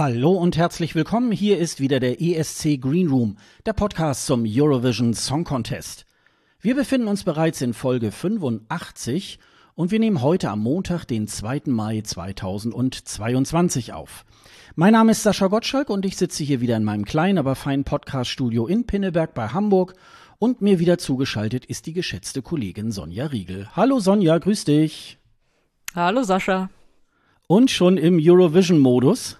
[0.00, 1.30] Hallo und herzlich willkommen.
[1.30, 3.36] Hier ist wieder der ESC Green Room,
[3.66, 6.06] der Podcast zum Eurovision Song Contest.
[6.58, 9.38] Wir befinden uns bereits in Folge 85
[9.74, 11.64] und wir nehmen heute am Montag, den 2.
[11.66, 14.24] Mai 2022 auf.
[14.74, 17.84] Mein Name ist Sascha Gottschalk und ich sitze hier wieder in meinem kleinen, aber feinen
[17.84, 19.92] Podcaststudio in Pinneberg bei Hamburg
[20.38, 23.68] und mir wieder zugeschaltet ist die geschätzte Kollegin Sonja Riegel.
[23.76, 25.18] Hallo Sonja, grüß dich.
[25.94, 26.70] Hallo Sascha.
[27.46, 29.36] Und schon im Eurovision-Modus?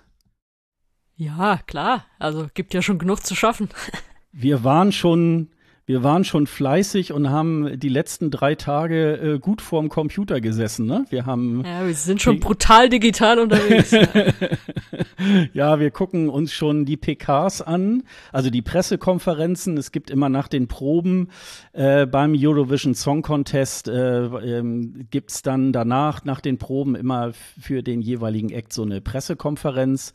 [1.20, 2.06] Ja, klar.
[2.19, 3.69] Also gibt ja schon genug zu schaffen.
[4.33, 5.48] Wir waren schon,
[5.84, 10.87] wir waren schon fleißig und haben die letzten drei Tage äh, gut vorm Computer gesessen.
[10.87, 11.05] Ne?
[11.11, 11.64] Wir haben.
[11.64, 13.91] Ja, wir sind schon brutal digital unterwegs.
[15.52, 15.80] ja.
[15.80, 19.77] wir gucken uns schon die PKs an, also die Pressekonferenzen.
[19.78, 21.31] Es gibt immer nach den Proben
[21.72, 27.83] äh, beim Eurovision Song Contest äh, ähm, gibt's dann danach nach den Proben immer für
[27.83, 30.14] den jeweiligen Act so eine Pressekonferenz.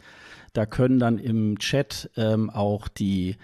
[0.57, 3.35] Da können dann im Chat ähm, auch die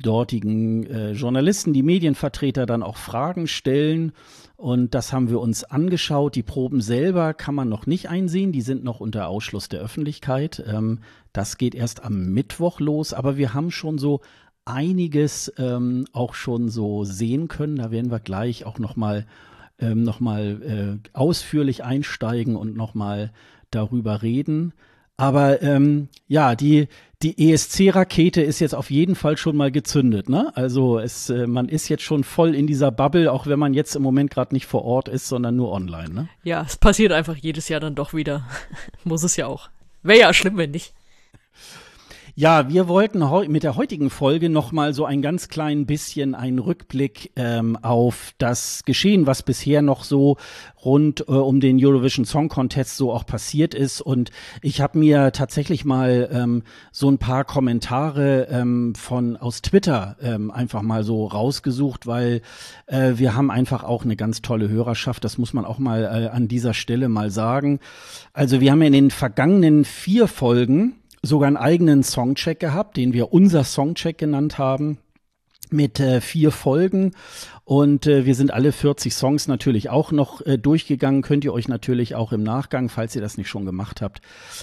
[0.00, 4.12] dortigen äh, Journalisten, die Medienvertreter dann auch Fragen stellen.
[4.56, 6.34] Und das haben wir uns angeschaut.
[6.34, 8.52] Die Proben selber kann man noch nicht einsehen.
[8.52, 10.62] Die sind noch unter Ausschluss der Öffentlichkeit.
[10.66, 11.00] Ähm,
[11.32, 13.12] das geht erst am Mittwoch los.
[13.12, 14.20] Aber wir haben schon so
[14.64, 17.76] einiges ähm, auch schon so sehen können.
[17.76, 19.26] Da werden wir gleich auch noch mal,
[19.78, 23.32] ähm, noch äh, ausführlich einsteigen und noch mal
[23.70, 24.72] darüber reden.
[25.18, 26.86] Aber ähm, ja, die,
[27.22, 30.28] die ESC-Rakete ist jetzt auf jeden Fall schon mal gezündet.
[30.28, 30.52] Ne?
[30.54, 33.96] Also es, äh, man ist jetzt schon voll in dieser Bubble, auch wenn man jetzt
[33.96, 36.10] im Moment gerade nicht vor Ort ist, sondern nur online.
[36.10, 36.28] Ne?
[36.44, 38.46] Ja, es passiert einfach jedes Jahr dann doch wieder.
[39.04, 39.68] Muss es ja auch.
[40.04, 40.94] Wäre ja schlimm, wenn nicht.
[42.40, 43.18] Ja, wir wollten
[43.50, 48.32] mit der heutigen Folge noch mal so ein ganz klein bisschen einen Rückblick ähm, auf
[48.38, 50.36] das Geschehen, was bisher noch so
[50.84, 54.00] rund äh, um den Eurovision Song Contest so auch passiert ist.
[54.00, 54.30] Und
[54.62, 56.62] ich habe mir tatsächlich mal ähm,
[56.92, 62.42] so ein paar Kommentare ähm, von aus Twitter ähm, einfach mal so rausgesucht, weil
[62.86, 65.24] äh, wir haben einfach auch eine ganz tolle Hörerschaft.
[65.24, 67.80] Das muss man auch mal äh, an dieser Stelle mal sagen.
[68.32, 73.32] Also wir haben in den vergangenen vier Folgen sogar einen eigenen Songcheck gehabt, den wir
[73.32, 74.98] unser Songcheck genannt haben
[75.72, 77.12] mit äh, vier Folgen
[77.68, 81.20] und äh, wir sind alle 40 Songs natürlich auch noch äh, durchgegangen.
[81.20, 84.22] Könnt ihr euch natürlich auch im Nachgang, falls ihr das nicht schon gemacht habt,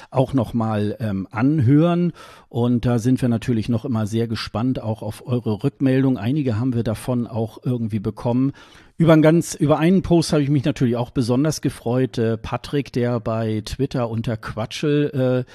[0.09, 2.13] auch noch mal ähm, anhören.
[2.49, 6.17] Und da sind wir natürlich noch immer sehr gespannt auch auf eure Rückmeldung.
[6.17, 8.53] Einige haben wir davon auch irgendwie bekommen.
[8.97, 12.17] Über, ein ganz, über einen Post habe ich mich natürlich auch besonders gefreut.
[12.17, 15.45] Äh, Patrick, der bei Twitter unter Quatschel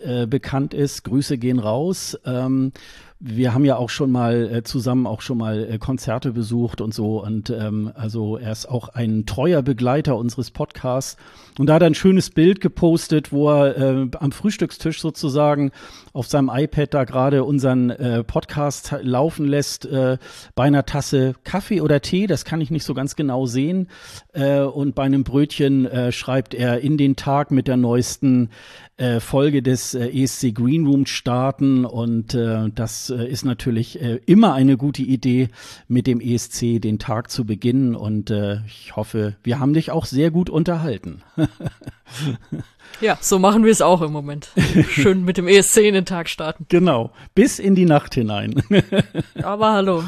[0.00, 1.04] äh, äh, bekannt ist.
[1.04, 2.18] Grüße gehen raus.
[2.24, 2.72] Ähm,
[3.18, 6.92] wir haben ja auch schon mal äh, zusammen auch schon mal äh, Konzerte besucht und
[6.92, 7.22] so.
[7.22, 11.16] Und ähm, also er ist auch ein treuer Begleiter unseres Podcasts.
[11.58, 15.70] Und da hat er ein schönes Bild gepostet, wo er äh, am Frühstückstisch sozusagen
[16.12, 20.18] auf seinem iPad da gerade unseren äh, Podcast laufen lässt, äh,
[20.54, 23.88] bei einer Tasse Kaffee oder Tee, das kann ich nicht so ganz genau sehen.
[24.34, 28.50] Äh, und bei einem Brötchen äh, schreibt er in den Tag mit der neuesten
[28.98, 34.20] äh, Folge des äh, ESC Green Room starten und äh, das äh, ist natürlich äh,
[34.26, 35.50] immer eine gute Idee,
[35.86, 40.06] mit dem ESC den Tag zu beginnen und äh, ich hoffe, wir haben dich auch
[40.06, 41.22] sehr gut unterhalten.
[43.00, 44.48] ja, so machen wir es auch im Moment.
[44.88, 46.64] Schön mit dem ESC in den Tag starten.
[46.68, 48.62] Genau, bis in die Nacht hinein.
[49.42, 50.04] Aber hallo.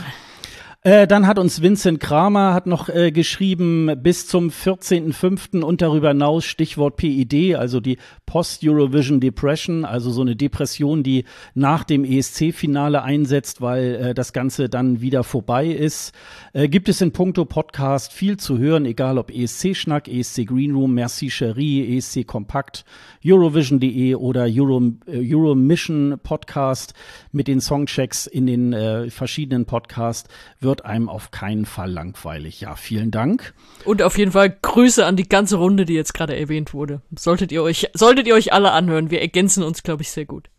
[0.88, 5.60] Äh, dann hat uns Vincent Kramer hat noch äh, geschrieben, bis zum 14.05.
[5.60, 11.84] und darüber hinaus Stichwort PID, also die Post-Eurovision Depression, also so eine Depression, die nach
[11.84, 16.14] dem ESC-Finale einsetzt, weil äh, das Ganze dann wieder vorbei ist.
[16.54, 20.94] Äh, gibt es in puncto Podcast viel zu hören, egal ob ESC-Schnack, ESC Green Room,
[20.94, 22.86] Merci Cherie, ESC Kompakt,
[23.22, 26.94] Eurovision.de oder Euro, äh, Euromission Podcast
[27.30, 30.30] mit den Songchecks in den äh, verschiedenen Podcasts
[30.60, 32.60] wird einem auf keinen Fall langweilig.
[32.60, 33.54] Ja, vielen Dank.
[33.84, 37.02] Und auf jeden Fall Grüße an die ganze Runde, die jetzt gerade erwähnt wurde.
[37.16, 39.10] Solltet ihr euch, solltet ihr euch alle anhören.
[39.10, 40.50] Wir ergänzen uns, glaube ich, sehr gut.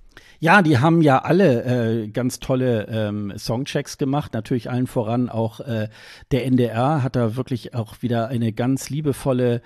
[0.42, 4.34] Ja, die haben ja alle äh, ganz tolle ähm, Songchecks gemacht.
[4.34, 5.90] Natürlich allen voran auch äh,
[6.32, 9.62] der NDR hat da wirklich auch wieder eine ganz liebevolle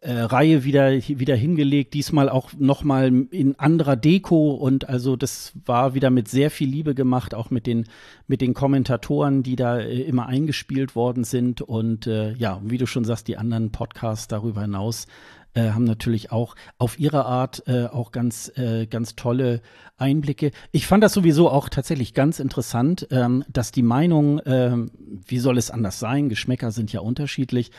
[0.00, 1.94] äh, Reihe wieder wieder hingelegt.
[1.94, 6.68] Diesmal auch noch mal in anderer Deko und also das war wieder mit sehr viel
[6.68, 7.84] Liebe gemacht, auch mit den
[8.26, 12.86] mit den Kommentatoren, die da äh, immer eingespielt worden sind und äh, ja, wie du
[12.86, 15.06] schon sagst, die anderen Podcasts darüber hinaus
[15.58, 19.60] äh, haben natürlich auch auf ihre Art äh, auch ganz, äh, ganz tolle
[19.96, 20.52] Einblicke.
[20.70, 24.90] Ich fand das sowieso auch tatsächlich ganz interessant, ähm, dass die Meinung, ähm,
[25.26, 27.72] wie soll es anders sein, Geschmäcker sind ja unterschiedlich,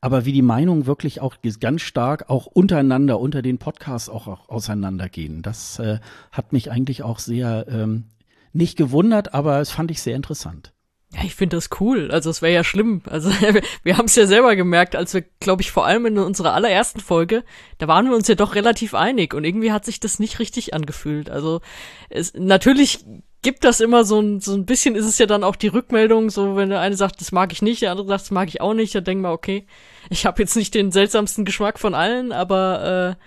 [0.00, 4.48] aber wie die Meinungen wirklich auch ganz stark auch untereinander, unter den Podcasts auch, auch
[4.48, 5.42] auseinandergehen.
[5.42, 5.98] Das äh,
[6.32, 8.04] hat mich eigentlich auch sehr ähm,
[8.52, 10.72] nicht gewundert, aber es fand ich sehr interessant.
[11.16, 12.10] Ja, ich finde das cool.
[12.10, 13.00] Also es wäre ja schlimm.
[13.06, 13.30] Also
[13.82, 17.00] wir haben es ja selber gemerkt, als wir, glaube ich, vor allem in unserer allerersten
[17.00, 17.42] Folge,
[17.78, 20.74] da waren wir uns ja doch relativ einig und irgendwie hat sich das nicht richtig
[20.74, 21.30] angefühlt.
[21.30, 21.62] Also
[22.10, 23.04] es, natürlich
[23.40, 26.28] gibt das immer so ein, so ein bisschen, ist es ja dann auch die Rückmeldung,
[26.28, 28.60] so wenn der eine sagt, das mag ich nicht, der andere sagt, das mag ich
[28.60, 29.66] auch nicht, dann denken wir, okay,
[30.10, 33.24] ich habe jetzt nicht den seltsamsten Geschmack von allen, aber äh,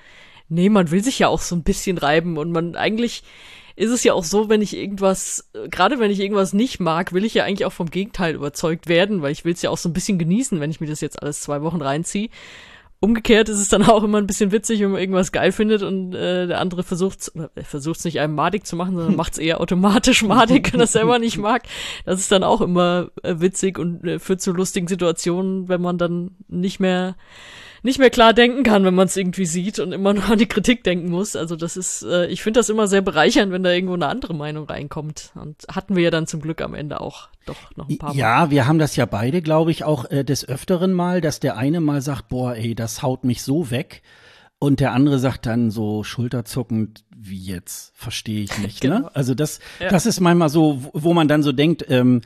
[0.48, 3.24] nee, man will sich ja auch so ein bisschen reiben und man eigentlich
[3.80, 7.24] ist es ja auch so, wenn ich irgendwas, gerade wenn ich irgendwas nicht mag, will
[7.24, 9.88] ich ja eigentlich auch vom Gegenteil überzeugt werden, weil ich will es ja auch so
[9.88, 12.28] ein bisschen genießen, wenn ich mir das jetzt alles zwei Wochen reinziehe.
[13.00, 16.14] Umgekehrt ist es dann auch immer ein bisschen witzig, wenn man irgendwas geil findet und
[16.14, 19.40] äh, der andere versucht er versucht es nicht einem madig zu machen, sondern macht es
[19.40, 21.64] eher automatisch madig, wenn er selber nicht mag.
[22.04, 25.98] Das ist dann auch immer äh, witzig und äh, führt zu lustigen Situationen, wenn man
[25.98, 27.16] dann nicht mehr
[27.84, 30.48] nicht mehr klar denken kann, wenn man es irgendwie sieht und immer nur an die
[30.48, 31.36] Kritik denken muss.
[31.36, 34.34] Also das ist, äh, ich finde das immer sehr bereichernd, wenn da irgendwo eine andere
[34.34, 35.32] Meinung reinkommt.
[35.36, 38.20] Und hatten wir ja dann zum Glück am Ende auch doch noch ein paar Mal.
[38.20, 41.58] Ja, wir haben das ja beide, glaube ich, auch äh, des Öfteren mal, dass der
[41.58, 44.02] eine mal sagt, boah, ey, das haut mich so weg.
[44.60, 48.84] Und der andere sagt dann so schulterzuckend, wie jetzt, verstehe ich nicht.
[48.84, 48.90] Ne?
[48.96, 49.00] genau.
[49.00, 49.16] ne?
[49.16, 49.90] Also das, ja.
[49.90, 52.22] das ist manchmal so, wo man dann so denkt, ähm,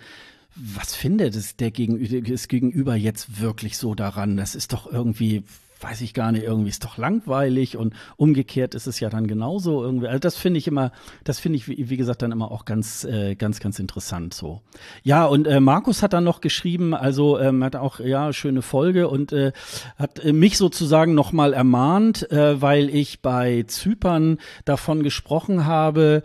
[0.56, 4.38] was findet es der Gegenüber, das Gegenüber jetzt wirklich so daran?
[4.38, 5.44] Das ist doch irgendwie,
[5.82, 9.84] weiß ich gar nicht, irgendwie ist doch langweilig und umgekehrt ist es ja dann genauso
[9.84, 10.08] irgendwie.
[10.08, 10.92] Also das finde ich immer,
[11.24, 14.62] das finde ich, wie, gesagt, dann immer auch ganz, äh, ganz, ganz interessant so.
[15.04, 19.08] Ja, und äh, Markus hat dann noch geschrieben, also ähm, hat auch, ja, schöne Folge
[19.10, 19.52] und äh,
[19.98, 26.24] hat äh, mich sozusagen nochmal ermahnt, äh, weil ich bei Zypern davon gesprochen habe,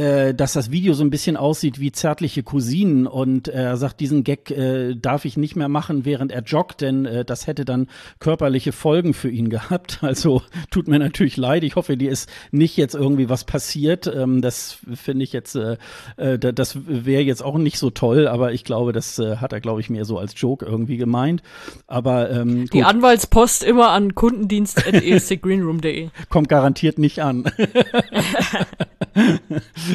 [0.00, 4.24] äh, dass das Video so ein bisschen aussieht wie zärtliche Cousinen und er sagt, diesen
[4.24, 7.86] Gag äh, darf ich nicht mehr machen, während er joggt, denn äh, das hätte dann
[8.18, 9.98] körperliche Folgen für ihn gehabt.
[10.10, 11.62] Also tut mir natürlich leid.
[11.62, 14.08] Ich hoffe, dir ist nicht jetzt irgendwie was passiert.
[14.08, 15.76] Ähm, das finde ich jetzt, äh,
[16.16, 19.60] äh, das wäre jetzt auch nicht so toll, aber ich glaube, das äh, hat er,
[19.60, 21.42] glaube ich, mehr so als Joke irgendwie gemeint.
[21.86, 26.08] Aber ähm, die Anwaltspost immer an kundendienst.escgreenroom.de.
[26.28, 27.44] Kommt garantiert nicht an.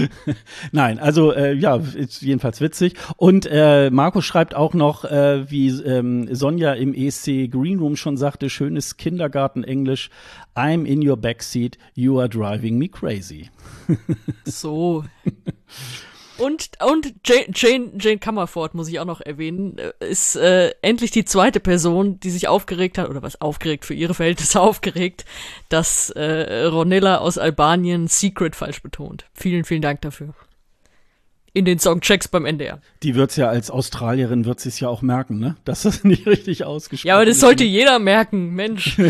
[0.72, 2.96] Nein, also äh, ja, ist jedenfalls witzig.
[3.18, 8.18] Und äh, Markus schreibt auch noch, äh, wie ähm, Sonja im ESC Green Room schon
[8.18, 10.10] sagte, schönes Kindergarten-Englisch.
[10.56, 13.50] I'm in your backseat, you are driving me crazy.
[14.46, 15.04] so.
[16.38, 21.12] Und, und Jane, Jane, Jane Comerford, muss ich auch noch erwähnen, äh, ist äh, endlich
[21.12, 25.26] die zweite Person, die sich aufgeregt hat, oder was aufgeregt, für ihre Verhältnisse aufgeregt,
[25.70, 29.26] dass äh, Ronella aus Albanien Secret falsch betont.
[29.34, 30.34] Vielen, vielen Dank dafür.
[31.54, 32.82] In den Songchecks beim NDR.
[33.02, 35.56] Die wird's ja als Australierin, wird sie es ja auch merken, ne?
[35.64, 37.10] Dass das nicht richtig ausgesprochen ist.
[37.10, 38.98] Ja, aber das sollte jeder merken, Mensch.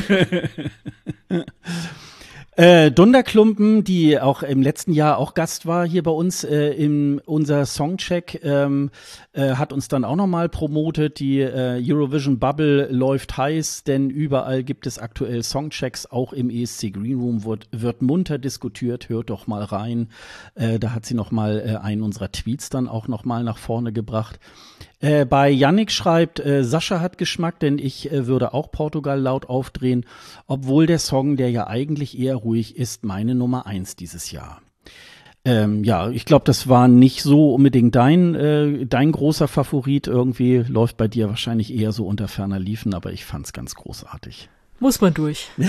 [2.57, 7.19] Äh, Dunderklumpen, die auch im letzten Jahr auch Gast war hier bei uns äh, in
[7.19, 8.91] unser Songcheck, ähm,
[9.33, 11.19] äh, hat uns dann auch nochmal promotet.
[11.19, 16.93] Die äh, Eurovision Bubble läuft heiß, denn überall gibt es aktuell Songchecks, auch im ESC
[16.93, 19.09] Green Room wird, wird munter diskutiert.
[19.09, 20.07] Hört doch mal rein.
[20.53, 24.39] Äh, da hat sie nochmal äh, einen unserer Tweets dann auch nochmal nach vorne gebracht.
[25.05, 29.47] Äh, bei Yannick schreibt, äh, Sascha hat Geschmack, denn ich äh, würde auch Portugal laut
[29.47, 30.03] aufdrehen,
[30.47, 34.63] obwohl der Song, der ja eigentlich eher ruhig ist, meine Nummer eins dieses Jahr.
[35.43, 40.07] Ähm, ja, ich glaube, das war nicht so unbedingt dein, äh, dein großer Favorit.
[40.07, 44.49] Irgendwie läuft bei dir wahrscheinlich eher so unter ferner Liefen, aber ich fand's ganz großartig.
[44.79, 45.49] Muss man durch.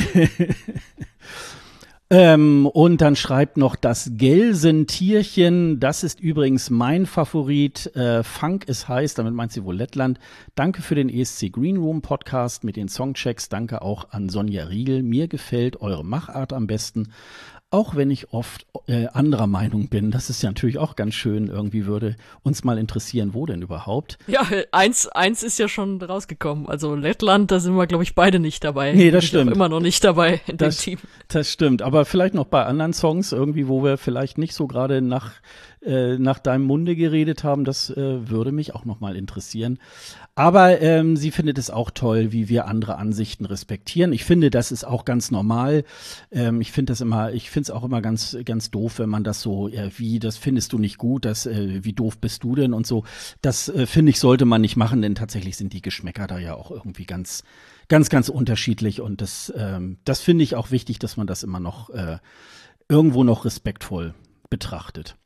[2.09, 5.81] Ähm, und dann schreibt noch das Gelsentierchen.
[5.81, 7.95] Das ist übrigens mein Favorit.
[7.97, 10.21] Äh, Funk ist heiß, damit meint sie wohl Lettland.
[10.55, 13.49] Danke für den ESC Green Room Podcast mit den Songchecks.
[13.49, 15.03] Danke auch an Sonja Riegel.
[15.03, 17.13] Mir gefällt eure Machart am besten
[17.71, 20.11] auch wenn ich oft äh, anderer Meinung bin.
[20.13, 21.49] Das ist ja natürlich auch ganz schön.
[21.49, 24.19] Irgendwie würde uns mal interessieren, wo denn überhaupt.
[24.29, 26.69] Ja, eins, eins ist ja schon rausgekommen.
[26.69, 28.93] Also Lettland, da sind wir, glaube ich, beide nicht dabei.
[28.93, 29.51] Nee, das stimmt.
[29.51, 30.99] Immer noch nicht dabei in das, dem Team.
[31.29, 31.83] Das stimmt.
[31.83, 35.33] Aber vielleicht noch bei anderen Songs irgendwie, wo wir vielleicht nicht so gerade nach
[35.83, 39.79] äh, nach deinem Munde geredet haben, das äh, würde mich auch noch mal interessieren.
[40.35, 44.13] Aber ähm, sie findet es auch toll, wie wir andere Ansichten respektieren.
[44.13, 45.85] Ich finde, das ist auch ganz normal.
[46.31, 49.25] Ähm, ich finde das immer, ich finde es auch immer ganz, ganz doof, wenn man
[49.25, 52.55] das so, ja, wie, das findest du nicht gut, das, äh, wie doof bist du
[52.55, 53.05] denn und so.
[53.41, 56.55] Das äh, finde ich, sollte man nicht machen, denn tatsächlich sind die Geschmäcker da ja
[56.55, 57.45] auch irgendwie ganz,
[57.89, 61.61] ganz, ganz unterschiedlich und das, ähm, das finde ich auch wichtig, dass man das immer
[61.61, 62.19] noch äh,
[62.89, 64.15] irgendwo noch respektvoll
[64.51, 65.17] betrachtet.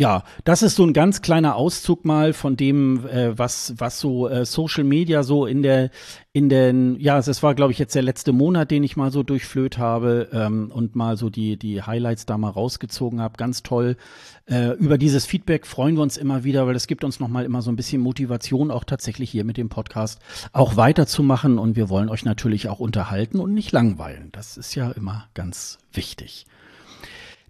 [0.00, 4.30] Ja, das ist so ein ganz kleiner Auszug mal von dem, äh, was was so
[4.30, 5.90] äh, Social Media so in der
[6.32, 9.22] in den ja, es war glaube ich jetzt der letzte Monat, den ich mal so
[9.22, 13.34] durchflöht habe ähm, und mal so die die Highlights da mal rausgezogen habe.
[13.36, 13.98] Ganz toll.
[14.46, 17.44] Äh, über dieses Feedback freuen wir uns immer wieder, weil das gibt uns noch mal
[17.44, 20.18] immer so ein bisschen Motivation, auch tatsächlich hier mit dem Podcast
[20.54, 21.58] auch weiterzumachen.
[21.58, 24.30] Und wir wollen euch natürlich auch unterhalten und nicht langweilen.
[24.32, 26.46] Das ist ja immer ganz wichtig.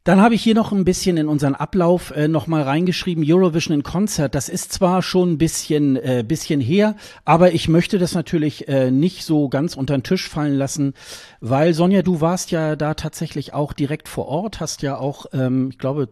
[0.05, 3.75] Dann habe ich hier noch ein bisschen in unseren Ablauf äh, noch mal reingeschrieben Eurovision
[3.75, 4.35] in Concert.
[4.35, 8.91] Das ist zwar schon ein bisschen äh, bisschen her, aber ich möchte das natürlich äh,
[8.91, 10.95] nicht so ganz unter den Tisch fallen lassen,
[11.41, 15.69] weil Sonja, du warst ja da tatsächlich auch direkt vor Ort, hast ja auch, ähm,
[15.71, 16.09] ich glaube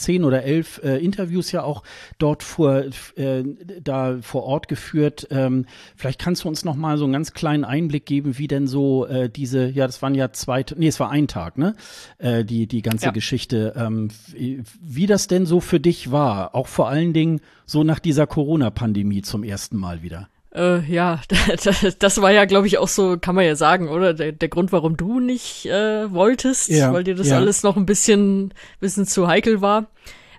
[0.00, 1.82] zehn oder elf äh, Interviews ja auch
[2.18, 2.84] dort vor,
[3.16, 3.44] äh,
[3.82, 5.28] da vor Ort geführt.
[5.30, 5.66] Ähm,
[5.96, 9.06] vielleicht kannst du uns noch mal so einen ganz kleinen Einblick geben, wie denn so
[9.06, 11.74] äh, diese, ja, das waren ja zwei, nee, es war ein Tag, ne?
[12.18, 13.12] Äh, die die ganze ja.
[13.12, 17.98] Geschichte, ähm, wie das denn so für dich war, auch vor allen Dingen so nach
[17.98, 20.28] dieser Corona-Pandemie zum ersten Mal wieder.
[20.54, 21.20] Äh, ja,
[21.98, 24.14] das war ja, glaube ich, auch so, kann man ja sagen, oder?
[24.14, 27.36] Der, der Grund, warum du nicht äh, wolltest, ja, weil dir das ja.
[27.36, 29.86] alles noch ein bisschen, bisschen zu heikel war.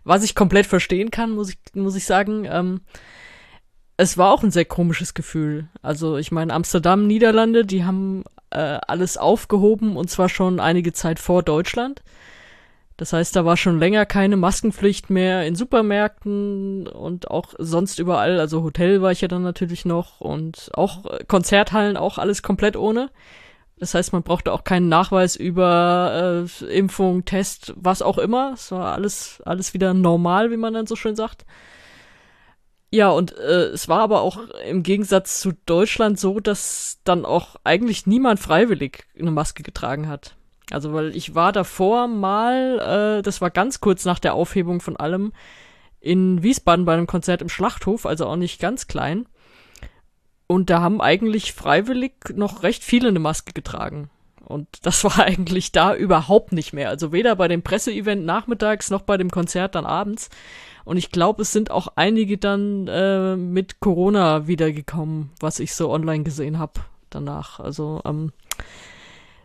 [0.04, 2.46] Was ich komplett verstehen kann, muss ich, muss ich sagen.
[2.50, 2.82] Ähm,
[3.98, 5.70] es war auch ein sehr komisches Gefühl.
[5.82, 11.20] Also, ich meine, Amsterdam, Niederlande, die haben äh, alles aufgehoben und zwar schon einige Zeit
[11.20, 12.02] vor Deutschland.
[12.98, 18.40] Das heißt, da war schon länger keine Maskenpflicht mehr in Supermärkten und auch sonst überall.
[18.40, 23.10] Also Hotel war ich ja dann natürlich noch und auch Konzerthallen auch alles komplett ohne.
[23.82, 28.52] Das heißt, man brauchte auch keinen Nachweis über äh, Impfung, Test, was auch immer.
[28.54, 31.46] Es war alles, alles wieder normal, wie man dann so schön sagt.
[32.92, 37.56] Ja, und äh, es war aber auch im Gegensatz zu Deutschland so, dass dann auch
[37.64, 40.36] eigentlich niemand freiwillig eine Maske getragen hat.
[40.74, 44.98] Also, weil ich war davor mal, äh, das war ganz kurz nach der Aufhebung von
[44.98, 45.34] allem,
[46.00, 49.28] in Wiesbaden bei einem Konzert im Schlachthof, also auch nicht ganz klein.
[50.48, 54.10] Und da haben eigentlich freiwillig noch recht viele eine Maske getragen.
[54.44, 56.90] Und das war eigentlich da überhaupt nicht mehr.
[56.90, 60.30] Also weder bei dem Presseevent nachmittags noch bei dem Konzert dann abends.
[60.84, 65.92] Und ich glaube, es sind auch einige dann äh, mit Corona wiedergekommen, was ich so
[65.92, 67.60] online gesehen habe danach.
[67.60, 68.34] Also ähm,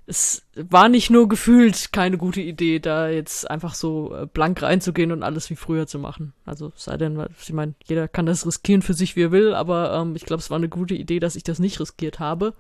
[0.09, 5.11] es war nicht nur gefühlt keine gute Idee, da jetzt einfach so äh, blank reinzugehen
[5.11, 6.33] und alles wie früher zu machen.
[6.45, 9.93] Also sei denn, ich meine, jeder kann das riskieren für sich, wie er will, aber
[9.95, 12.55] ähm, ich glaube, es war eine gute Idee, dass ich das nicht riskiert habe.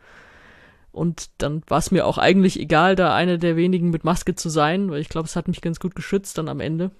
[0.90, 4.48] Und dann war es mir auch eigentlich egal, da eine der wenigen mit Maske zu
[4.48, 6.90] sein, weil ich glaube, es hat mich ganz gut geschützt dann am Ende.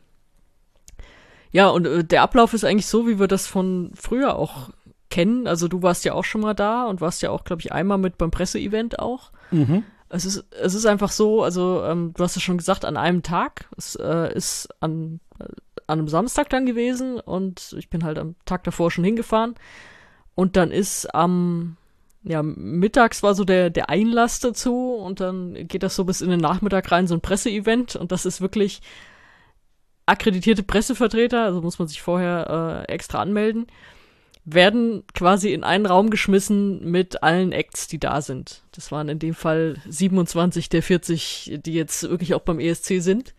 [1.51, 4.71] Ja, und äh, der Ablauf ist eigentlich so, wie wir das von früher auch
[5.11, 5.49] kennen.
[5.49, 7.99] Also du warst ja auch schon mal da und warst ja auch, glaube ich, einmal
[7.99, 9.33] mit beim Presseevent auch.
[9.51, 9.83] Mhm.
[10.09, 13.23] Es ist, es ist einfach so, also ähm, du hast es schon gesagt, an einem
[13.23, 13.69] Tag.
[13.77, 15.45] Es äh, ist an, äh,
[15.87, 19.55] an einem Samstag dann gewesen und ich bin halt am Tag davor schon hingefahren.
[20.35, 21.77] Und dann ist am,
[22.23, 26.31] ja, mittags war so der, der Einlass dazu und dann geht das so bis in
[26.31, 28.83] den Nachmittag rein, so ein Presseevent und das ist wirklich
[30.05, 33.67] akkreditierte Pressevertreter, also muss man sich vorher äh, extra anmelden
[34.47, 38.63] werden quasi in einen Raum geschmissen mit allen Acts, die da sind.
[38.71, 43.35] Das waren in dem Fall 27 der 40, die jetzt wirklich auch beim ESC sind.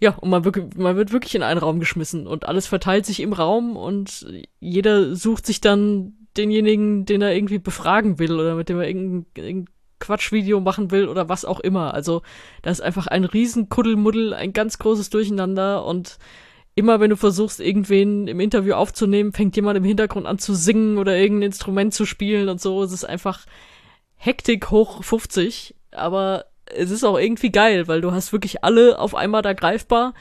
[0.00, 3.20] Ja, und man, wirklich, man wird wirklich in einen Raum geschmissen und alles verteilt sich
[3.20, 4.26] im Raum und
[4.58, 9.26] jeder sucht sich dann denjenigen, den er irgendwie befragen will oder mit dem er irgendein,
[9.36, 11.94] irgendein Quatschvideo machen will oder was auch immer.
[11.94, 12.22] Also
[12.62, 16.18] da ist einfach ein riesen Kuddelmuddel, ein ganz großes Durcheinander und
[16.78, 20.96] immer wenn du versuchst, irgendwen im Interview aufzunehmen, fängt jemand im Hintergrund an zu singen
[20.96, 22.82] oder irgendein Instrument zu spielen und so.
[22.84, 23.46] Es ist einfach
[24.14, 29.16] Hektik hoch 50, aber es ist auch irgendwie geil, weil du hast wirklich alle auf
[29.16, 30.14] einmal da greifbar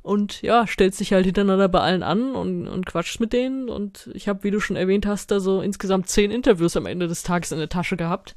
[0.00, 4.08] und ja, stellst dich halt hintereinander bei allen an und, und quatschst mit denen und
[4.14, 7.22] ich habe, wie du schon erwähnt hast, da so insgesamt zehn Interviews am Ende des
[7.22, 8.36] Tages in der Tasche gehabt.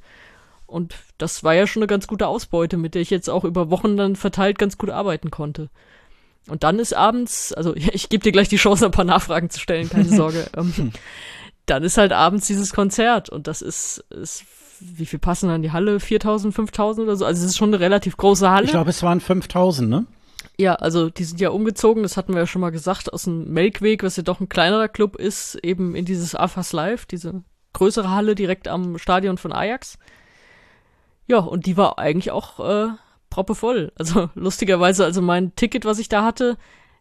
[0.65, 3.69] Und das war ja schon eine ganz gute Ausbeute, mit der ich jetzt auch über
[3.69, 5.69] Wochen dann verteilt ganz gut arbeiten konnte.
[6.47, 9.59] Und dann ist abends, also ich gebe dir gleich die Chance, ein paar Nachfragen zu
[9.59, 10.47] stellen, keine Sorge.
[10.57, 10.91] ähm,
[11.65, 14.43] dann ist halt abends dieses Konzert und das ist, ist
[14.81, 15.99] wie viel passen dann die Halle?
[15.99, 17.25] 4000, 5000 oder so?
[17.25, 18.65] Also es ist schon eine relativ große Halle.
[18.65, 20.05] Ich glaube, es waren 5000, ne?
[20.57, 23.51] Ja, also die sind ja umgezogen, das hatten wir ja schon mal gesagt, aus dem
[23.53, 28.09] Melkweg, was ja doch ein kleinerer Club ist, eben in dieses AFAS Live, diese größere
[28.09, 29.97] Halle direkt am Stadion von Ajax.
[31.27, 32.89] Ja, und die war eigentlich auch äh,
[33.33, 33.91] proppevoll.
[33.95, 36.55] Also lustigerweise, also mein Ticket, was ich da hatte,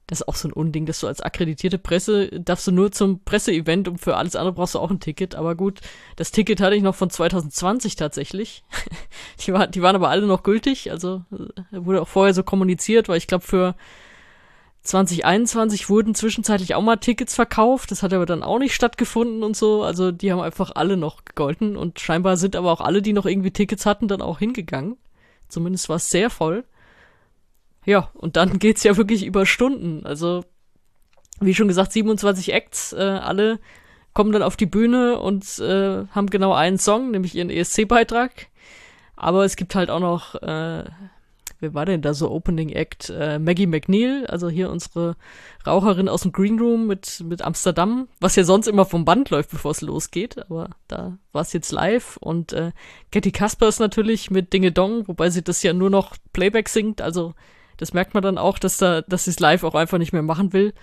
[0.06, 3.20] Das ist auch so ein Unding, dass du als akkreditierte Presse darfst du nur zum
[3.20, 5.34] Presseevent und für alles andere brauchst du auch ein Ticket.
[5.34, 5.80] Aber gut,
[6.16, 8.64] das Ticket hatte ich noch von 2020 tatsächlich.
[9.46, 10.90] die, war, die waren aber alle noch gültig.
[10.90, 13.74] Also äh, wurde auch vorher so kommuniziert, weil ich glaube für
[14.84, 17.90] 2021 wurden zwischenzeitlich auch mal Tickets verkauft.
[17.90, 19.82] Das hat aber dann auch nicht stattgefunden und so.
[19.82, 23.26] Also die haben einfach alle noch gegolten und scheinbar sind aber auch alle, die noch
[23.26, 24.96] irgendwie Tickets hatten, dann auch hingegangen.
[25.52, 26.64] Zumindest war es sehr voll.
[27.84, 30.06] Ja, und dann geht's ja wirklich über Stunden.
[30.06, 30.44] Also,
[31.40, 33.60] wie schon gesagt, 27 Acts, äh, alle
[34.14, 38.48] kommen dann auf die Bühne und äh, haben genau einen Song, nämlich ihren ESC-Beitrag.
[39.16, 40.84] Aber es gibt halt auch noch, äh,
[41.62, 43.08] wer war denn da so Opening Act?
[43.08, 45.16] Äh, Maggie McNeil, also hier unsere
[45.66, 49.50] Raucherin aus dem Green Room mit, mit Amsterdam, was ja sonst immer vom Band läuft,
[49.50, 52.16] bevor es losgeht, aber da war es jetzt live.
[52.18, 52.72] Und äh,
[53.12, 57.34] Getty Kaspers natürlich mit Dinge Dong, wobei sie das ja nur noch Playback singt, also
[57.78, 60.22] das merkt man dann auch, dass da, dass sie es live auch einfach nicht mehr
[60.22, 60.74] machen will.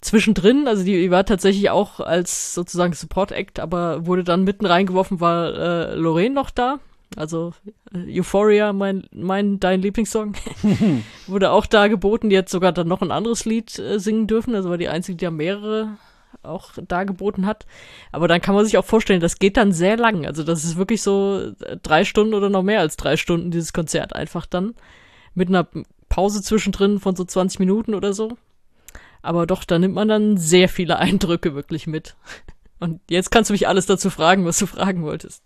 [0.00, 4.66] Zwischendrin, also die, die war tatsächlich auch als sozusagen Support Act, aber wurde dann mitten
[4.66, 6.80] reingeworfen, war äh, Lorraine noch da.
[7.16, 7.52] Also
[7.92, 10.34] äh, Euphoria, mein, mein, dein Lieblingssong,
[11.26, 12.30] wurde auch da geboten.
[12.30, 14.54] Die hat sogar dann noch ein anderes Lied äh, singen dürfen.
[14.54, 15.98] Also war die einzige, die ja mehrere
[16.42, 17.66] auch da geboten hat.
[18.10, 20.26] Aber dann kann man sich auch vorstellen, das geht dann sehr lang.
[20.26, 23.72] Also das ist wirklich so äh, drei Stunden oder noch mehr als drei Stunden, dieses
[23.72, 24.74] Konzert einfach dann
[25.34, 25.66] mit einer
[26.08, 28.36] Pause zwischendrin von so 20 Minuten oder so.
[29.22, 32.16] Aber doch, da nimmt man dann sehr viele Eindrücke wirklich mit.
[32.80, 35.44] Und jetzt kannst du mich alles dazu fragen, was du fragen wolltest.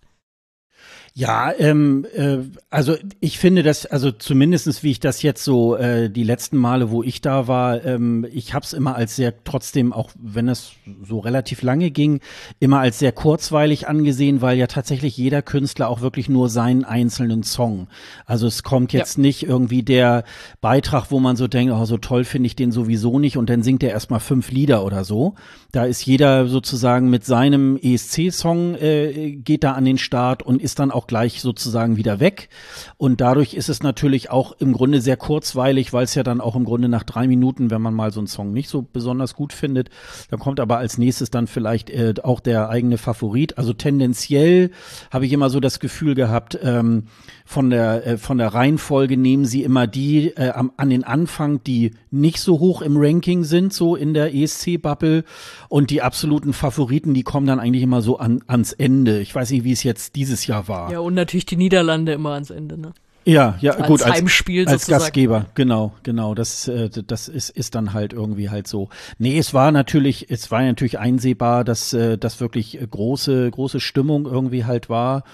[1.18, 6.11] Ja, ähm, äh, also ich finde das, also zumindestens wie ich das jetzt so äh,
[6.11, 9.94] die letzten Male, wo ich da war, ähm, ich habe es immer als sehr, trotzdem,
[9.94, 12.20] auch wenn es so relativ lange ging,
[12.61, 17.44] immer als sehr kurzweilig angesehen, weil ja tatsächlich jeder Künstler auch wirklich nur seinen einzelnen
[17.44, 17.88] Song.
[18.26, 19.23] Also es kommt jetzt ja.
[19.23, 20.23] nicht irgendwie der
[20.61, 23.62] Beitrag, wo man so denkt, oh, so toll finde ich den sowieso nicht und dann
[23.62, 25.35] singt er erstmal fünf Lieder oder so.
[25.73, 30.78] Da ist jeder sozusagen mit seinem ESC-Song äh, geht da an den Start und ist
[30.78, 32.48] dann auch auch gleich sozusagen wieder weg.
[32.96, 36.56] Und dadurch ist es natürlich auch im Grunde sehr kurzweilig, weil es ja dann auch
[36.56, 39.52] im Grunde nach drei Minuten, wenn man mal so einen Song nicht so besonders gut
[39.52, 39.90] findet,
[40.30, 43.58] dann kommt aber als nächstes dann vielleicht äh, auch der eigene Favorit.
[43.58, 44.71] Also tendenziell
[45.10, 47.04] habe ich immer so das Gefühl gehabt, ähm,
[47.47, 51.63] von der äh, von der Reihenfolge nehmen sie immer die äh, am, an den Anfang,
[51.63, 55.25] die nicht so hoch im Ranking sind, so in der ESC-Bubble
[55.69, 59.21] und die absoluten Favoriten, die kommen dann eigentlich immer so an, ans Ende.
[59.21, 60.91] Ich weiß nicht, wie es jetzt dieses Jahr war.
[60.91, 62.93] Ja, und natürlich die Niederlande immer ans Ende, ne?
[63.26, 65.00] Ja, ja, als gut, als Heimspiel als sozusagen.
[65.00, 68.89] Gastgeber, genau, genau, das, äh, das ist, ist dann halt irgendwie halt so.
[69.19, 74.26] Nee, es war natürlich, es war natürlich einsehbar, dass äh, das wirklich große, große Stimmung
[74.26, 75.25] irgendwie halt war.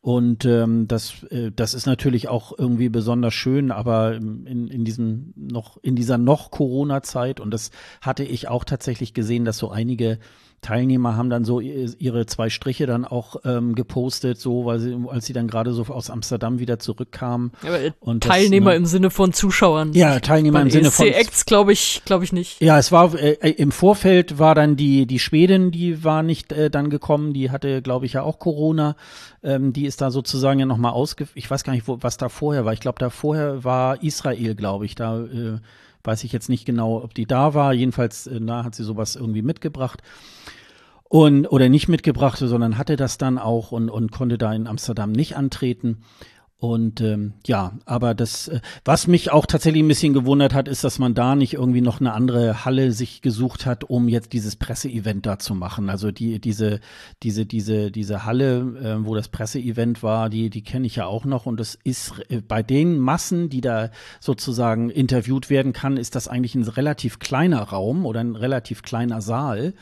[0.00, 5.32] Und ähm, das, äh, das ist natürlich auch irgendwie besonders schön, aber in, in diesem
[5.36, 10.18] noch, in dieser noch Corona-Zeit, und das hatte ich auch tatsächlich gesehen, dass so einige
[10.66, 15.24] Teilnehmer haben dann so ihre zwei Striche dann auch ähm, gepostet, so, weil sie, als
[15.24, 17.52] sie dann gerade so aus Amsterdam wieder zurückkamen.
[17.62, 19.92] Aber und Teilnehmer das, ne, im Sinne von Zuschauern.
[19.92, 21.06] Ja, Teilnehmer im Sinne von.
[21.06, 22.60] Acts glaube ich, glaube ich nicht.
[22.60, 26.50] Ja, es war äh, äh, im Vorfeld war dann die die Schwedin, die war nicht
[26.50, 28.96] äh, dann gekommen, die hatte glaube ich ja auch Corona.
[29.44, 31.28] Ähm, die ist da sozusagen ja nochmal ausge.
[31.34, 32.72] Ich weiß gar nicht, wo, was da vorher war.
[32.72, 35.20] Ich glaube, da vorher war Israel, glaube ich, da.
[35.20, 35.58] Äh,
[36.06, 37.72] Weiß ich jetzt nicht genau, ob die da war.
[37.72, 40.04] Jedenfalls, äh, na, hat sie sowas irgendwie mitgebracht.
[41.08, 45.12] Und, oder nicht mitgebracht, sondern hatte das dann auch und, und konnte da in Amsterdam
[45.12, 46.02] nicht antreten.
[46.58, 50.84] Und ähm, ja, aber das, äh, was mich auch tatsächlich ein bisschen gewundert hat, ist,
[50.84, 54.56] dass man da nicht irgendwie noch eine andere Halle sich gesucht hat, um jetzt dieses
[54.56, 55.90] Presseevent da zu machen.
[55.90, 56.80] Also die, diese,
[57.22, 61.26] diese, diese, diese Halle, äh, wo das Presseevent war, die, die kenne ich ja auch
[61.26, 61.44] noch.
[61.44, 63.90] Und das ist äh, bei den Massen, die da
[64.20, 69.20] sozusagen interviewt werden kann, ist das eigentlich ein relativ kleiner Raum oder ein relativ kleiner
[69.20, 69.74] Saal.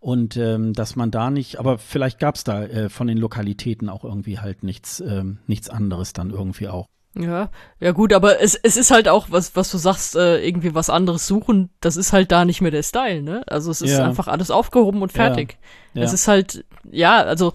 [0.00, 3.90] Und ähm, dass man da nicht, aber vielleicht gab es da äh, von den Lokalitäten
[3.90, 6.86] auch irgendwie halt nichts, ähm, nichts anderes dann irgendwie auch.
[7.14, 10.74] Ja, ja gut, aber es, es ist halt auch, was, was du sagst, äh, irgendwie
[10.74, 13.42] was anderes suchen, das ist halt da nicht mehr der Style, ne?
[13.48, 14.06] Also es ist ja.
[14.06, 15.58] einfach alles aufgehoben und fertig.
[15.92, 16.00] Ja.
[16.00, 16.06] Ja.
[16.06, 17.52] Es ist halt, ja, also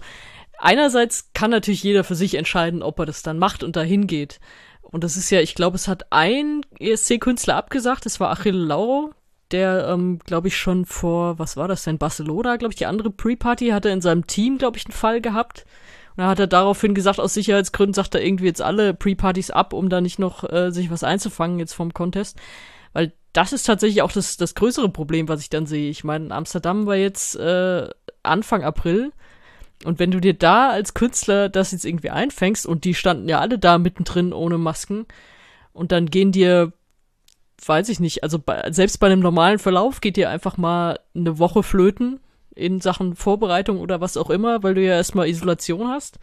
[0.58, 4.40] einerseits kann natürlich jeder für sich entscheiden, ob er das dann macht und dahin geht.
[4.82, 9.12] Und das ist ja, ich glaube, es hat ein ESC-Künstler abgesagt, das war Achille Lauro,
[9.52, 13.10] der, ähm, glaube ich, schon vor, was war das denn, Barcelona, glaube ich, die andere
[13.10, 15.66] Pre-Party hat er in seinem Team, glaube ich, einen Fall gehabt.
[16.16, 19.72] Und da hat er daraufhin gesagt, aus Sicherheitsgründen sagt er irgendwie jetzt alle Pre-Partys ab,
[19.72, 22.38] um da nicht noch äh, sich was einzufangen jetzt vom Contest.
[22.92, 25.90] Weil das ist tatsächlich auch das, das größere Problem, was ich dann sehe.
[25.90, 27.88] Ich meine, Amsterdam war jetzt äh,
[28.22, 29.12] Anfang April.
[29.84, 33.40] Und wenn du dir da als Künstler das jetzt irgendwie einfängst, und die standen ja
[33.40, 35.06] alle da mittendrin ohne Masken,
[35.74, 36.72] und dann gehen dir
[37.64, 38.22] weiß ich nicht.
[38.22, 42.20] Also bei, selbst bei einem normalen Verlauf geht dir einfach mal eine Woche flöten
[42.54, 46.18] in Sachen Vorbereitung oder was auch immer, weil du ja erstmal Isolation hast.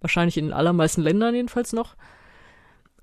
[0.00, 1.96] Wahrscheinlich in den allermeisten Ländern jedenfalls noch.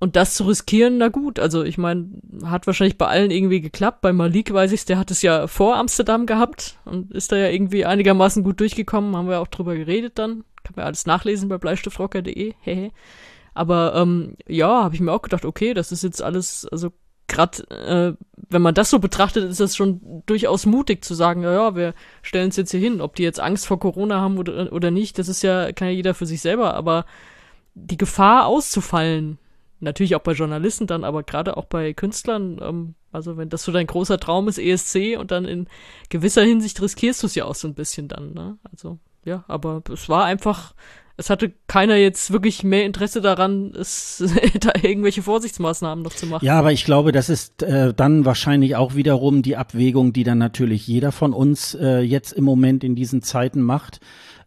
[0.00, 2.08] Und das zu riskieren, na gut, also ich meine,
[2.44, 4.00] hat wahrscheinlich bei allen irgendwie geklappt.
[4.00, 7.48] Bei Malik weiß ich, der hat es ja vor Amsterdam gehabt und ist da ja
[7.48, 9.16] irgendwie einigermaßen gut durchgekommen.
[9.16, 10.44] Haben wir auch drüber geredet dann.
[10.62, 12.54] Kann man alles nachlesen bei bleistiftrocker.de.
[13.54, 16.90] Aber ähm, ja, habe ich mir auch gedacht, okay, das ist jetzt alles, also
[17.28, 21.52] gerade äh, wenn man das so betrachtet, ist das schon durchaus mutig zu sagen, ja,
[21.52, 23.00] ja, wir stellen es jetzt hier hin.
[23.00, 25.94] Ob die jetzt Angst vor Corona haben oder, oder nicht, das ist ja, kann ja
[25.94, 27.06] jeder für sich selber, aber
[27.74, 29.38] die Gefahr auszufallen,
[29.80, 33.72] natürlich auch bei Journalisten dann, aber gerade auch bei Künstlern, ähm, also wenn das so
[33.72, 35.68] dein großer Traum ist, ESC und dann in
[36.08, 38.58] gewisser Hinsicht riskierst du es ja auch so ein bisschen dann, ne?
[38.70, 40.74] Also, ja, aber es war einfach
[41.16, 44.22] es hatte keiner jetzt wirklich mehr Interesse daran, es,
[44.60, 46.44] da irgendwelche Vorsichtsmaßnahmen noch zu machen.
[46.44, 50.38] Ja, aber ich glaube, das ist äh, dann wahrscheinlich auch wiederum die Abwägung, die dann
[50.38, 54.00] natürlich jeder von uns äh, jetzt im Moment in diesen Zeiten macht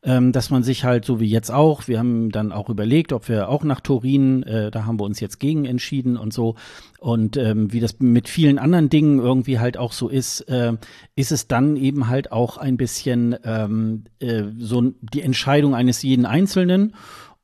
[0.07, 3.27] ähm, dass man sich halt so wie jetzt auch, wir haben dann auch überlegt, ob
[3.27, 6.55] wir auch nach Turin, äh, da haben wir uns jetzt gegen entschieden und so.
[6.99, 10.73] Und ähm, wie das mit vielen anderen Dingen irgendwie halt auch so ist, äh,
[11.15, 16.25] ist es dann eben halt auch ein bisschen ähm, äh, so die Entscheidung eines jeden
[16.25, 16.95] Einzelnen.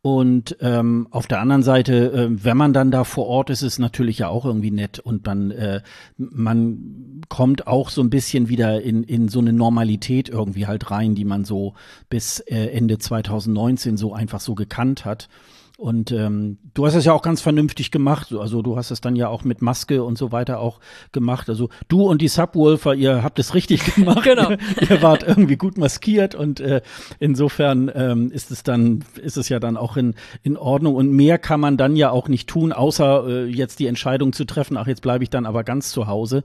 [0.06, 3.80] Und ähm, auf der anderen Seite, äh, wenn man dann da vor Ort ist, ist
[3.80, 5.82] natürlich ja auch irgendwie nett und dann äh,
[6.18, 11.16] man kommt auch so ein bisschen wieder in in so eine Normalität irgendwie halt rein,
[11.16, 11.76] die man so
[12.10, 15.30] bis äh, Ende 2019 so einfach so gekannt hat.
[15.78, 18.32] Und ähm, du hast es ja auch ganz vernünftig gemacht.
[18.32, 20.80] Also du hast es dann ja auch mit Maske und so weiter auch
[21.12, 21.50] gemacht.
[21.50, 24.24] Also du und die Subwoofer, ihr habt es richtig gemacht.
[24.24, 24.52] genau.
[24.90, 26.82] ihr wart irgendwie gut maskiert und äh,
[27.20, 30.94] insofern ähm, ist es dann, ist es ja dann auch in, in Ordnung.
[30.94, 34.46] Und mehr kann man dann ja auch nicht tun, außer äh, jetzt die Entscheidung zu
[34.46, 36.44] treffen, ach, jetzt bleibe ich dann aber ganz zu Hause.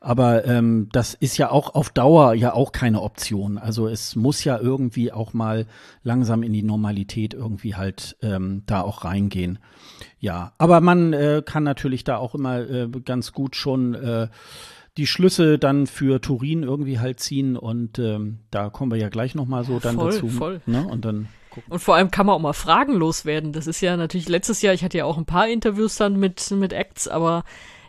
[0.00, 3.58] Aber ähm, das ist ja auch auf Dauer ja auch keine Option.
[3.58, 5.66] Also es muss ja irgendwie auch mal
[6.02, 9.58] langsam in die Normalität irgendwie halt ähm, da auch reingehen.
[10.18, 14.28] Ja, aber man äh, kann natürlich da auch immer äh, ganz gut schon äh,
[14.96, 19.34] die Schlüsse dann für Turin irgendwie halt ziehen und ähm, da kommen wir ja gleich
[19.34, 20.28] noch mal so dann voll, dazu.
[20.28, 20.60] Voll.
[20.66, 20.86] Ne?
[20.86, 21.72] Und dann gucken.
[21.72, 23.52] Und vor allem kann man auch mal fragenlos werden.
[23.52, 26.50] Das ist ja natürlich letztes Jahr, ich hatte ja auch ein paar Interviews dann mit
[26.52, 27.44] mit Acts, aber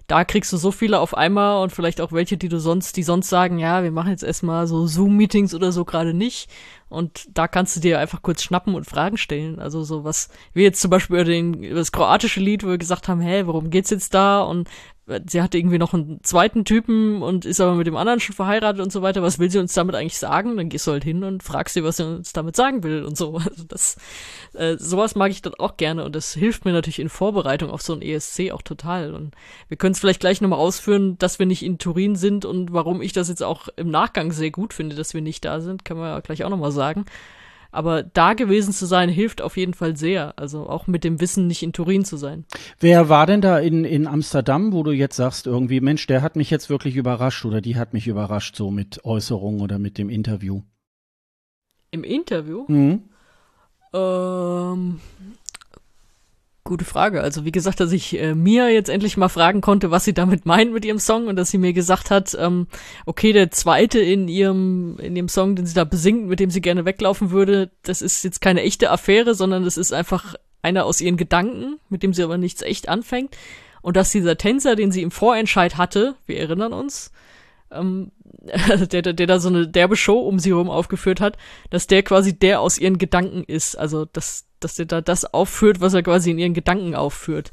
[0.07, 3.03] da kriegst du so viele auf einmal und vielleicht auch welche, die du sonst, die
[3.03, 6.49] sonst sagen, ja, wir machen jetzt erstmal so Zoom-Meetings oder so gerade nicht.
[6.87, 9.59] Und da kannst du dir einfach kurz schnappen und Fragen stellen.
[9.59, 12.77] Also so was, wie jetzt zum Beispiel über, den, über das kroatische Lied, wo wir
[12.77, 14.41] gesagt haben, hä, worum geht's jetzt da?
[14.41, 14.69] Und
[15.27, 18.81] sie hatte irgendwie noch einen zweiten Typen und ist aber mit dem anderen schon verheiratet
[18.81, 19.21] und so weiter.
[19.21, 20.57] Was will sie uns damit eigentlich sagen?
[20.57, 23.15] Dann gehst du halt hin und fragst sie, was sie uns damit sagen will und
[23.15, 23.39] so.
[23.55, 23.97] Also das,
[24.53, 27.81] äh, sowas mag ich dann auch gerne und das hilft mir natürlich in Vorbereitung auf
[27.81, 29.13] so ein ESC auch total.
[29.13, 29.35] Und
[29.67, 33.01] wir können es vielleicht gleich nochmal ausführen, dass wir nicht in Turin sind und warum
[33.01, 35.99] ich das jetzt auch im Nachgang sehr gut finde, dass wir nicht da sind, können
[35.99, 37.05] wir ja gleich auch nochmal sagen.
[37.75, 40.39] Aber da gewesen zu sein, hilft auf jeden Fall sehr.
[40.39, 42.45] Also auch mit dem Wissen, nicht in Turin zu sein.
[42.79, 46.37] Wer war denn da in, in Amsterdam, wo du jetzt sagst, irgendwie, Mensch, der hat
[46.37, 50.09] mich jetzt wirklich überrascht oder die hat mich überrascht, so mit Äußerungen oder mit dem
[50.09, 50.61] Interview?
[51.91, 52.63] Im Interview?
[52.69, 53.09] Mhm.
[53.93, 55.01] Ähm,
[56.67, 57.21] Gute Frage.
[57.21, 60.45] Also wie gesagt, dass ich äh, Mia jetzt endlich mal fragen konnte, was sie damit
[60.47, 62.65] meint mit ihrem Song und dass sie mir gesagt hat, ähm,
[63.05, 66.61] okay, der zweite in ihrem in ihrem Song, den sie da besingt, mit dem sie
[66.61, 71.01] gerne weglaufen würde, das ist jetzt keine echte Affäre, sondern das ist einfach einer aus
[71.01, 73.37] ihren Gedanken, mit dem sie aber nichts echt anfängt.
[73.83, 77.11] Und dass dieser Tänzer, den sie im Vorentscheid hatte, wir erinnern uns,
[77.69, 78.11] ähm,
[78.91, 81.37] der, der, der da so eine derbe Show um sie herum aufgeführt hat,
[81.69, 83.75] dass der quasi der aus ihren Gedanken ist.
[83.75, 87.51] Also, dass, dass der da das aufführt, was er quasi in ihren Gedanken aufführt.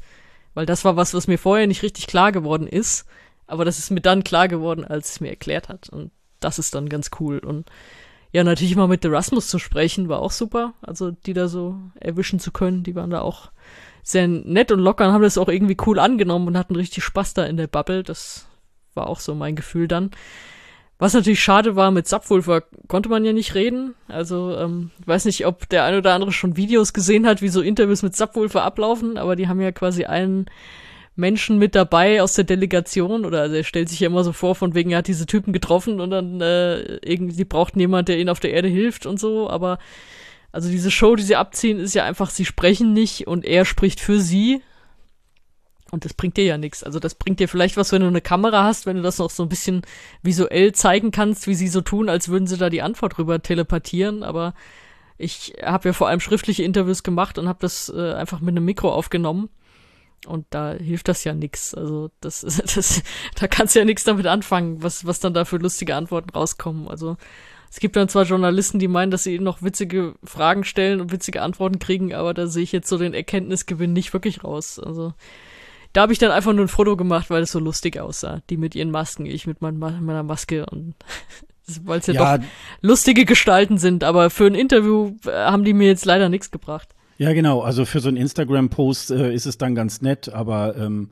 [0.53, 3.05] Weil das war was, was mir vorher nicht richtig klar geworden ist.
[3.47, 5.89] Aber das ist mir dann klar geworden, als es mir erklärt hat.
[5.89, 7.39] Und das ist dann ganz cool.
[7.39, 7.69] Und
[8.31, 10.73] ja, natürlich mal mit Erasmus zu sprechen, war auch super.
[10.81, 13.51] Also, die da so erwischen zu können, die waren da auch
[14.03, 17.33] sehr nett und locker und haben das auch irgendwie cool angenommen und hatten richtig Spaß
[17.33, 18.03] da in der Bubble.
[18.03, 18.47] Das
[18.93, 20.11] war auch so mein Gefühl dann.
[20.99, 23.95] Was natürlich schade war, mit Subwoofer konnte man ja nicht reden.
[24.07, 27.61] Also, ähm, weiß nicht, ob der ein oder andere schon Videos gesehen hat, wie so
[27.61, 30.45] Interviews mit Subwoofer ablaufen, aber die haben ja quasi einen
[31.15, 34.55] Menschen mit dabei aus der Delegation oder also er stellt sich ja immer so vor,
[34.55, 38.17] von wegen, er hat diese Typen getroffen und dann äh, irgendwie, die brauchten jemand, der
[38.17, 39.77] ihnen auf der Erde hilft und so, aber
[40.51, 43.99] also diese Show, die sie abziehen, ist ja einfach, sie sprechen nicht und er spricht
[43.99, 44.61] für sie
[45.93, 46.83] und das bringt dir ja nichts.
[46.83, 49.29] Also das bringt dir vielleicht was, wenn du eine Kamera hast, wenn du das noch
[49.29, 49.83] so ein bisschen
[50.23, 54.23] visuell zeigen kannst, wie sie so tun, als würden sie da die Antwort rüber telepathieren.
[54.23, 54.55] Aber
[55.19, 58.65] ich habe ja vor allem schriftliche Interviews gemacht und habe das äh, einfach mit einem
[58.65, 59.49] Mikro aufgenommen.
[60.25, 61.75] Und da hilft das ja nix.
[61.75, 62.41] Also das,
[62.75, 63.03] das,
[63.39, 66.87] da kannst du ja nichts damit anfangen, was, was dann da für lustige Antworten rauskommen.
[66.87, 67.17] Also
[67.69, 71.43] es gibt dann zwar Journalisten, die meinen, dass sie noch witzige Fragen stellen und witzige
[71.43, 74.79] Antworten kriegen, aber da sehe ich jetzt so den Erkenntnisgewinn nicht wirklich raus.
[74.79, 75.13] Also
[75.93, 78.41] da habe ich dann einfach nur ein Foto gemacht, weil es so lustig aussah.
[78.49, 80.95] Die mit ihren Masken, ich mit mein, meiner Maske und
[81.83, 82.45] weil es ja, ja, doch
[82.81, 84.03] lustige Gestalten sind.
[84.03, 86.89] Aber für ein Interview äh, haben die mir jetzt leider nichts gebracht.
[87.17, 87.61] Ja, genau.
[87.61, 91.11] Also für so einen Instagram-Post äh, ist es dann ganz nett, aber ähm,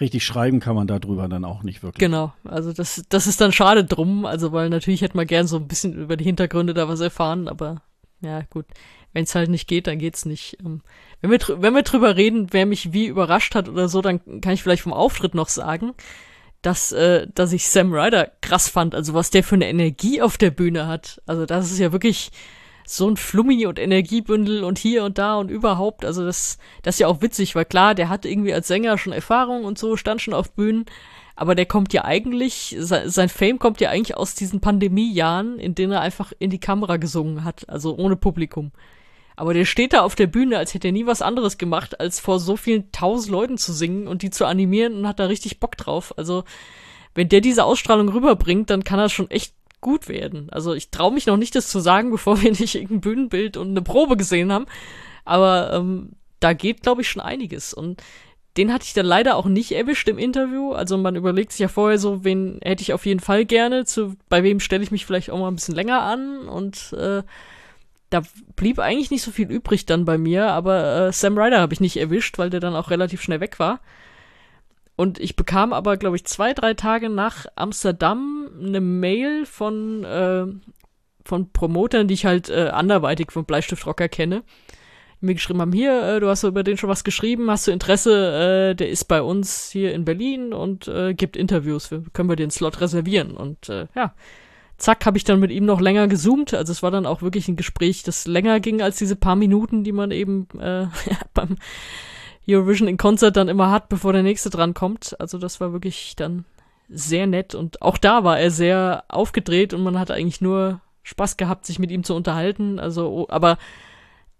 [0.00, 2.00] richtig schreiben kann man darüber dann auch nicht wirklich.
[2.00, 5.56] Genau, also das, das ist dann schade drum, also weil natürlich hätte man gern so
[5.56, 7.82] ein bisschen über die Hintergründe da was erfahren, aber
[8.20, 8.66] ja gut,
[9.14, 10.58] wenn es halt nicht geht, dann geht's nicht.
[10.62, 10.82] Ähm,
[11.22, 14.52] wenn wir, wenn wir drüber reden, wer mich wie überrascht hat oder so, dann kann
[14.52, 15.94] ich vielleicht vom Auftritt noch sagen,
[16.60, 20.36] dass, äh, dass ich Sam Ryder krass fand, also was der für eine Energie auf
[20.36, 21.22] der Bühne hat.
[21.24, 22.30] Also das ist ja wirklich,
[22.86, 26.04] so ein Flummi und Energiebündel und hier und da und überhaupt.
[26.04, 29.12] Also das, das ist ja auch witzig, weil klar, der hat irgendwie als Sänger schon
[29.12, 30.84] Erfahrung und so, stand schon auf Bühnen.
[31.36, 35.92] Aber der kommt ja eigentlich, sein Fame kommt ja eigentlich aus diesen Pandemiejahren, in denen
[35.92, 38.70] er einfach in die Kamera gesungen hat, also ohne Publikum.
[39.36, 42.20] Aber der steht da auf der Bühne, als hätte er nie was anderes gemacht, als
[42.20, 45.58] vor so vielen tausend Leuten zu singen und die zu animieren und hat da richtig
[45.58, 46.16] Bock drauf.
[46.16, 46.44] Also,
[47.14, 50.48] wenn der diese Ausstrahlung rüberbringt, dann kann er schon echt gut werden.
[50.50, 53.70] Also ich traue mich noch nicht, das zu sagen, bevor wir nicht irgendein Bühnenbild und
[53.70, 54.66] eine Probe gesehen haben.
[55.24, 57.72] Aber ähm, da geht, glaube ich, schon einiges.
[57.72, 58.02] Und
[58.56, 60.72] den hatte ich dann leider auch nicht erwischt im Interview.
[60.72, 64.14] Also man überlegt sich ja vorher so, wen hätte ich auf jeden Fall gerne, zu,
[64.28, 66.48] bei wem stelle ich mich vielleicht auch mal ein bisschen länger an.
[66.48, 67.22] Und äh,
[68.14, 68.22] da
[68.54, 71.80] blieb eigentlich nicht so viel übrig dann bei mir, aber äh, Sam Ryder habe ich
[71.80, 73.80] nicht erwischt, weil der dann auch relativ schnell weg war.
[74.94, 80.46] Und ich bekam aber, glaube ich, zwei, drei Tage nach Amsterdam eine Mail von, äh,
[81.24, 84.44] von Promotern, die ich halt äh, anderweitig vom Bleistiftrocker kenne,
[85.20, 87.72] die mir geschrieben haben, hier, äh, du hast über den schon was geschrieben, hast du
[87.72, 92.36] Interesse, äh, der ist bei uns hier in Berlin und äh, gibt Interviews, können wir
[92.36, 93.32] den Slot reservieren.
[93.32, 94.14] Und ja,
[94.78, 96.54] zack, habe ich dann mit ihm noch länger gezoomt.
[96.54, 99.84] Also es war dann auch wirklich ein Gespräch, das länger ging als diese paar Minuten,
[99.84, 100.86] die man eben äh,
[101.34, 101.56] beim
[102.48, 105.18] Eurovision in Concert dann immer hat, bevor der nächste dran kommt.
[105.20, 106.44] Also das war wirklich dann
[106.88, 111.36] sehr nett und auch da war er sehr aufgedreht und man hat eigentlich nur Spaß
[111.36, 112.78] gehabt, sich mit ihm zu unterhalten.
[112.78, 113.58] Also, oh, aber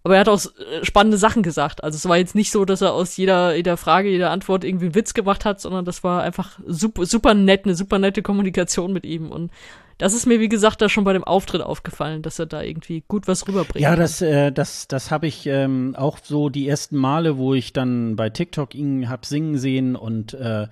[0.05, 1.83] aber er hat auch äh, spannende Sachen gesagt.
[1.83, 4.85] Also es war jetzt nicht so, dass er aus jeder, jeder Frage, jeder Antwort irgendwie
[4.85, 8.93] einen Witz gemacht hat, sondern das war einfach super, super nett, eine super nette Kommunikation
[8.93, 9.31] mit ihm.
[9.31, 9.51] Und
[9.97, 13.03] das ist mir, wie gesagt, da schon bei dem Auftritt aufgefallen, dass er da irgendwie
[13.07, 13.83] gut was rüberbringt.
[13.83, 17.73] Ja, das, äh, das, das habe ich ähm, auch so die ersten Male, wo ich
[17.73, 20.67] dann bei TikTok ihn hab singen sehen und äh,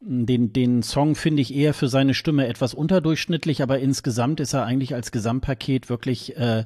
[0.00, 4.64] den, den Song finde ich eher für seine Stimme etwas unterdurchschnittlich, aber insgesamt ist er
[4.64, 6.64] eigentlich als Gesamtpaket wirklich äh,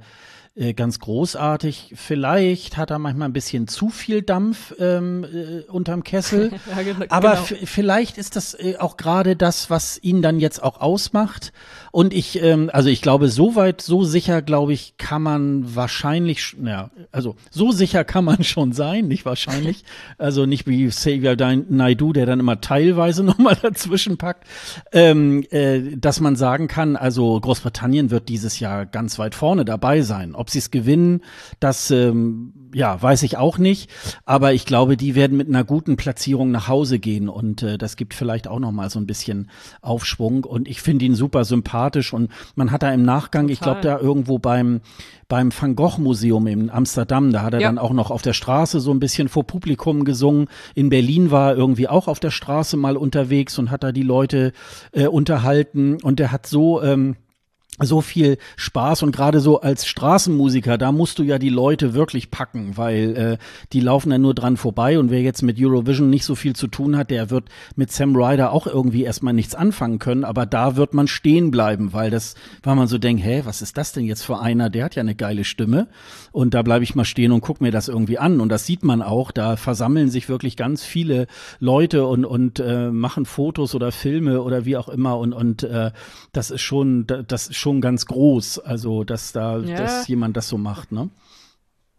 [0.55, 1.95] äh, ganz großartig.
[1.97, 6.53] Vielleicht hat er manchmal ein bisschen zu viel Dampf ähm, äh, unterm Kessel.
[6.71, 7.07] ja, genau.
[7.09, 11.55] Aber vielleicht ist das äh, auch gerade das, was ihn dann jetzt auch ausmacht.
[11.91, 16.55] Und ich, ähm, also ich glaube, so weit, so sicher, glaube ich, kann man wahrscheinlich,
[16.63, 19.85] ja, also so sicher kann man schon sein, nicht wahrscheinlich.
[20.19, 24.47] Also nicht wie Xavier Naidu, der dann immer teilweise nochmal dazwischen packt,
[24.93, 30.03] ähm, äh, dass man sagen kann, also Großbritannien wird dieses Jahr ganz weit vorne dabei
[30.03, 31.21] sein ob sie es gewinnen,
[31.61, 33.89] das ähm, ja, weiß ich auch nicht.
[34.25, 37.95] Aber ich glaube, die werden mit einer guten Platzierung nach Hause gehen und äh, das
[37.95, 39.49] gibt vielleicht auch noch mal so ein bisschen
[39.83, 40.43] Aufschwung.
[40.43, 43.53] Und ich finde ihn super sympathisch und man hat da im Nachgang, Total.
[43.53, 44.81] ich glaube, da irgendwo beim
[45.29, 47.69] beim Van Gogh Museum in Amsterdam, da hat er ja.
[47.69, 50.49] dann auch noch auf der Straße so ein bisschen vor Publikum gesungen.
[50.75, 54.03] In Berlin war er irgendwie auch auf der Straße mal unterwegs und hat da die
[54.03, 54.53] Leute
[54.91, 57.17] äh, unterhalten und er hat so ähm,
[57.81, 62.31] so viel Spaß und gerade so als Straßenmusiker, da musst du ja die Leute wirklich
[62.31, 63.39] packen, weil äh,
[63.73, 66.67] die laufen ja nur dran vorbei und wer jetzt mit Eurovision nicht so viel zu
[66.67, 70.77] tun hat, der wird mit Sam Ryder auch irgendwie erstmal nichts anfangen können, aber da
[70.77, 74.05] wird man stehen bleiben, weil das, weil man so denkt, hä, was ist das denn
[74.05, 75.89] jetzt für einer, der hat ja eine geile Stimme
[76.33, 78.85] und da bleibe ich mal stehen und guck mir das irgendwie an und das sieht
[78.85, 81.27] man auch, da versammeln sich wirklich ganz viele
[81.59, 85.91] Leute und und äh, machen Fotos oder Filme oder wie auch immer und und äh,
[86.33, 89.77] das ist schon das ist schon schon ganz groß, also dass da, ja.
[89.77, 91.09] dass jemand das so macht, ne?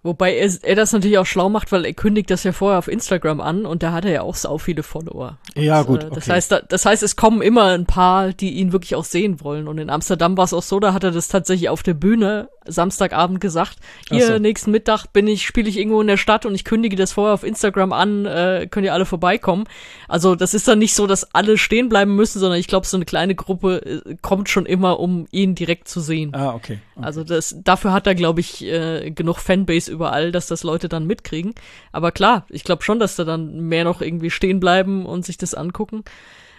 [0.04, 2.90] Wobei er, er, das natürlich auch schlau macht, weil er kündigt das ja vorher auf
[2.90, 5.38] Instagram an und da hat er ja auch sau viele Follower.
[5.56, 6.04] Ja, und, gut.
[6.04, 9.06] Äh, das heißt, da, das heißt, es kommen immer ein paar, die ihn wirklich auch
[9.06, 9.70] sehen wollen.
[9.70, 12.50] Und in Amsterdam war es auch so, da hat er das tatsächlich auf der Bühne
[12.66, 13.78] Samstagabend gesagt.
[14.10, 14.40] Hier so.
[14.40, 17.34] nächsten Mittag bin ich, spiele ich irgendwo in der Stadt und ich kündige das vorher
[17.34, 19.66] auf Instagram an, äh, könnt ihr alle vorbeikommen.
[20.08, 22.98] Also das ist dann nicht so, dass alle stehen bleiben müssen, sondern ich glaube, so
[22.98, 26.34] eine kleine Gruppe äh, kommt schon immer, um ihn direkt zu sehen.
[26.34, 26.80] Ah, okay.
[26.96, 27.06] Okay.
[27.06, 31.08] Also das, dafür hat er, glaube ich, äh, genug Fanbase überall, dass das Leute dann
[31.08, 31.56] mitkriegen.
[31.92, 35.38] Aber klar, ich glaube schon, dass da dann mehr noch irgendwie stehen bleiben und sich
[35.38, 36.04] das angucken.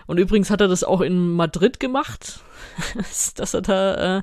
[0.06, 2.40] Und übrigens hat er das auch in Madrid gemacht,
[3.36, 4.22] dass er da äh,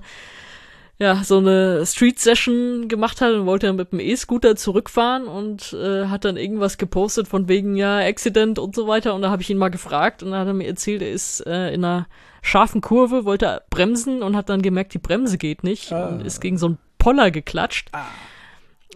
[1.00, 5.74] ja so eine Street Session gemacht hat und wollte dann mit dem E-Scooter zurückfahren und
[5.74, 9.16] äh, hat dann irgendwas gepostet von wegen ja Accident und so weiter.
[9.16, 11.40] Und da habe ich ihn mal gefragt und dann hat er mir erzählt, er ist
[11.48, 12.08] äh, in einer
[12.42, 16.08] scharfen Kurve, wollte bremsen und hat dann gemerkt, die Bremse geht nicht ah.
[16.08, 17.90] und ist gegen so einen Poller geklatscht.
[17.92, 18.06] Ah.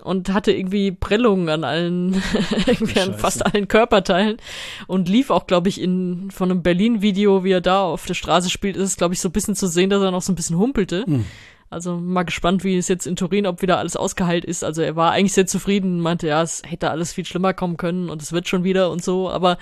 [0.04, 2.14] Und hatte irgendwie Prellungen an allen,
[2.68, 4.38] irgendwie an fast allen Körperteilen
[4.86, 8.52] und lief auch, glaube ich, in von einem Berlin-Video, wie er da auf der Straße
[8.52, 10.36] spielt, ist es, glaube ich, so ein bisschen zu sehen, dass er noch so ein
[10.36, 11.06] bisschen humpelte.
[11.08, 11.26] Hm.
[11.70, 14.64] Also mal gespannt, wie es jetzt in Turin, ob wieder alles ausgeheilt ist.
[14.64, 18.10] Also er war eigentlich sehr zufrieden, meinte, ja, es hätte alles viel schlimmer kommen können
[18.10, 19.58] und es wird schon wieder und so, aber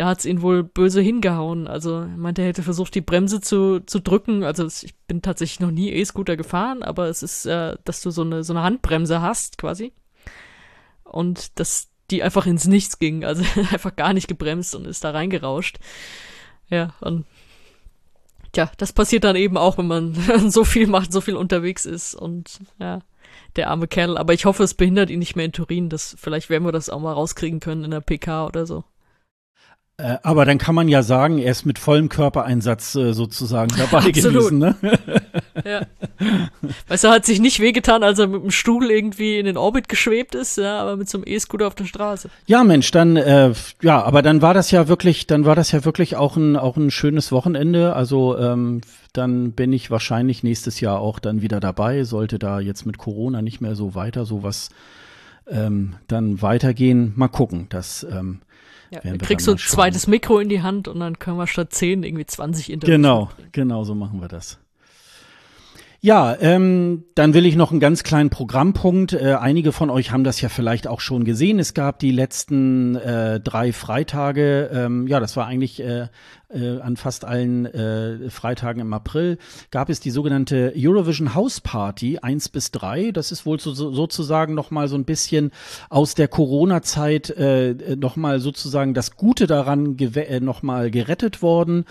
[0.00, 1.68] da hat's ihn wohl böse hingehauen.
[1.68, 4.44] Also er meinte, er hätte versucht, die Bremse zu, zu drücken.
[4.44, 8.22] Also ich bin tatsächlich noch nie E-Scooter gefahren, aber es ist, äh, dass du so
[8.22, 9.92] eine, so eine Handbremse hast, quasi.
[11.04, 13.26] Und dass die einfach ins Nichts ging.
[13.26, 15.76] Also einfach gar nicht gebremst und ist da reingerauscht.
[16.70, 17.26] Ja, und
[18.52, 20.14] tja, das passiert dann eben auch, wenn man
[20.50, 23.00] so viel macht, so viel unterwegs ist und ja,
[23.56, 24.16] der arme Kerl.
[24.16, 25.90] Aber ich hoffe, es behindert ihn nicht mehr in Turin.
[25.90, 28.84] Das, vielleicht werden wir das auch mal rauskriegen können in der PK oder so.
[30.00, 34.10] Äh, aber dann kann man ja sagen, er ist mit vollem Körpereinsatz äh, sozusagen dabei
[34.10, 34.58] gewesen.
[34.58, 34.74] Ne?
[35.64, 35.82] ja.
[36.88, 39.56] Weißt du, er hat sich nicht wehgetan, als er mit dem Stuhl irgendwie in den
[39.56, 42.30] Orbit geschwebt ist, ja, aber mit so einem E-Scooter auf der Straße.
[42.46, 45.84] Ja, Mensch, dann, äh, ja, aber dann war das ja wirklich, dann war das ja
[45.84, 47.94] wirklich auch ein, auch ein schönes Wochenende.
[47.94, 48.80] Also ähm,
[49.12, 53.42] dann bin ich wahrscheinlich nächstes Jahr auch dann wieder dabei, sollte da jetzt mit Corona
[53.42, 54.70] nicht mehr so weiter sowas
[55.48, 57.12] ähm, dann weitergehen.
[57.16, 58.40] Mal gucken, dass ähm,
[58.90, 61.72] ja, dann kriegst du ein zweites Mikro in die Hand und dann können wir statt
[61.72, 63.44] 10 irgendwie 20 Interviews Genau, machen.
[63.52, 64.58] genau so machen wir das.
[66.02, 69.12] Ja, ähm, dann will ich noch einen ganz kleinen Programmpunkt.
[69.12, 71.58] Äh, einige von euch haben das ja vielleicht auch schon gesehen.
[71.58, 74.70] Es gab die letzten äh, drei Freitage.
[74.72, 76.06] Ähm, ja, das war eigentlich äh,
[76.48, 79.36] äh, an fast allen äh, Freitagen im April.
[79.70, 83.10] Gab es die sogenannte Eurovision House Party eins bis drei.
[83.10, 85.50] Das ist wohl so, sozusagen noch mal so ein bisschen
[85.90, 91.84] aus der Corona-Zeit äh, noch mal sozusagen das Gute daran äh, noch mal gerettet worden.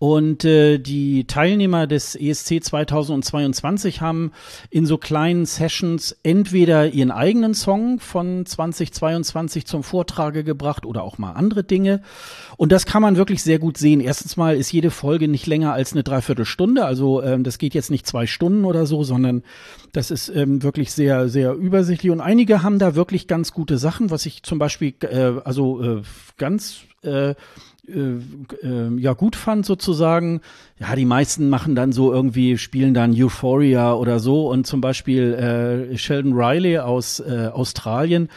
[0.00, 4.32] Und äh, die Teilnehmer des ESC 2022 haben
[4.70, 11.18] in so kleinen Sessions entweder ihren eigenen Song von 2022 zum Vortrage gebracht oder auch
[11.18, 12.00] mal andere Dinge.
[12.56, 14.00] Und das kann man wirklich sehr gut sehen.
[14.00, 16.86] Erstens mal ist jede Folge nicht länger als eine Dreiviertelstunde.
[16.86, 19.42] Also ähm, das geht jetzt nicht zwei Stunden oder so, sondern
[19.92, 22.10] das ist ähm, wirklich sehr, sehr übersichtlich.
[22.10, 26.02] Und einige haben da wirklich ganz gute Sachen, was ich zum Beispiel, äh, also äh,
[26.38, 27.34] ganz äh,
[27.90, 30.40] äh, äh, ja gut fand sozusagen.
[30.78, 35.34] Ja, die meisten machen dann so irgendwie, spielen dann Euphoria oder so und zum Beispiel
[35.92, 38.28] äh, Sheldon Riley aus äh, Australien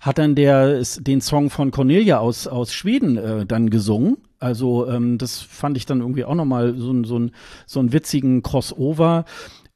[0.00, 4.18] hat dann der den Song von Cornelia aus aus Schweden äh, dann gesungen.
[4.38, 7.28] Also ähm, das fand ich dann irgendwie auch nochmal so, so,
[7.66, 9.24] so einen witzigen Crossover.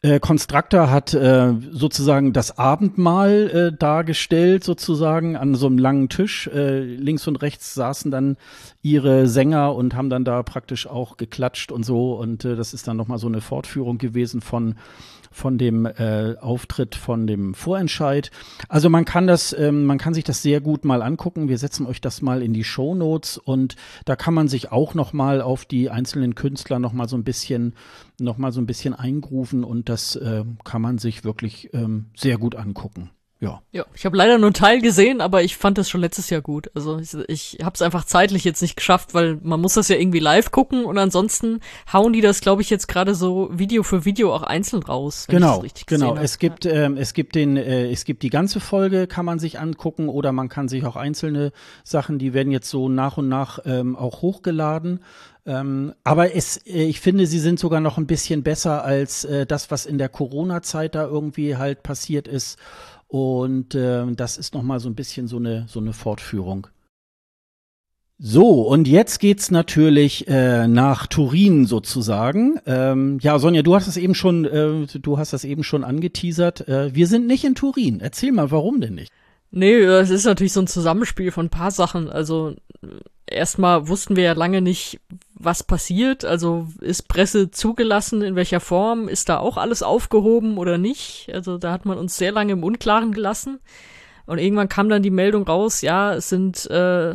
[0.03, 6.47] Äh, Constructor hat äh, sozusagen das Abendmahl äh, dargestellt, sozusagen an so einem langen Tisch.
[6.47, 8.39] Äh, links und rechts saßen dann
[8.81, 12.15] ihre Sänger und haben dann da praktisch auch geklatscht und so.
[12.15, 14.77] Und äh, das ist dann nochmal so eine Fortführung gewesen von
[15.31, 18.31] von dem äh, Auftritt von dem Vorentscheid.
[18.69, 21.49] Also man kann das, ähm, man kann sich das sehr gut mal angucken.
[21.49, 24.95] Wir setzen euch das mal in die Show Notes und da kann man sich auch
[24.95, 27.75] noch mal auf die einzelnen Künstler noch mal so ein bisschen,
[28.19, 32.37] noch mal so ein bisschen eingrufen und das äh, kann man sich wirklich ähm, sehr
[32.37, 33.63] gut angucken ja.
[33.73, 36.43] Ja, ich habe leider nur einen Teil gesehen, aber ich fand das schon letztes Jahr
[36.43, 36.71] gut.
[36.75, 39.97] Also ich, ich habe es einfach zeitlich jetzt nicht geschafft, weil man muss das ja
[39.97, 44.05] irgendwie live gucken und ansonsten hauen die das, glaube ich, jetzt gerade so Video für
[44.05, 45.25] Video auch einzeln raus.
[45.27, 46.17] Genau, genau.
[46.17, 46.73] Es gibt ja.
[46.73, 50.33] ähm, es gibt den äh, es gibt die ganze Folge, kann man sich angucken oder
[50.33, 54.21] man kann sich auch einzelne Sachen, die werden jetzt so nach und nach ähm, auch
[54.21, 55.01] hochgeladen.
[55.47, 59.47] Ähm, aber es, äh, ich finde, sie sind sogar noch ein bisschen besser als äh,
[59.47, 62.59] das, was in der Corona-Zeit da irgendwie halt passiert ist.
[63.11, 66.69] Und äh, das ist nochmal so ein bisschen so eine, so eine Fortführung.
[68.23, 72.61] So, und jetzt geht's natürlich äh, nach Turin sozusagen.
[72.67, 76.69] Ähm, ja, Sonja, du hast das eben schon, äh, du hast das eben schon angeteasert.
[76.69, 77.99] Äh, wir sind nicht in Turin.
[77.99, 79.11] Erzähl mal, warum denn nicht?
[79.51, 82.09] Nee, es ist natürlich so ein Zusammenspiel von ein paar Sachen.
[82.09, 82.55] Also
[83.27, 85.01] erstmal wussten wir ja lange nicht,
[85.35, 86.25] was passiert.
[86.25, 89.09] Also ist Presse zugelassen, in welcher Form?
[89.09, 91.31] Ist da auch alles aufgehoben oder nicht?
[91.33, 93.61] Also da hat man uns sehr lange im Unklaren gelassen.
[94.27, 97.15] Und irgendwann kam dann die Meldung raus, ja, es sind äh,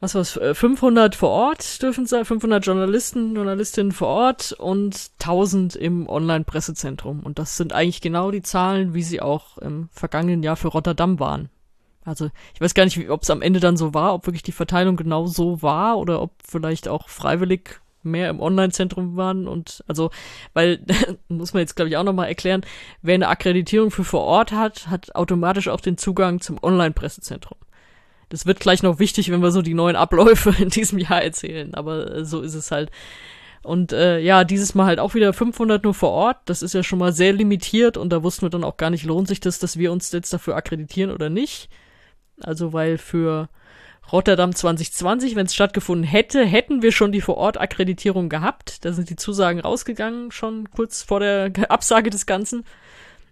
[0.00, 6.08] was war's, 500 vor Ort dürfen sein, 500 Journalisten, Journalistinnen vor Ort und 1000 im
[6.08, 7.20] Online-Pressezentrum.
[7.20, 11.20] Und das sind eigentlich genau die Zahlen, wie sie auch im vergangenen Jahr für Rotterdam
[11.20, 11.48] waren.
[12.04, 14.52] Also ich weiß gar nicht, ob es am Ende dann so war, ob wirklich die
[14.52, 20.10] Verteilung genau so war oder ob vielleicht auch freiwillig mehr im Online-Zentrum waren und also,
[20.52, 20.84] weil,
[21.28, 22.60] muss man jetzt glaube ich auch nochmal erklären,
[23.00, 27.56] wer eine Akkreditierung für vor Ort hat, hat automatisch auch den Zugang zum Online-Pressezentrum.
[28.34, 31.72] Das wird gleich noch wichtig, wenn wir so die neuen Abläufe in diesem Jahr erzählen,
[31.74, 32.90] aber äh, so ist es halt.
[33.62, 36.38] Und äh, ja, dieses Mal halt auch wieder 500 nur vor Ort.
[36.46, 39.04] Das ist ja schon mal sehr limitiert und da wussten wir dann auch gar nicht,
[39.04, 41.68] lohnt sich das, dass wir uns jetzt dafür akkreditieren oder nicht.
[42.40, 43.48] Also weil für
[44.10, 48.84] Rotterdam 2020, wenn es stattgefunden hätte, hätten wir schon die Vor-Ort-Akkreditierung gehabt.
[48.84, 52.64] Da sind die Zusagen rausgegangen, schon kurz vor der Absage des Ganzen.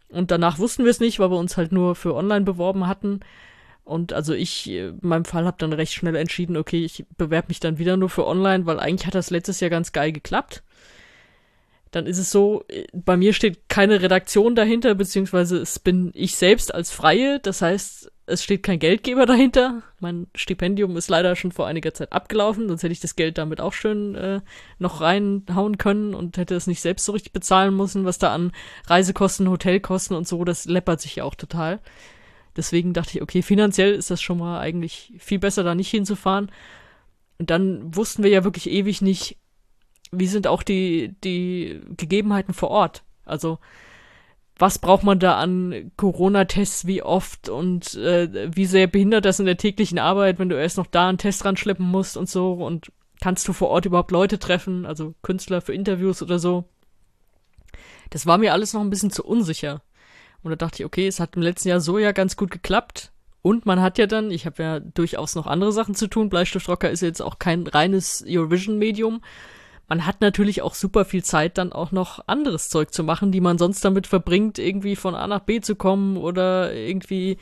[0.08, 3.18] Und danach wussten wir es nicht, weil wir uns halt nur für online beworben hatten.
[3.84, 7.60] Und also ich, in meinem Fall, habe dann recht schnell entschieden, okay, ich bewerbe mich
[7.60, 10.62] dann wieder nur für online, weil eigentlich hat das letztes Jahr ganz geil geklappt.
[11.90, 12.64] Dann ist es so,
[12.94, 17.38] bei mir steht keine Redaktion dahinter, beziehungsweise es bin ich selbst als Freie.
[17.38, 19.82] Das heißt, es steht kein Geldgeber dahinter.
[20.00, 23.60] Mein Stipendium ist leider schon vor einiger Zeit abgelaufen, sonst hätte ich das Geld damit
[23.60, 24.40] auch schön äh,
[24.78, 28.52] noch reinhauen können und hätte es nicht selbst so richtig bezahlen müssen, was da an
[28.86, 31.80] Reisekosten, Hotelkosten und so, das läppert sich ja auch total.
[32.56, 36.50] Deswegen dachte ich, okay, finanziell ist das schon mal eigentlich viel besser, da nicht hinzufahren.
[37.38, 39.36] Und dann wussten wir ja wirklich ewig nicht,
[40.10, 43.02] wie sind auch die, die Gegebenheiten vor Ort.
[43.24, 43.58] Also
[44.58, 49.46] was braucht man da an Corona-Tests, wie oft und äh, wie sehr behindert das in
[49.46, 52.92] der täglichen Arbeit, wenn du erst noch da einen Test ranschleppen musst und so und
[53.20, 56.64] kannst du vor Ort überhaupt Leute treffen, also Künstler für Interviews oder so.
[58.10, 59.82] Das war mir alles noch ein bisschen zu unsicher.
[60.42, 63.12] Und da dachte ich, okay, es hat im letzten Jahr so ja ganz gut geklappt.
[63.42, 66.28] Und man hat ja dann, ich habe ja durchaus noch andere Sachen zu tun.
[66.28, 69.20] Bleistiftrocker ist jetzt auch kein reines Eurovision-Medium
[69.92, 73.42] man hat natürlich auch super viel Zeit, dann auch noch anderes Zeug zu machen, die
[73.42, 77.36] man sonst damit verbringt, irgendwie von A nach B zu kommen oder irgendwie,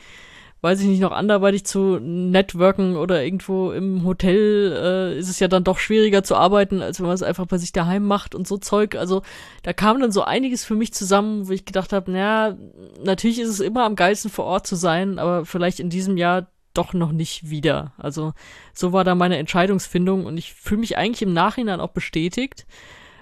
[0.61, 4.77] weiß ich nicht, noch anderweitig zu networken oder irgendwo im Hotel
[5.15, 7.57] äh, ist es ja dann doch schwieriger zu arbeiten, als wenn man es einfach bei
[7.57, 8.95] sich daheim macht und so Zeug.
[8.95, 9.23] Also
[9.63, 12.55] da kam dann so einiges für mich zusammen, wo ich gedacht habe, naja,
[13.03, 16.47] natürlich ist es immer am geilsten vor Ort zu sein, aber vielleicht in diesem Jahr
[16.75, 17.93] doch noch nicht wieder.
[17.97, 18.33] Also
[18.73, 22.67] so war da meine Entscheidungsfindung und ich fühle mich eigentlich im Nachhinein auch bestätigt,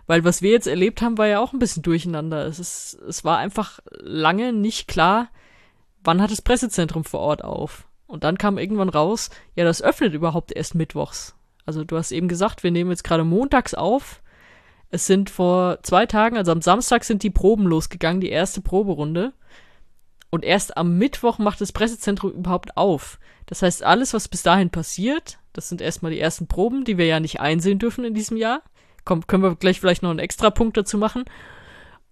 [0.07, 2.45] weil was wir jetzt erlebt haben, war ja auch ein bisschen durcheinander.
[2.45, 5.29] Es ist, es war einfach lange nicht klar,
[6.03, 7.87] wann hat das Pressezentrum vor Ort auf.
[8.07, 11.35] Und dann kam irgendwann raus, ja, das öffnet überhaupt erst mittwochs.
[11.65, 14.21] Also du hast eben gesagt, wir nehmen jetzt gerade montags auf.
[14.89, 19.33] Es sind vor zwei Tagen, also am Samstag sind die Proben losgegangen, die erste Proberunde.
[20.31, 23.19] Und erst am Mittwoch macht das Pressezentrum überhaupt auf.
[23.45, 27.05] Das heißt, alles, was bis dahin passiert, das sind erstmal die ersten Proben, die wir
[27.05, 28.61] ja nicht einsehen dürfen in diesem Jahr.
[29.05, 31.25] Komm, können wir gleich vielleicht noch einen extra Punkt dazu machen.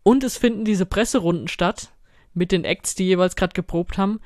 [0.04, 1.92] Und es finden diese Presserunden statt
[2.38, 4.20] mit den Acts, die jeweils gerade geprobt haben.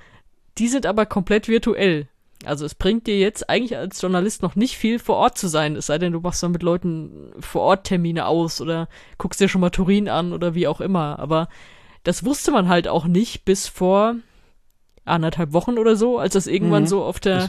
[0.57, 2.07] Die sind aber komplett virtuell.
[2.43, 5.75] Also es bringt dir jetzt eigentlich als Journalist noch nicht viel vor Ort zu sein,
[5.75, 8.89] es sei denn, du machst dann mit Leuten vor Ort Termine aus oder
[9.19, 11.19] guckst dir schon mal Turin an oder wie auch immer.
[11.19, 11.49] Aber
[12.03, 14.15] das wusste man halt auch nicht bis vor,
[15.05, 16.87] anderthalb Wochen oder so, als das irgendwann mhm.
[16.87, 17.47] so auf der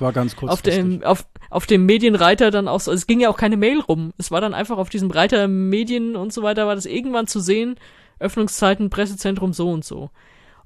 [0.53, 3.57] auf dem auf, auf dem Medienreiter dann auch so, also es ging ja auch keine
[3.57, 4.13] Mail rum.
[4.19, 7.41] Es war dann einfach auf diesem Reiter Medien und so weiter war das irgendwann zu
[7.41, 7.77] sehen,
[8.19, 10.11] Öffnungszeiten Pressezentrum so und so.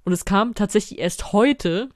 [0.07, 1.91] Und es kam tatsächlich erst heute,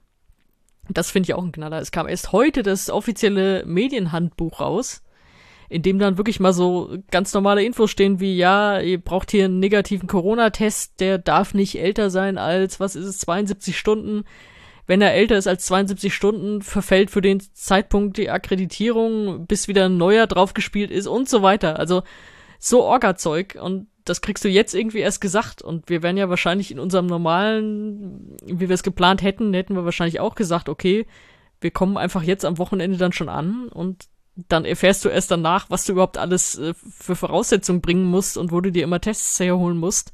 [0.89, 5.03] das finde ich auch ein Knaller, es kam erst heute das offizielle Medienhandbuch raus,
[5.69, 9.45] in dem dann wirklich mal so ganz normale Infos stehen wie, ja, ihr braucht hier
[9.45, 14.25] einen negativen Corona-Test, der darf nicht älter sein als, was ist es, 72 Stunden
[14.91, 19.85] wenn er älter ist als 72 Stunden, verfällt für den Zeitpunkt die Akkreditierung, bis wieder
[19.85, 21.79] ein neuer draufgespielt ist und so weiter.
[21.79, 22.03] Also
[22.59, 26.73] so Orga-Zeug und das kriegst du jetzt irgendwie erst gesagt und wir wären ja wahrscheinlich
[26.73, 31.07] in unserem normalen, wie wir es geplant hätten, hätten wir wahrscheinlich auch gesagt, okay,
[31.61, 35.71] wir kommen einfach jetzt am Wochenende dann schon an und dann erfährst du erst danach,
[35.71, 39.39] was du überhaupt alles äh, für Voraussetzungen bringen musst und wo du dir immer Tests
[39.39, 40.13] herholen musst.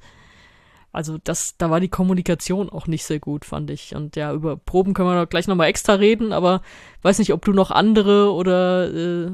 [0.93, 3.95] Also das, da war die Kommunikation auch nicht sehr gut, fand ich.
[3.95, 6.63] Und ja, über Proben können wir gleich nochmal extra reden, aber
[7.03, 9.31] weiß nicht, ob du noch andere oder äh,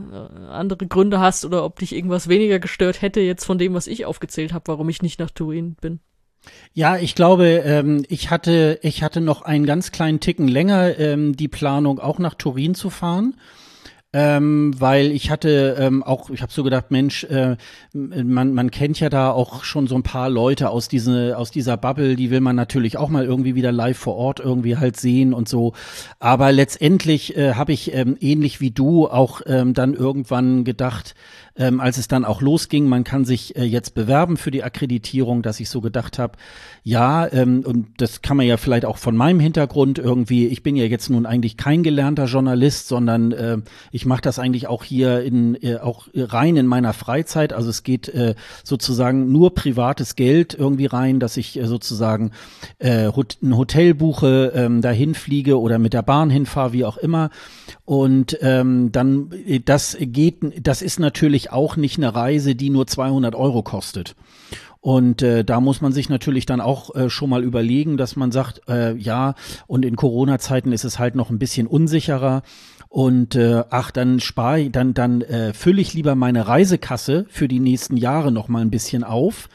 [0.51, 4.07] andere Gründe hast oder ob dich irgendwas weniger gestört hätte jetzt von dem, was ich
[4.07, 6.01] aufgezählt habe, warum ich nicht nach Turin bin.
[6.73, 11.37] Ja, ich glaube, ähm, ich hatte, ich hatte noch einen ganz kleinen Ticken länger ähm,
[11.37, 13.35] die Planung, auch nach Turin zu fahren.
[14.13, 17.57] Ähm, weil ich hatte ähm, auch, ich habe so gedacht, Mensch, äh,
[17.95, 21.77] man, man kennt ja da auch schon so ein paar Leute aus, diese, aus dieser
[21.77, 25.33] Bubble, die will man natürlich auch mal irgendwie wieder live vor Ort irgendwie halt sehen
[25.33, 25.73] und so.
[26.19, 31.15] Aber letztendlich äh, habe ich ähm, ähnlich wie du auch ähm, dann irgendwann gedacht,
[31.57, 35.43] ähm, als es dann auch losging, man kann sich äh, jetzt bewerben für die Akkreditierung,
[35.43, 36.39] dass ich so gedacht habe,
[36.83, 40.77] ja, ähm, und das kann man ja vielleicht auch von meinem Hintergrund irgendwie, ich bin
[40.77, 43.59] ja jetzt nun eigentlich kein gelernter Journalist, sondern äh,
[43.91, 47.53] ich mache das eigentlich auch hier in äh, auch rein in meiner Freizeit.
[47.53, 48.35] Also es geht äh,
[48.65, 52.33] sozusagen nur privates Geld irgendwie rein, dass ich äh, sozusagen
[52.79, 53.09] äh,
[53.43, 57.31] ein Hotel buche, ähm, dahin fliege oder mit der Bahn hinfahre, wie auch immer.
[57.85, 62.87] Und ähm, dann, äh, das geht, das ist natürlich auch nicht eine Reise, die nur
[62.87, 64.15] 200 Euro kostet.
[64.83, 68.33] Und äh, da muss man sich natürlich dann auch äh, schon mal überlegen, dass man
[68.33, 69.37] sagt, äh, ja,
[69.69, 72.43] und in Corona-Zeiten ist es halt noch ein bisschen unsicherer.
[72.93, 77.59] Und äh, ach, dann spare dann, dann äh, fülle ich lieber meine Reisekasse für die
[77.59, 79.49] nächsten Jahre noch mal ein bisschen auf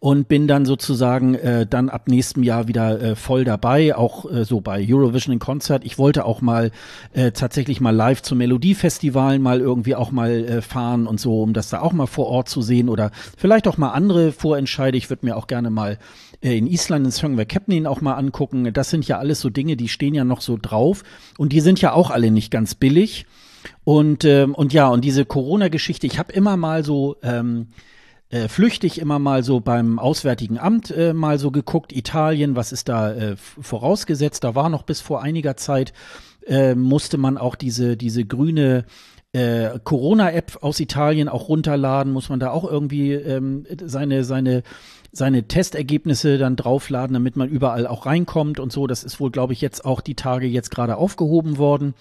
[0.00, 4.44] und bin dann sozusagen äh, dann ab nächstem Jahr wieder äh, voll dabei, auch äh,
[4.44, 5.82] so bei Eurovision in Konzert.
[5.86, 6.72] Ich wollte auch mal
[7.14, 11.54] äh, tatsächlich mal live zum Melodiefestivalen mal irgendwie auch mal äh, fahren und so, um
[11.54, 14.98] das da auch mal vor Ort zu sehen oder vielleicht auch mal andere Vorentscheide.
[14.98, 15.96] Ich würde mir auch gerne mal
[16.52, 18.72] in Island in Songwer Kepnin auch mal angucken.
[18.72, 21.02] Das sind ja alles so Dinge, die stehen ja noch so drauf
[21.38, 23.26] und die sind ja auch alle nicht ganz billig.
[23.84, 27.68] Und, ähm, und ja, und diese Corona-Geschichte, ich habe immer mal so ähm,
[28.28, 32.88] äh, flüchtig immer mal so beim Auswärtigen Amt äh, mal so geguckt, Italien, was ist
[32.88, 34.44] da äh, vorausgesetzt?
[34.44, 35.94] Da war noch bis vor einiger Zeit,
[36.46, 38.84] äh, musste man auch diese, diese grüne
[39.32, 44.62] äh, Corona-App aus Italien auch runterladen, muss man da auch irgendwie ähm, seine, seine
[45.16, 48.86] seine Testergebnisse dann draufladen, damit man überall auch reinkommt und so.
[48.86, 51.94] Das ist wohl, glaube ich, jetzt auch die Tage jetzt gerade aufgehoben worden.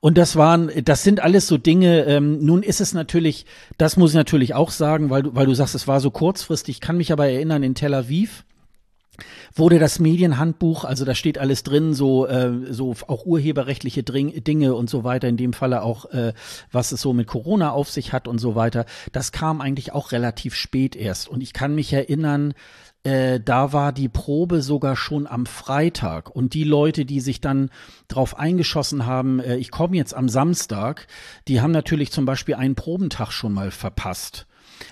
[0.00, 2.04] Und das waren, das sind alles so Dinge.
[2.04, 3.46] Ähm, nun ist es natürlich,
[3.76, 6.76] das muss ich natürlich auch sagen, weil du, weil du sagst, es war so kurzfristig.
[6.76, 8.44] Ich kann mich aber erinnern, in Tel Aviv
[9.54, 14.74] wurde das Medienhandbuch, also da steht alles drin, so äh, so auch urheberrechtliche Dring, Dinge
[14.74, 15.28] und so weiter.
[15.28, 16.32] In dem Falle auch, äh,
[16.72, 18.84] was es so mit Corona auf sich hat und so weiter.
[19.12, 21.28] Das kam eigentlich auch relativ spät erst.
[21.28, 22.54] Und ich kann mich erinnern,
[23.04, 26.30] äh, da war die Probe sogar schon am Freitag.
[26.30, 27.70] Und die Leute, die sich dann
[28.08, 31.06] drauf eingeschossen haben, äh, ich komme jetzt am Samstag,
[31.46, 34.46] die haben natürlich zum Beispiel einen Probentag schon mal verpasst.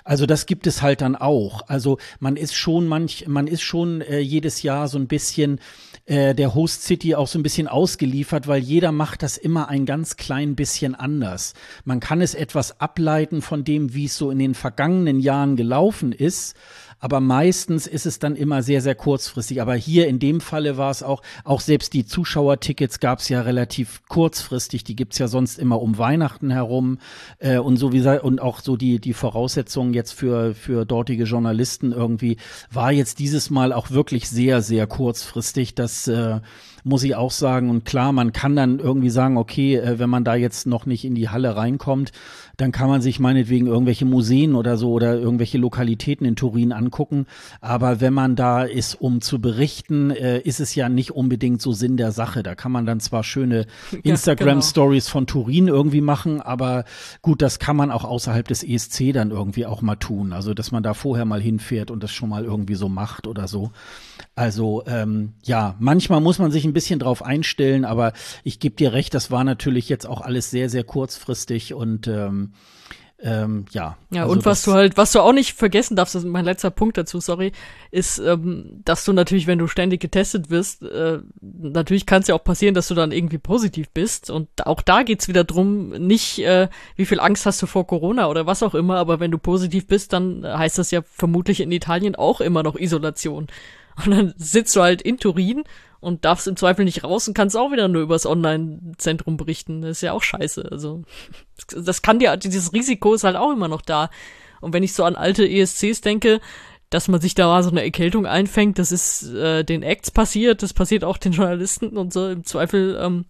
[0.05, 1.68] Also das gibt es halt dann auch.
[1.68, 5.61] Also man ist schon manch, man ist schon äh, jedes Jahr so ein bisschen
[6.07, 9.87] äh, der Host City auch so ein bisschen ausgeliefert, weil jeder macht das immer ein
[9.87, 11.55] ganz klein bisschen anders.
[11.84, 16.12] Man kann es etwas ableiten von dem, wie es so in den vergangenen Jahren gelaufen
[16.12, 16.57] ist
[16.99, 19.61] aber meistens ist es dann immer sehr, sehr kurzfristig.
[19.61, 23.43] Aber hier in dem Falle war es auch, auch selbst die Zuschauertickets gab es ja
[23.43, 26.99] relativ kurzfristig, die gibt's ja sonst immer um Weihnachten herum
[27.39, 31.93] äh, und so wie und auch so die, die Voraussetzungen jetzt für, für dortige Journalisten
[31.93, 32.37] irgendwie
[32.71, 35.75] war jetzt dieses Mal auch wirklich sehr, sehr kurzfristig.
[35.75, 36.41] Das äh,
[36.87, 37.68] muss ich auch sagen.
[37.68, 41.05] Und klar, man kann dann irgendwie sagen, okay, äh, wenn man da jetzt noch nicht
[41.05, 42.12] in die Halle reinkommt,
[42.57, 47.26] dann kann man sich meinetwegen irgendwelche Museen oder so oder irgendwelche Lokalitäten in Turin angucken.
[47.61, 51.72] Aber wenn man da ist, um zu berichten, äh, ist es ja nicht unbedingt so
[51.72, 52.45] Sinn der Sache.
[52.45, 53.66] Da kann man dann zwar schöne
[54.05, 55.12] Instagram-Stories genau.
[55.12, 56.84] von Turin irgendwie machen, aber
[57.20, 60.32] gut, das kann man auch außerhalb des ESC dann irgendwie auch mal tun.
[60.32, 63.49] Also, dass man da vorher mal hinfährt und das schon mal irgendwie so macht oder
[63.49, 63.72] so.
[64.37, 68.12] Also ähm, ja, manchmal muss man sich ein bisschen drauf einstellen, aber
[68.45, 72.53] ich gebe dir recht, das war natürlich jetzt auch alles sehr, sehr kurzfristig und ähm,
[73.18, 73.97] ähm, ja.
[74.11, 76.45] Ja, also und was du halt, was du auch nicht vergessen darfst, das ist mein
[76.45, 77.53] letzter Punkt dazu, sorry,
[77.91, 82.34] ist, ähm, dass du natürlich, wenn du ständig getestet wirst, äh, natürlich kann es ja
[82.34, 84.28] auch passieren, dass du dann irgendwie positiv bist.
[84.28, 88.28] Und auch da geht's wieder drum, nicht, äh, wie viel Angst hast du vor Corona
[88.28, 91.72] oder was auch immer, aber wenn du positiv bist, dann heißt das ja vermutlich in
[91.72, 93.47] Italien auch immer noch Isolation.
[94.05, 95.65] Und dann sitzt du halt in Turin
[96.01, 99.83] und darfst im Zweifel nicht raus und kannst auch wieder nur übers Online-Zentrum berichten.
[99.83, 100.69] Das ist ja auch scheiße.
[100.71, 101.03] Also,
[101.75, 104.11] das kann dir, dieses Risiko ist halt auch immer noch da.
[104.61, 106.41] Und wenn ich so an alte ESCs denke,
[106.91, 110.63] dass man sich da mal so eine Erkältung einfängt, das ist äh, den Acts passiert,
[110.63, 112.29] das passiert auch den Journalisten und so.
[112.29, 113.25] Im Zweifel, ähm,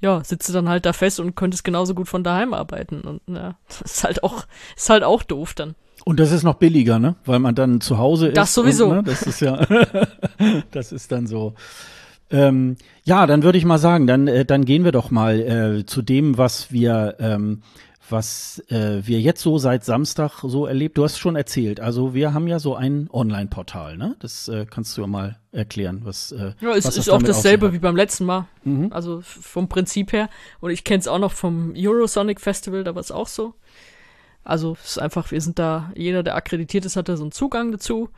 [0.00, 3.00] ja, sitzt du dann halt da fest und könntest genauso gut von daheim arbeiten.
[3.00, 5.74] Und ja, das ist halt auch, ist halt auch doof dann.
[6.08, 7.16] Und das ist noch billiger, ne?
[7.24, 8.36] Weil man dann zu Hause ist.
[8.36, 8.86] Das sowieso.
[8.86, 9.02] Und, ne?
[9.02, 9.66] Das ist ja,
[10.70, 11.54] das ist dann so.
[12.30, 15.84] Ähm, ja, dann würde ich mal sagen, dann, äh, dann gehen wir doch mal äh,
[15.84, 17.62] zu dem, was wir ähm,
[18.08, 20.96] was äh, wir jetzt so seit Samstag so erlebt.
[20.96, 21.80] Du hast schon erzählt.
[21.80, 24.14] Also wir haben ja so ein Online-Portal, ne?
[24.20, 26.30] Das äh, kannst du ja mal erklären, was.
[26.30, 28.46] Äh, ja, es ist auch dasselbe wie beim letzten Mal.
[28.62, 28.92] Mhm.
[28.92, 30.28] Also vom Prinzip her.
[30.60, 33.54] Und ich kenne es auch noch vom Eurosonic Festival, da war es auch so.
[34.46, 37.32] Also es ist einfach, wir sind da, jeder, der akkreditiert ist, hat da so einen
[37.32, 38.10] Zugang dazu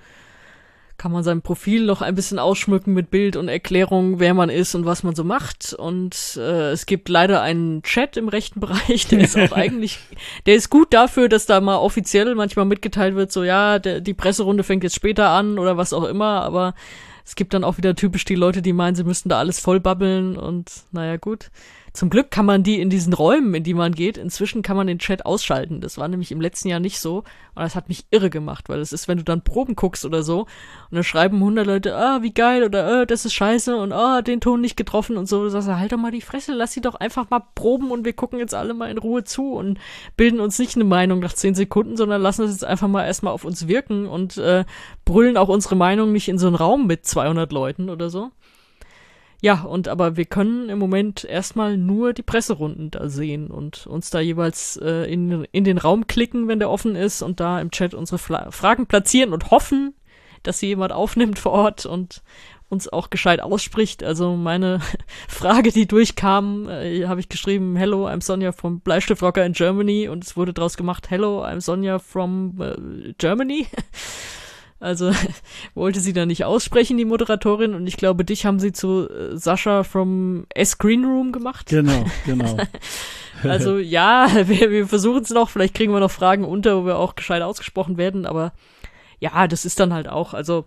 [0.99, 4.75] kann man sein Profil noch ein bisschen ausschmücken mit Bild und Erklärung, wer man ist
[4.75, 5.73] und was man so macht.
[5.73, 10.01] Und äh, es gibt leider einen Chat im rechten Bereich, der ist auch eigentlich,
[10.45, 14.15] der ist gut dafür, dass da mal offiziell manchmal mitgeteilt wird, so ja, der, die
[14.15, 16.75] Presserunde fängt jetzt später an oder was auch immer, aber
[17.25, 19.79] es gibt dann auch wieder typisch die Leute, die meinen, sie müssten da alles voll
[19.79, 21.51] babbeln und naja, gut.
[21.99, 24.87] Zum Glück kann man die in diesen Räumen, in die man geht, inzwischen kann man
[24.87, 25.81] den Chat ausschalten.
[25.81, 27.25] Das war nämlich im letzten Jahr nicht so.
[27.57, 30.23] Und das hat mich irre gemacht, weil es ist, wenn du dann Proben guckst oder
[30.23, 30.47] so, und
[30.93, 34.41] dann schreiben 100 Leute, ah, wie geil, oder, äh, das ist scheiße, und ah, den
[34.41, 35.43] Ton nicht getroffen und so.
[35.43, 38.13] Du sagst, halt doch mal die Fresse, lass sie doch einfach mal proben und wir
[38.13, 39.81] gucken jetzt alle mal in Ruhe zu und
[40.17, 43.33] bilden uns nicht eine Meinung nach 10 Sekunden, sondern lassen es jetzt einfach mal erstmal
[43.33, 44.65] auf uns wirken und äh,
[45.05, 48.31] brüllen auch unsere Meinung nicht in so einen Raum mit 200 Leuten oder so.
[49.41, 54.11] Ja, und aber wir können im Moment erstmal nur die Presserunden da sehen und uns
[54.11, 57.71] da jeweils äh, in, in den Raum klicken, wenn der offen ist und da im
[57.71, 59.95] Chat unsere Fla Fragen platzieren und hoffen,
[60.43, 62.23] dass sie jemand aufnimmt vor Ort und
[62.69, 64.03] uns auch gescheit ausspricht.
[64.03, 64.81] Also meine
[65.29, 70.09] Frage, die durchkam, äh, habe ich geschrieben, Hello, I'm Sonja from Bleistift Rocker in Germany
[70.09, 73.69] und es wurde draus gemacht, Hello, I'm Sonja from äh, Germany.
[74.81, 75.13] Also
[75.75, 77.75] wollte sie da nicht aussprechen, die Moderatorin.
[77.75, 81.69] Und ich glaube, dich haben sie zu äh, Sascha from S-Green Room gemacht.
[81.69, 82.57] Genau, genau.
[83.43, 85.51] also ja, wir, wir versuchen es noch.
[85.51, 88.27] Vielleicht kriegen wir noch Fragen unter, wo wir auch gescheit ausgesprochen werden.
[88.27, 88.53] Aber
[89.19, 90.67] ja, das ist dann halt auch, also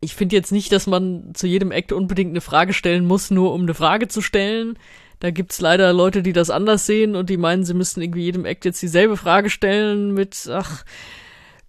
[0.00, 3.52] ich finde jetzt nicht, dass man zu jedem Act unbedingt eine Frage stellen muss, nur
[3.52, 4.78] um eine Frage zu stellen.
[5.18, 8.44] Da gibt's leider Leute, die das anders sehen und die meinen, sie müssten irgendwie jedem
[8.44, 10.84] Act jetzt dieselbe Frage stellen mit, ach,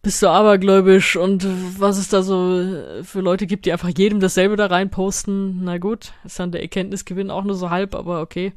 [0.02, 1.45] bist du abergläubisch und
[1.80, 2.64] was es da so
[3.04, 5.64] für Leute gibt, die einfach jedem dasselbe da rein posten.
[5.64, 8.54] Na gut, ist dann der Erkenntnisgewinn auch nur so halb, aber okay.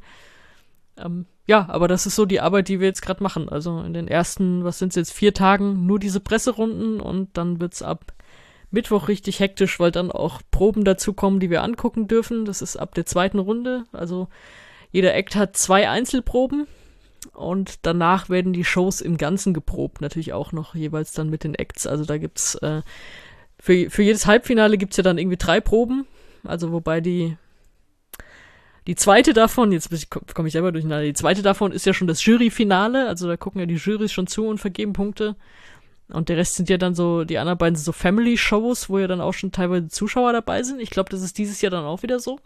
[0.97, 3.49] Ähm, ja, aber das ist so die Arbeit, die wir jetzt gerade machen.
[3.49, 7.81] Also in den ersten, was sind jetzt, vier Tagen nur diese Presserunden und dann wird's
[7.81, 8.13] ab
[8.71, 12.45] Mittwoch richtig hektisch, weil dann auch Proben dazu kommen, die wir angucken dürfen.
[12.45, 13.83] Das ist ab der zweiten Runde.
[13.91, 14.29] Also
[14.91, 16.67] jeder Act hat zwei Einzelproben
[17.33, 21.55] und danach werden die Shows im Ganzen geprobt, natürlich auch noch jeweils dann mit den
[21.55, 21.87] Acts.
[21.87, 22.81] Also da gibt's äh,
[23.59, 26.05] für, für jedes Halbfinale gibt's ja dann irgendwie drei Proben.
[26.43, 27.37] Also wobei die
[28.85, 29.89] die zweite davon, jetzt
[30.33, 33.61] komme ich selber durcheinander, die zweite davon ist ja schon das Juryfinale, also da gucken
[33.61, 35.37] ja die Jurys schon zu und vergeben Punkte.
[36.09, 39.07] Und der Rest sind ja dann so, die anderen beiden sind so Family-Shows, wo ja
[39.07, 40.81] dann auch schon teilweise Zuschauer dabei sind.
[40.81, 42.39] Ich glaube, das ist dieses Jahr dann auch wieder so.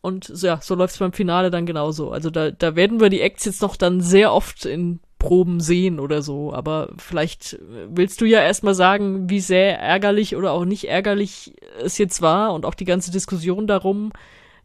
[0.00, 2.10] Und ja, so läuft es beim Finale dann genauso.
[2.10, 5.98] Also da, da werden wir die Acts jetzt noch dann sehr oft in Proben sehen
[5.98, 6.52] oder so.
[6.52, 11.98] Aber vielleicht willst du ja erstmal sagen, wie sehr ärgerlich oder auch nicht ärgerlich es
[11.98, 14.12] jetzt war und auch die ganze Diskussion darum,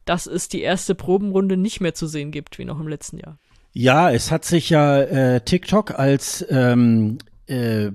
[0.05, 3.37] dass es die erste Probenrunde nicht mehr zu sehen gibt, wie noch im letzten Jahr.
[3.71, 7.17] Ja, es hat sich ja äh, TikTok als ähm,
[7.47, 7.89] äh,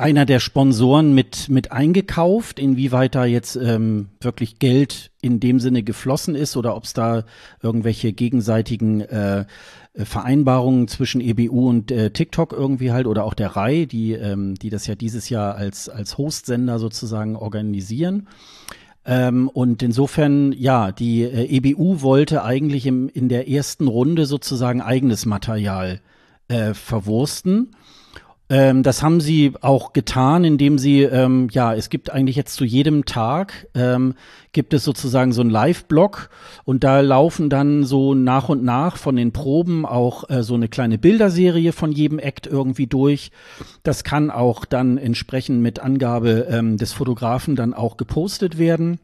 [0.00, 5.82] einer der Sponsoren mit, mit eingekauft, inwieweit da jetzt ähm, wirklich Geld in dem Sinne
[5.82, 7.24] geflossen ist oder ob es da
[7.62, 9.44] irgendwelche gegenseitigen äh,
[9.94, 14.70] Vereinbarungen zwischen EBU und äh, TikTok irgendwie halt oder auch der RAI, die, ähm, die
[14.70, 18.28] das ja dieses Jahr als, als Hostsender sozusagen organisieren.
[19.04, 24.80] Ähm, und insofern, ja, die äh, EBU wollte eigentlich im, in der ersten Runde sozusagen
[24.80, 26.00] eigenes Material
[26.48, 27.70] äh, verwursten.
[28.50, 32.64] Ähm, das haben sie auch getan, indem sie, ähm, ja, es gibt eigentlich jetzt zu
[32.64, 34.14] jedem Tag, ähm,
[34.52, 36.30] gibt es sozusagen so einen Live-Blog
[36.64, 40.66] und da laufen dann so nach und nach von den Proben auch äh, so eine
[40.66, 43.30] kleine Bilderserie von jedem Act irgendwie durch.
[43.84, 48.98] Das kann auch dann entsprechend mit Angabe ähm, des Fotografen dann auch gepostet werden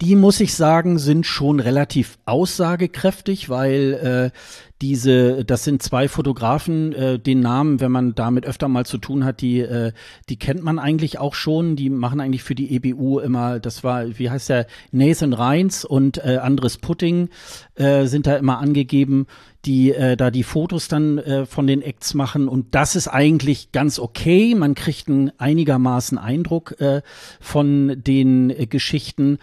[0.00, 4.38] die muss ich sagen, sind schon relativ aussagekräftig, weil äh,
[4.82, 9.24] diese, das sind zwei Fotografen, äh, den Namen, wenn man damit öfter mal zu tun
[9.24, 9.92] hat, die, äh,
[10.30, 11.76] die kennt man eigentlich auch schon.
[11.76, 16.18] Die machen eigentlich für die EBU immer, das war, wie heißt der, Nathan Reins und
[16.18, 17.28] äh, Andres Putting
[17.74, 19.26] äh, sind da immer angegeben,
[19.66, 22.48] die äh, da die Fotos dann äh, von den Acts machen.
[22.48, 24.54] Und das ist eigentlich ganz okay.
[24.54, 27.02] Man kriegt einen einigermaßen Eindruck äh,
[27.38, 29.38] von den äh, Geschichten.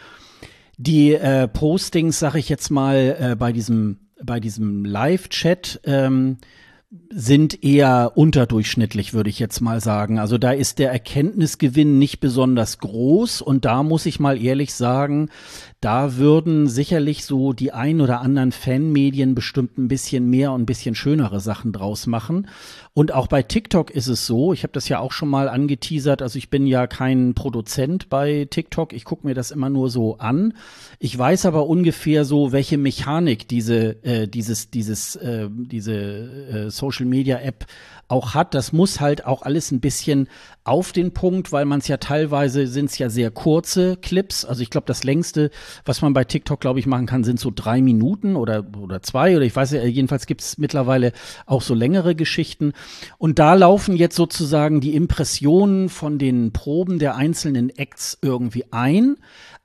[0.79, 6.37] Die äh, Postings, sag ich jetzt mal, äh, bei diesem bei diesem Live-Chat ähm,
[7.09, 10.19] sind eher unterdurchschnittlich, würde ich jetzt mal sagen.
[10.19, 15.29] Also da ist der Erkenntnisgewinn nicht besonders groß und da muss ich mal ehrlich sagen,
[15.79, 20.65] Da würden sicherlich so die ein oder anderen Fanmedien bestimmt ein bisschen mehr und ein
[20.65, 22.47] bisschen schönere Sachen draus machen.
[22.97, 26.23] Und auch bei TikTok ist es so, ich habe das ja auch schon mal angeteasert,
[26.23, 30.17] also ich bin ja kein Produzent bei TikTok, ich gucke mir das immer nur so
[30.17, 30.55] an.
[30.97, 37.05] Ich weiß aber ungefähr so, welche Mechanik diese, äh, dieses, dieses, äh, diese äh, Social
[37.05, 37.67] Media App
[38.07, 38.53] auch hat.
[38.53, 40.27] Das muss halt auch alles ein bisschen
[40.63, 44.45] auf den Punkt, weil man es ja teilweise sind es ja sehr kurze Clips.
[44.45, 45.51] Also ich glaube, das längste,
[45.85, 49.35] was man bei TikTok, glaube ich, machen kann, sind so drei Minuten oder, oder zwei
[49.35, 51.11] oder ich weiß ja, jedenfalls gibt es mittlerweile
[51.45, 52.73] auch so längere Geschichten.
[53.17, 59.17] Und da laufen jetzt sozusagen die Impressionen von den Proben der einzelnen Acts irgendwie ein.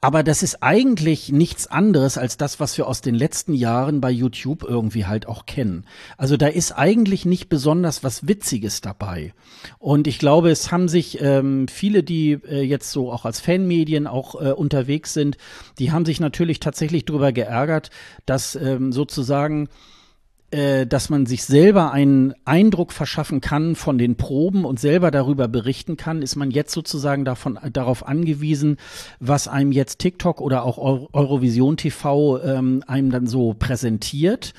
[0.05, 4.11] Aber das ist eigentlich nichts anderes als das, was wir aus den letzten Jahren bei
[4.11, 5.85] YouTube irgendwie halt auch kennen.
[6.17, 9.33] Also da ist eigentlich nicht besonders was Witziges dabei.
[9.79, 14.09] Und ich glaube, es haben sich ähm, viele, die äh, jetzt so auch als Fanmedien
[14.09, 15.37] auch äh, unterwegs sind,
[15.79, 17.91] die haben sich natürlich tatsächlich darüber geärgert,
[18.27, 19.69] dass ähm, sozusagen
[20.53, 25.49] äh, dass man sich selber einen Eindruck verschaffen kann von den Proben und selber darüber
[25.49, 28.77] berichten kann, ist man jetzt sozusagen davon, darauf angewiesen,
[29.19, 34.53] was einem jetzt TikTok oder auch Eurovision TV ähm, einem dann so präsentiert.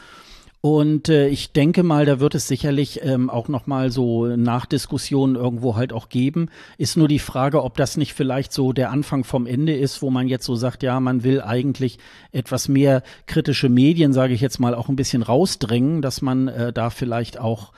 [0.66, 5.36] Und äh, ich denke mal, da wird es sicherlich ähm, auch noch mal so Nachdiskussionen
[5.36, 6.48] irgendwo halt auch geben.
[6.78, 10.10] Ist nur die Frage, ob das nicht vielleicht so der Anfang vom Ende ist, wo
[10.10, 12.00] man jetzt so sagt, ja, man will eigentlich
[12.32, 16.72] etwas mehr kritische Medien, sage ich jetzt mal, auch ein bisschen rausdrängen, dass man äh,
[16.72, 17.74] da vielleicht auch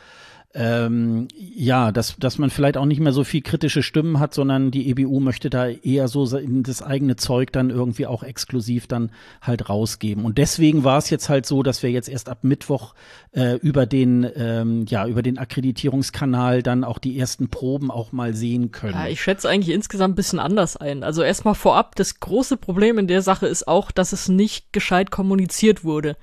[0.55, 4.71] ähm, ja, dass, dass man vielleicht auch nicht mehr so viel kritische Stimmen hat, sondern
[4.71, 9.69] die EBU möchte da eher so das eigene Zeug dann irgendwie auch exklusiv dann halt
[9.69, 10.23] rausgeben.
[10.23, 12.95] Und deswegen war es jetzt halt so, dass wir jetzt erst ab Mittwoch
[13.33, 18.33] äh, über den, ähm, ja, über den Akkreditierungskanal dann auch die ersten Proben auch mal
[18.33, 18.93] sehen können.
[18.93, 21.03] Ja, ich schätze eigentlich insgesamt ein bisschen anders ein.
[21.03, 25.11] Also erstmal vorab, das große Problem in der Sache ist auch, dass es nicht gescheit
[25.11, 26.15] kommuniziert wurde.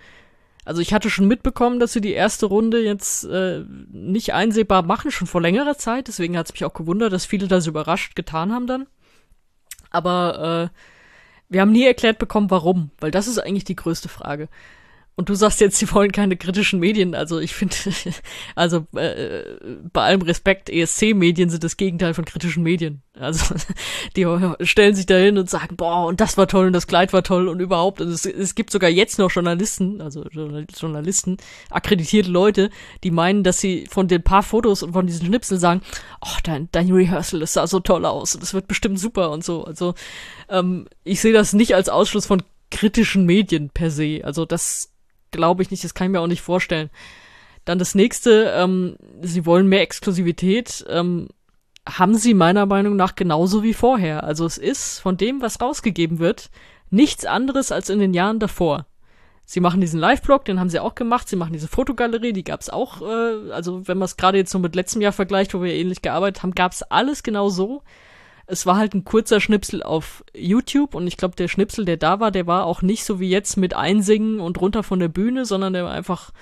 [0.65, 5.11] Also ich hatte schon mitbekommen, dass sie die erste Runde jetzt äh, nicht einsehbar machen,
[5.11, 6.07] schon vor längerer Zeit.
[6.07, 8.87] Deswegen hat es mich auch gewundert, dass viele das überrascht getan haben dann.
[9.91, 10.79] Aber äh,
[11.49, 14.49] wir haben nie erklärt bekommen, warum, weil das ist eigentlich die größte Frage.
[15.15, 17.15] Und du sagst jetzt, sie wollen keine kritischen Medien.
[17.15, 17.77] Also ich finde,
[18.55, 19.43] also äh,
[19.93, 23.03] bei allem Respekt, ESC-Medien sind das Gegenteil von kritischen Medien.
[23.19, 23.55] Also
[24.17, 24.27] die
[24.67, 27.49] stellen sich dahin und sagen, boah, und das war toll und das Kleid war toll
[27.49, 28.01] und überhaupt.
[28.01, 31.37] Also es, es gibt sogar jetzt noch Journalisten, also Journalisten,
[31.69, 32.71] akkreditierte Leute,
[33.05, 35.83] die meinen, dass sie von den paar Fotos und von diesen Schnipseln sagen,
[36.23, 39.45] oh, dein, dein Rehearsal, das sah so toll aus und das wird bestimmt super und
[39.45, 39.65] so.
[39.65, 39.95] Also
[40.49, 44.23] ähm, ich sehe das nicht als Ausschluss von kritischen Medien per se.
[44.25, 44.91] Also das
[45.33, 46.91] glaube ich nicht, das kann ich mir auch nicht vorstellen.
[47.64, 51.28] Dann das nächste, ähm, sie wollen mehr Exklusivität, ähm,
[51.89, 54.24] haben sie meiner Meinung nach genauso wie vorher.
[54.24, 56.51] Also es ist von dem, was rausgegeben wird,
[56.91, 58.87] nichts anderes als in den Jahren davor.
[59.45, 61.28] Sie machen diesen Live-Blog, den haben sie auch gemacht.
[61.28, 63.03] Sie machen diese Fotogalerie, die gab's auch.
[63.03, 66.03] Äh, also wenn man es gerade jetzt so mit letztem Jahr vergleicht, wo wir ähnlich
[66.03, 67.83] gearbeitet haben, gab's alles genau so
[68.53, 72.21] es war halt ein kurzer Schnipsel auf YouTube und ich glaube, der Schnipsel, der da
[72.21, 75.47] war, der war auch nicht so wie jetzt mit Einsingen und runter von der Bühne,
[75.47, 76.33] sondern der war einfach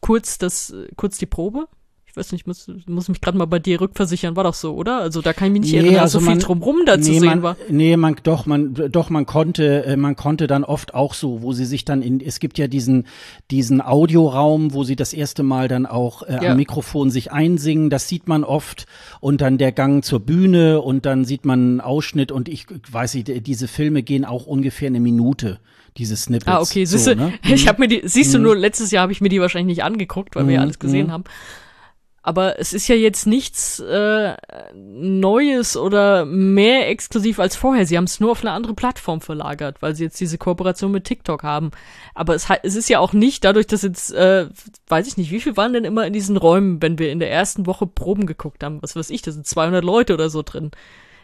[0.00, 1.66] kurz das, kurz die Probe
[2.10, 4.98] ich weiß nicht, muss, muss mich gerade mal bei dir rückversichern, war doch so, oder?
[4.98, 7.02] Also da kann ich mich nicht nee, erinnern, also so viel man, drumrum da nee,
[7.04, 7.56] zu sehen man, war.
[7.68, 11.52] Nee, man, doch, man, doch, man konnte, äh, man konnte dann oft auch so, wo
[11.52, 13.06] sie sich dann in, es gibt ja diesen,
[13.52, 16.50] diesen Audioraum, wo sie das erste Mal dann auch äh, ja.
[16.50, 18.86] am Mikrofon sich einsingen, das sieht man oft
[19.20, 23.14] und dann der Gang zur Bühne und dann sieht man einen Ausschnitt und ich weiß
[23.14, 25.60] nicht, diese Filme gehen auch ungefähr eine Minute
[25.96, 26.48] diese Snippets.
[26.48, 27.32] Ah, okay, siehst so, ne?
[27.42, 28.44] ich habe mir die, siehst du mhm.
[28.44, 30.64] nur, letztes Jahr habe ich mir die wahrscheinlich nicht angeguckt, weil wir ja mhm.
[30.64, 31.12] alles gesehen mhm.
[31.12, 31.24] haben.
[32.30, 34.36] Aber es ist ja jetzt nichts äh,
[34.72, 37.86] Neues oder mehr exklusiv als vorher.
[37.86, 41.02] Sie haben es nur auf eine andere Plattform verlagert, weil sie jetzt diese Kooperation mit
[41.02, 41.72] TikTok haben.
[42.14, 44.46] Aber es, es ist ja auch nicht dadurch, dass jetzt, äh,
[44.86, 47.32] weiß ich nicht, wie viel waren denn immer in diesen Räumen, wenn wir in der
[47.32, 48.80] ersten Woche Proben geguckt haben?
[48.80, 50.70] Was weiß ich, da sind 200 Leute oder so drin.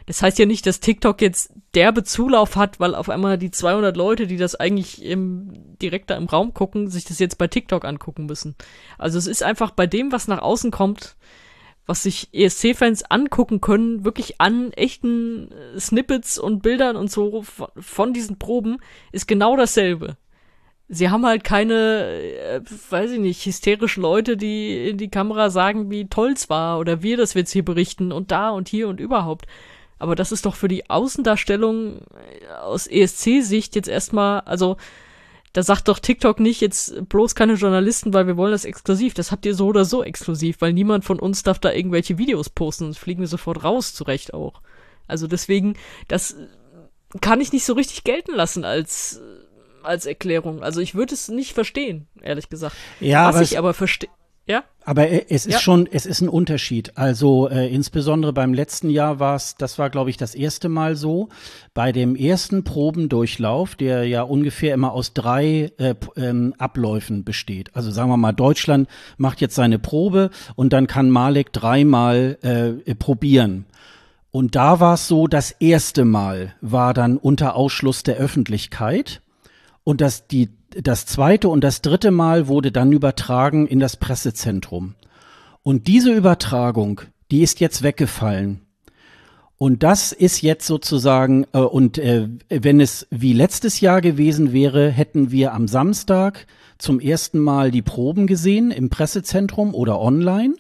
[0.07, 3.97] Das heißt ja nicht, dass TikTok jetzt derbe Zulauf hat, weil auf einmal die 200
[3.97, 7.85] Leute, die das eigentlich im, direkt da im Raum gucken, sich das jetzt bei TikTok
[7.85, 8.55] angucken müssen.
[8.99, 11.17] Also es ist einfach bei dem, was nach außen kommt,
[11.87, 18.13] was sich ESC-Fans angucken können, wirklich an echten äh, Snippets und Bildern und so von
[18.13, 18.79] diesen Proben,
[19.13, 20.17] ist genau dasselbe.
[20.89, 25.91] Sie haben halt keine, äh, weiß ich nicht, hysterischen Leute, die in die Kamera sagen,
[25.91, 29.47] wie toll's war oder wir das jetzt hier berichten und da und hier und überhaupt.
[29.99, 34.77] Aber das ist doch für die Außendarstellung äh, aus ESC-Sicht jetzt erstmal, also
[35.53, 39.15] da sagt doch TikTok nicht jetzt bloß keine Journalisten, weil wir wollen das exklusiv.
[39.15, 42.51] Das habt ihr so oder so exklusiv, weil niemand von uns darf da irgendwelche Videos
[42.51, 44.61] posten, sonst fliegen wir sofort raus, zurecht auch.
[45.07, 45.77] Also deswegen,
[46.09, 46.37] das
[47.23, 49.21] kann ich nicht so richtig gelten lassen als
[49.83, 50.63] als Erklärung.
[50.63, 52.77] Also ich würde es nicht verstehen, ehrlich gesagt.
[53.01, 54.11] Ja, Was ich aber verstehe.
[54.49, 54.63] Ja?
[54.85, 55.59] Aber es ist Ja.
[55.59, 56.97] schon, es ist ein Unterschied.
[56.97, 60.95] Also äh, insbesondere beim letzten Jahr war es, das war glaube ich das erste Mal
[60.95, 61.29] so,
[61.75, 67.75] bei dem ersten Probendurchlauf, der ja ungefähr immer aus drei äh, ähm, Abläufen besteht.
[67.75, 72.95] Also sagen wir mal, Deutschland macht jetzt seine Probe und dann kann Malek dreimal äh,
[72.95, 73.67] probieren.
[74.31, 79.23] Und da war es so, das erste Mal war dann unter Ausschluss der Öffentlichkeit.
[79.83, 80.51] Und das, die,
[80.83, 84.95] das zweite und das dritte Mal wurde dann übertragen in das Pressezentrum.
[85.63, 87.01] Und diese Übertragung,
[87.31, 88.61] die ist jetzt weggefallen.
[89.59, 94.91] Und das ist jetzt sozusagen, äh, und äh, wenn es wie letztes Jahr gewesen wäre,
[94.91, 96.47] hätten wir am Samstag
[96.79, 100.55] zum ersten Mal die Proben gesehen im Pressezentrum oder online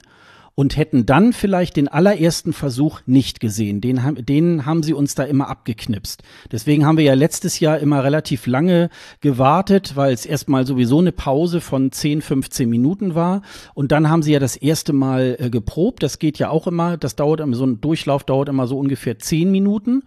[0.56, 3.82] und hätten dann vielleicht den allerersten Versuch nicht gesehen.
[3.82, 6.22] Den, haben- den haben sie uns da immer abgeknipst.
[6.50, 8.88] Deswegen haben wir ja letztes Jahr immer relativ lange
[9.20, 13.42] gewartet, weil es erstmal sowieso eine Pause von 10, 15 Minuten war.
[13.74, 16.02] Und dann haben sie ja das erste Mal äh, geprobt.
[16.02, 19.50] Das geht ja auch immer, das dauert so ein Durchlauf dauert immer so ungefähr 10
[19.50, 20.04] Minuten.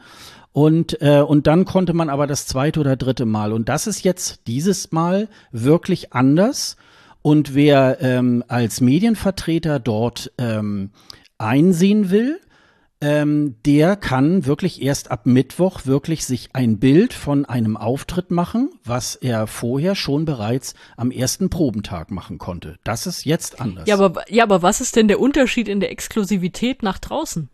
[0.51, 3.53] Und, äh, und dann konnte man aber das zweite oder dritte Mal.
[3.53, 6.75] Und das ist jetzt dieses Mal wirklich anders.
[7.21, 10.91] Und wer ähm, als Medienvertreter dort ähm,
[11.37, 12.39] einsehen will,
[13.01, 18.71] ähm, der kann wirklich erst ab Mittwoch wirklich sich ein Bild von einem Auftritt machen,
[18.83, 22.77] was er vorher schon bereits am ersten Probentag machen konnte.
[22.83, 23.87] Das ist jetzt anders.
[23.87, 27.49] Ja, aber, ja, aber was ist denn der Unterschied in der Exklusivität nach draußen?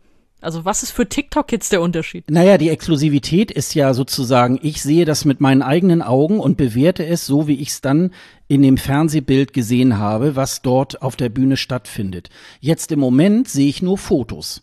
[0.46, 2.30] Also was ist für TikTok jetzt der Unterschied?
[2.30, 7.04] Naja, die Exklusivität ist ja sozusagen, ich sehe das mit meinen eigenen Augen und bewerte
[7.04, 8.12] es so, wie ich es dann
[8.48, 12.30] in dem Fernsehbild gesehen habe, was dort auf der Bühne stattfindet.
[12.60, 14.62] Jetzt im Moment sehe ich nur Fotos.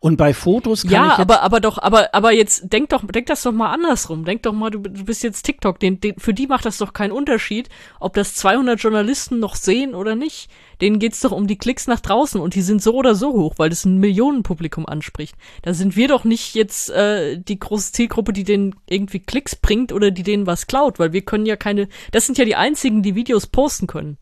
[0.00, 3.26] Und bei Fotos kann ich Ja, aber, aber doch, aber, aber jetzt denk doch, denk
[3.26, 4.24] das doch mal andersrum.
[4.24, 5.78] Denk doch mal, du, du bist jetzt TikTok.
[5.78, 7.68] Den, den, für die macht das doch keinen Unterschied,
[8.00, 10.50] ob das 200 Journalisten noch sehen oder nicht.
[10.80, 13.54] Denen geht's doch um die Klicks nach draußen und die sind so oder so hoch,
[13.56, 15.34] weil das ein Millionenpublikum anspricht.
[15.62, 19.92] Da sind wir doch nicht jetzt äh, die große Zielgruppe, die denen irgendwie Klicks bringt
[19.92, 23.02] oder die denen was klaut, weil wir können ja keine, das sind ja die einzigen,
[23.02, 24.18] die Videos posten können.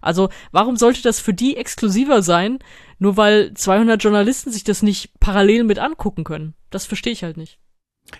[0.00, 2.58] Also warum sollte das für die exklusiver sein,
[2.98, 6.54] nur weil 200 Journalisten sich das nicht parallel mit angucken können?
[6.70, 7.58] Das verstehe ich halt nicht.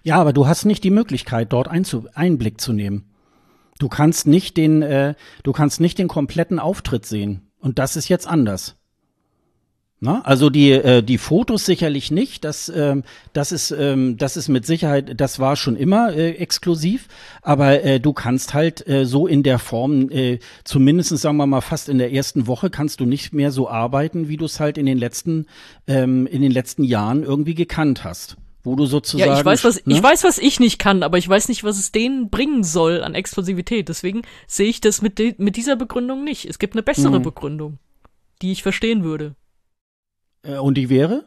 [0.02, 3.10] Ja, aber du hast nicht die Möglichkeit, dort Einzu Einblick zu nehmen.
[3.78, 7.50] Du kannst nicht den, äh, du kannst nicht den kompletten Auftritt sehen.
[7.58, 8.76] Und das ist jetzt anders.
[10.02, 12.44] Na, also die, äh, die Fotos sicherlich nicht.
[12.44, 17.06] Das, ähm, das, ist, ähm, das ist mit Sicherheit, das war schon immer äh, exklusiv.
[17.42, 21.60] Aber äh, du kannst halt äh, so in der Form, äh, zumindest sagen wir mal
[21.60, 24.78] fast in der ersten Woche, kannst du nicht mehr so arbeiten, wie du es halt
[24.78, 25.46] in den letzten,
[25.86, 28.38] ähm, in den letzten Jahren irgendwie gekannt hast.
[28.62, 29.30] Wo du sozusagen.
[29.30, 29.94] Ja, ich weiß, was, ne?
[29.94, 33.02] ich weiß, was ich nicht kann, aber ich weiß nicht, was es denen bringen soll
[33.02, 33.88] an Exklusivität.
[33.90, 36.46] Deswegen sehe ich das mit, mit dieser Begründung nicht.
[36.46, 37.22] Es gibt eine bessere Mhm.
[37.22, 37.78] Begründung,
[38.40, 39.34] die ich verstehen würde.
[40.42, 41.24] Äh, Und die wäre?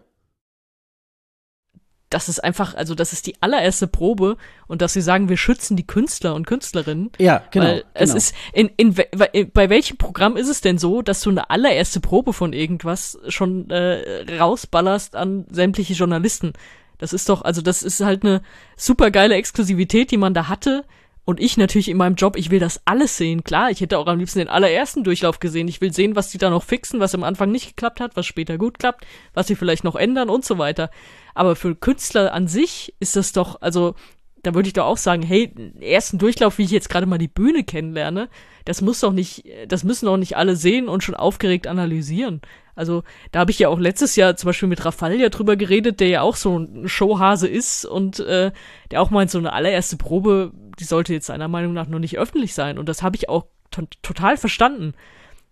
[2.09, 4.37] Das ist einfach, also das ist die allererste Probe
[4.67, 7.11] und dass sie sagen, wir schützen die Künstler und Künstlerinnen.
[7.17, 7.65] Ja, genau.
[7.65, 8.17] Weil es genau.
[8.17, 11.99] ist, in, in, we- bei welchem Programm ist es denn so, dass du eine allererste
[12.01, 16.53] Probe von irgendwas schon äh, rausballerst an sämtliche Journalisten?
[16.99, 18.43] Das ist doch, also das ist halt eine
[18.77, 20.85] super geile Exklusivität, die man da hatte.
[21.25, 23.43] Und ich natürlich in meinem Job, ich will das alles sehen.
[23.43, 25.69] Klar, ich hätte auch am liebsten den allerersten Durchlauf gesehen.
[25.69, 28.25] Ich will sehen, was die da noch fixen, was am Anfang nicht geklappt hat, was
[28.25, 30.89] später gut klappt, was sie vielleicht noch ändern und so weiter.
[31.33, 33.95] Aber für Künstler an sich ist das doch, also
[34.43, 37.29] da würde ich doch auch sagen, hey, ersten Durchlauf, wie ich jetzt gerade mal die
[37.29, 38.27] Bühne kennenlerne,
[38.65, 42.41] das muss doch nicht, das müssen doch nicht alle sehen und schon aufgeregt analysieren.
[42.75, 46.09] Also da habe ich ja auch letztes Jahr zum Beispiel mit Raffalia drüber geredet, der
[46.09, 48.51] ja auch so ein Showhase ist und äh,
[48.91, 52.17] der auch meint, so eine allererste Probe, die sollte jetzt seiner Meinung nach noch nicht
[52.17, 52.77] öffentlich sein.
[52.77, 54.93] Und das habe ich auch to total verstanden.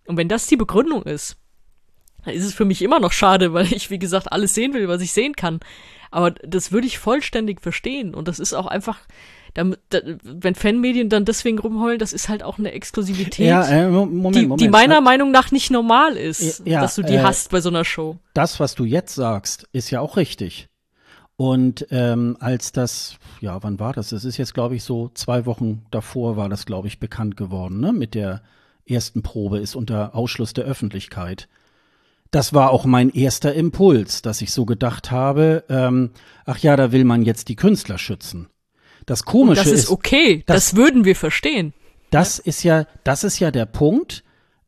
[0.05, 1.37] Und wenn das die Begründung ist,
[2.25, 4.87] dann ist es für mich immer noch schade, weil ich, wie gesagt, alles sehen will,
[4.87, 5.59] was ich sehen kann.
[6.11, 8.13] Aber das würde ich vollständig verstehen.
[8.13, 8.99] Und das ist auch einfach,
[9.53, 14.35] wenn Fanmedien dann deswegen rumheulen, das ist halt auch eine Exklusivität, ja, äh, Mo- Moment,
[14.35, 14.61] die, Moment.
[14.61, 17.69] die meiner Meinung nach nicht normal ist, Ja, dass du die äh, hast bei so
[17.69, 18.17] einer Show.
[18.33, 20.67] Das, was du jetzt sagst, ist ja auch richtig.
[21.41, 24.09] Und ähm, als das, ja, wann war das?
[24.09, 27.79] Das ist jetzt, glaube ich, so zwei Wochen davor war das, glaube ich, bekannt geworden,
[27.79, 27.93] ne?
[27.93, 28.43] Mit der
[28.85, 31.49] ersten Probe ist unter Ausschluss der Öffentlichkeit.
[32.29, 36.11] Das war auch mein erster Impuls, dass ich so gedacht habe, ähm,
[36.45, 38.47] ach ja, da will man jetzt die Künstler schützen.
[39.07, 41.73] Das Komische das ist okay, das, das- würden wir verstehen.
[42.11, 44.23] Das ist ja, das ist ja der Punkt,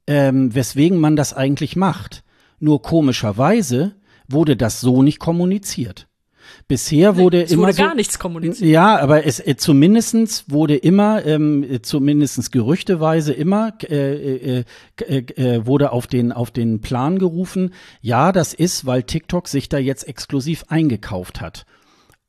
[0.08, 2.24] ähm, weswegen man das eigentlich macht.
[2.60, 3.94] Nur komischerweise
[4.28, 6.08] wurde das so nicht kommuniziert.
[6.68, 8.70] Bisher wurde es immer wurde so, gar nichts kommuniziert.
[8.70, 14.64] Ja, aber es äh, zumindestens wurde immer, ähm, zumindestens gerüchteweise immer äh, äh,
[15.00, 17.74] äh, äh, wurde auf den auf den Plan gerufen.
[18.02, 21.66] Ja, das ist, weil TikTok sich da jetzt exklusiv eingekauft hat.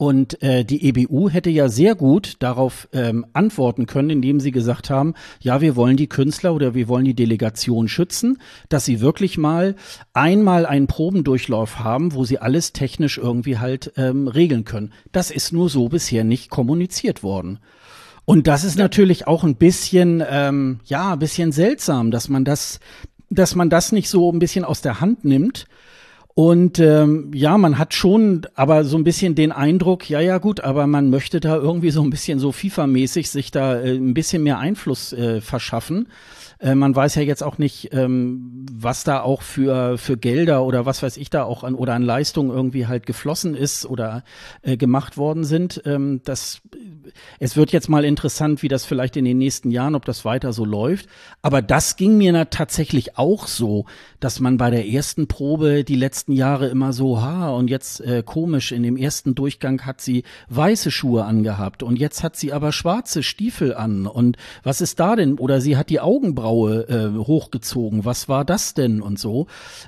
[0.04, 4.90] Und äh, die EBU hätte ja sehr gut darauf ähm, antworten können, indem sie gesagt
[4.90, 8.36] haben, ja, wir wollen die Künstler oder wir wollen die Delegation schützen,
[8.68, 9.76] dass sie wirklich mal
[10.12, 14.92] einmal einen Probendurchlauf haben, wo sie alles technisch irgendwie halt ähm, regeln können.
[15.10, 17.58] Das ist nur so bisher nicht kommuniziert worden.
[18.26, 22.78] Und das ist natürlich auch ein bisschen, ähm, ja, ein bisschen seltsam, dass man das,
[23.30, 25.66] dass man das nicht so ein bisschen aus der Hand nimmt
[26.34, 30.60] und ähm, ja, man hat schon aber so ein bisschen den Eindruck, ja, ja, gut,
[30.60, 34.42] aber man möchte da irgendwie so ein bisschen so FIFA-mäßig sich da äh, ein bisschen
[34.42, 36.08] mehr Einfluss äh, verschaffen.
[36.64, 40.86] Äh, man weiß ja jetzt auch nicht, ähm, was da auch für, für Gelder oder
[40.86, 44.24] was weiß ich da auch an oder an Leistungen irgendwie halt geflossen ist oder
[44.62, 45.82] äh, gemacht worden sind.
[45.84, 46.62] Ähm, das,
[47.38, 50.54] es wird jetzt mal interessant, wie das vielleicht in den nächsten Jahren, ob das weiter
[50.54, 51.06] so läuft.
[51.42, 53.84] Aber das ging mir tatsächlich auch so,
[54.18, 58.22] dass man bei der ersten Probe die letzten Jahre immer so, ha, und jetzt äh,
[58.24, 62.72] komisch, in dem ersten Durchgang hat sie weiße Schuhe angehabt und jetzt hat sie aber
[62.72, 64.06] schwarze Stiefel an.
[64.06, 65.38] Und was ist da denn?
[65.38, 68.04] Oder sie hat die Augenbrauen Augenbraue äh, hochgezogen.
[68.04, 69.46] Was war das denn und so?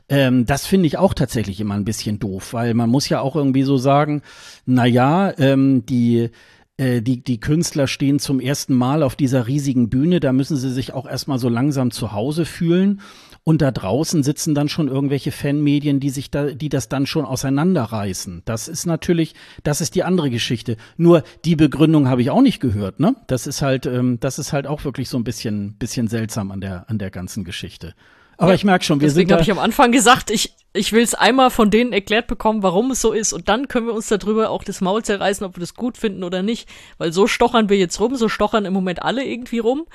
[0.09, 3.37] Ähm, das finde ich auch tatsächlich immer ein bisschen doof, weil man muss ja auch
[3.37, 4.23] irgendwie so sagen,
[4.65, 6.31] na ja, ähm, die
[6.79, 10.71] äh, die, die Künstler stehen zum ersten Mal auf dieser riesigen Bühne, da müssen sie
[10.71, 13.01] sich auch erstmal so langsam zu Hause fühlen.
[13.49, 17.25] Und da draußen sitzen dann schon irgendwelche Fanmedien, die sich da, die das dann schon
[17.25, 18.43] auseinanderreißen.
[18.45, 20.77] Das ist natürlich, das ist die andere Geschichte.
[20.97, 23.15] Nur die Begründung habe ich auch nicht gehört, ne?
[23.29, 26.61] Das ist halt, ähm, das ist halt auch wirklich so ein bisschen, bisschen seltsam an
[26.61, 27.95] der, an der ganzen Geschichte.
[28.37, 29.35] Aber ja, ich merke schon, wir deswegen sind.
[29.35, 32.91] habe ich am Anfang gesagt, ich, ich will es einmal von denen erklärt bekommen, warum
[32.91, 33.33] es so ist.
[33.33, 36.23] Und dann können wir uns darüber auch das Maul zerreißen, ob wir das gut finden
[36.23, 36.69] oder nicht.
[36.99, 39.87] Weil so stochern wir jetzt rum, so stochern im Moment alle irgendwie rum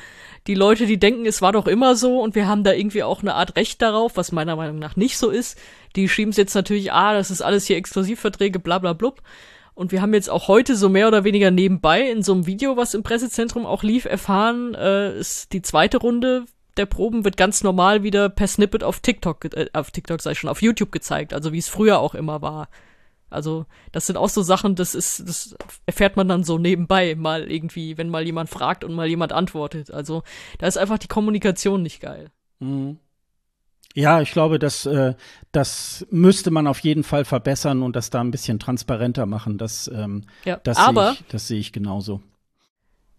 [0.48, 3.22] die Leute, die denken, es war doch immer so und wir haben da irgendwie auch
[3.22, 5.58] eine Art Recht darauf, was meiner Meinung nach nicht so ist,
[5.96, 9.22] die schieben es jetzt natürlich, ah, das ist alles hier Exklusivverträge, bla bla blub.
[9.74, 12.76] Und wir haben jetzt auch heute so mehr oder weniger nebenbei in so einem Video,
[12.76, 16.46] was im Pressezentrum auch lief, erfahren, äh, ist die zweite Runde
[16.78, 20.50] der Proben wird ganz normal wieder per Snippet auf TikTok, äh, auf TikTok sei schon,
[20.50, 22.70] auf YouTube gezeigt, also wie es früher auch immer war.
[23.30, 25.56] Also, das sind auch so Sachen, das ist, das
[25.86, 29.90] erfährt man dann so nebenbei mal irgendwie, wenn mal jemand fragt und mal jemand antwortet.
[29.90, 30.24] Also,
[30.58, 32.30] da ist einfach die Kommunikation nicht geil.
[32.60, 33.00] Mhm.
[33.94, 35.16] Ja, ich glaube, dass äh,
[35.52, 39.58] das müsste man auf jeden Fall verbessern und das da ein bisschen transparenter machen.
[39.58, 42.22] Das, ähm, ja, das sehe ich, das sehe ich genauso.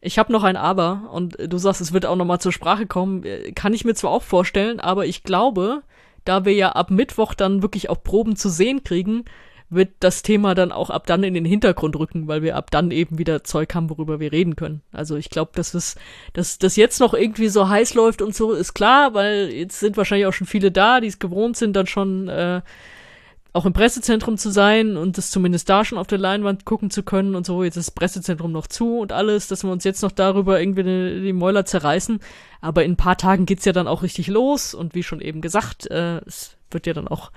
[0.05, 2.87] Ich habe noch ein Aber und du sagst, es wird auch noch mal zur Sprache
[2.87, 3.25] kommen.
[3.55, 5.83] Kann ich mir zwar auch vorstellen, aber ich glaube,
[6.25, 9.25] da wir ja ab Mittwoch dann wirklich auch Proben zu sehen kriegen,
[9.71, 12.91] wird das Thema dann auch ab dann in den Hintergrund rücken, weil wir ab dann
[12.91, 14.83] eben wieder Zeug haben, worüber wir reden können.
[14.93, 15.95] Also ich glaube, dass es,
[16.33, 19.97] dass das jetzt noch irgendwie so heiß läuft und so, ist klar, weil jetzt sind
[19.97, 22.61] wahrscheinlich auch schon viele da, die es gewohnt sind, dann schon äh,
[23.55, 27.03] auch im Pressezentrum zu sein und das zumindest da schon auf der Leinwand gucken zu
[27.03, 27.63] können und so.
[27.65, 30.85] Jetzt ist das Pressezentrum noch zu und alles, dass wir uns jetzt noch darüber irgendwie
[30.85, 32.21] die, Mäuler zerreißen.
[32.61, 35.43] Aber in ein paar Tagen geht's ja dann auch richtig los und wie schon eben
[35.43, 37.31] gesagt, äh, es wird ja dann auch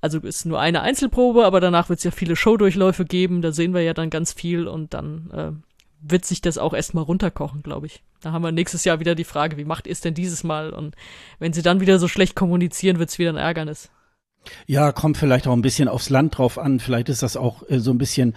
[0.00, 3.72] also ist nur eine Einzelprobe, aber danach wird es ja viele Showdurchläufe geben, da sehen
[3.72, 5.52] wir ja dann ganz viel und dann äh,
[6.02, 8.02] wird sich das auch erstmal runterkochen, glaube ich.
[8.20, 10.72] Da haben wir nächstes Jahr wieder die Frage, wie macht ihr es denn dieses Mal?
[10.72, 10.96] Und
[11.38, 13.90] wenn sie dann wieder so schlecht kommunizieren, wird es wieder ein Ärgernis.
[14.66, 16.80] Ja, kommt vielleicht auch ein bisschen aufs Land drauf an.
[16.80, 18.34] Vielleicht ist das auch äh, so ein bisschen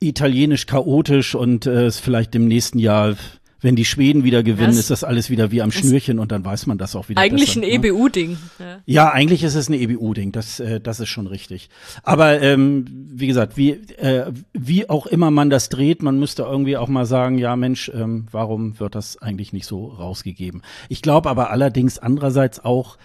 [0.00, 3.16] italienisch chaotisch und äh, ist vielleicht im nächsten Jahr
[3.60, 6.44] wenn die Schweden wieder gewinnen, das ist das alles wieder wie am Schnürchen und dann
[6.44, 7.20] weiß man das auch wieder.
[7.20, 7.88] Eigentlich besser, ein ne?
[7.88, 8.38] EBU-Ding.
[8.58, 8.78] Ja.
[8.86, 9.12] ja.
[9.12, 11.68] eigentlich ist es ein EBU-Ding, das, äh, das ist schon richtig.
[12.02, 16.76] Aber ähm, wie gesagt, wie, äh, wie auch immer man das dreht, man müsste irgendwie
[16.76, 20.62] auch mal sagen, ja Mensch, ähm, warum wird das eigentlich nicht so rausgegeben?
[20.88, 22.96] Ich glaube aber allerdings andererseits auch,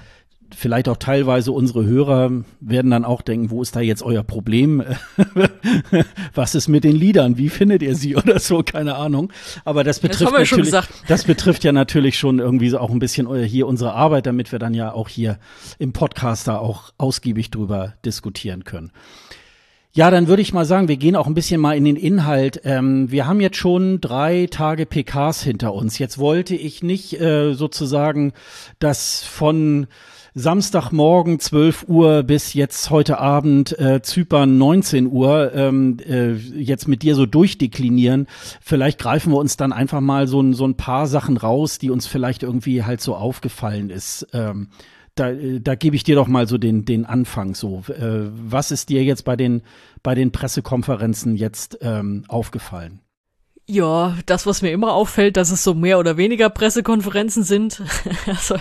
[0.56, 4.84] vielleicht auch teilweise unsere Hörer werden dann auch denken, wo ist da jetzt euer Problem?
[6.34, 7.38] Was ist mit den Liedern?
[7.38, 8.64] Wie findet ihr sie oder so?
[8.64, 9.32] Keine Ahnung.
[9.64, 10.74] Aber das betrifft das natürlich,
[11.08, 14.60] das betrifft ja natürlich schon irgendwie so auch ein bisschen hier unsere Arbeit, damit wir
[14.60, 15.38] dann ja auch hier
[15.80, 18.92] im Podcast da auch ausgiebig drüber diskutieren können.
[19.96, 22.60] Ja, dann würde ich mal sagen, wir gehen auch ein bisschen mal in den Inhalt.
[22.66, 26.00] Ähm, wir haben jetzt schon drei Tage PKs hinter uns.
[26.00, 28.34] Jetzt wollte ich nicht äh, sozusagen
[28.80, 29.88] das von
[30.38, 37.04] Samstagmorgen 12 Uhr bis jetzt heute Abend äh, Zypern 19 Uhr ähm, äh, jetzt mit
[37.04, 38.28] dir so durchdeklinieren.
[38.60, 42.06] Vielleicht greifen wir uns dann einfach mal so, so ein paar Sachen raus, die uns
[42.06, 44.28] vielleicht irgendwie halt so aufgefallen ist.
[44.34, 44.68] Ähm,
[45.16, 47.84] da, da gebe ich dir doch mal so den, den Anfang so.
[47.88, 49.62] Äh, was ist dir jetzt bei den,
[50.04, 53.00] bei den Pressekonferenzen jetzt ähm, aufgefallen?
[53.68, 57.82] Ja, das, was mir immer auffällt, dass es so mehr oder weniger Pressekonferenzen sind.
[58.28, 58.58] also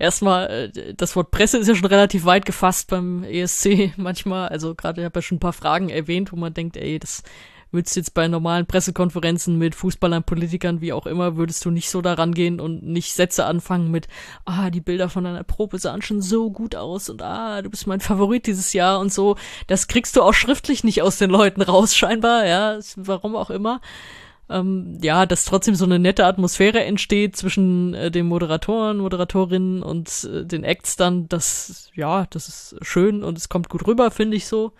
[0.00, 4.48] erstmal, äh, das Wort Presse ist ja schon relativ weit gefasst beim ESC manchmal.
[4.48, 7.22] Also gerade, ich habe ja schon ein paar Fragen erwähnt, wo man denkt, ey, das
[7.70, 12.02] würdest jetzt bei normalen Pressekonferenzen mit Fußballern, Politikern, wie auch immer, würdest du nicht so
[12.02, 14.08] daran gehen und nicht Sätze anfangen mit,
[14.44, 17.86] ah, die Bilder von deiner Probe sahen schon so gut aus und ah, du bist
[17.86, 19.36] mein Favorit dieses Jahr und so.
[19.68, 23.80] Das kriegst du auch schriftlich nicht aus den Leuten raus, scheinbar, ja, warum auch immer.
[24.52, 30.28] Ähm, ja, dass trotzdem so eine nette Atmosphäre entsteht zwischen äh, den Moderatoren, Moderatorinnen und
[30.30, 34.36] äh, den Acts dann, das, ja, das ist schön und es kommt gut rüber, finde
[34.36, 34.72] ich so.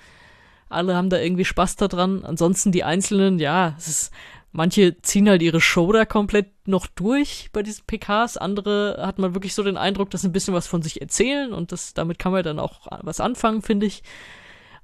[0.68, 2.24] Alle haben da irgendwie Spaß daran.
[2.24, 4.12] Ansonsten die Einzelnen, ja, es ist,
[4.52, 8.36] manche ziehen halt ihre Show da komplett noch durch bei diesen PKs.
[8.36, 11.52] Andere hat man wirklich so den Eindruck, dass sie ein bisschen was von sich erzählen
[11.52, 14.02] und das, damit kann man dann auch was anfangen, finde ich.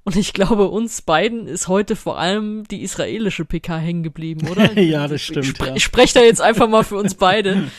[0.03, 4.79] Und ich glaube, uns beiden ist heute vor allem die israelische PK hängen geblieben, oder?
[4.79, 5.45] ja, das stimmt.
[5.45, 5.75] Ich, spre ja.
[5.75, 7.69] ich spreche da jetzt einfach mal für uns beide.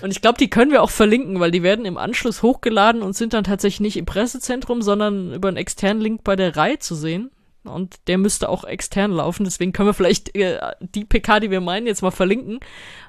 [0.00, 3.14] Und ich glaube, die können wir auch verlinken, weil die werden im Anschluss hochgeladen und
[3.14, 6.94] sind dann tatsächlich nicht im Pressezentrum, sondern über einen externen Link bei der Reihe zu
[6.94, 7.30] sehen
[7.68, 9.44] und der müsste auch extern laufen.
[9.44, 12.60] Deswegen können wir vielleicht äh, die PK, die wir meinen, jetzt mal verlinken.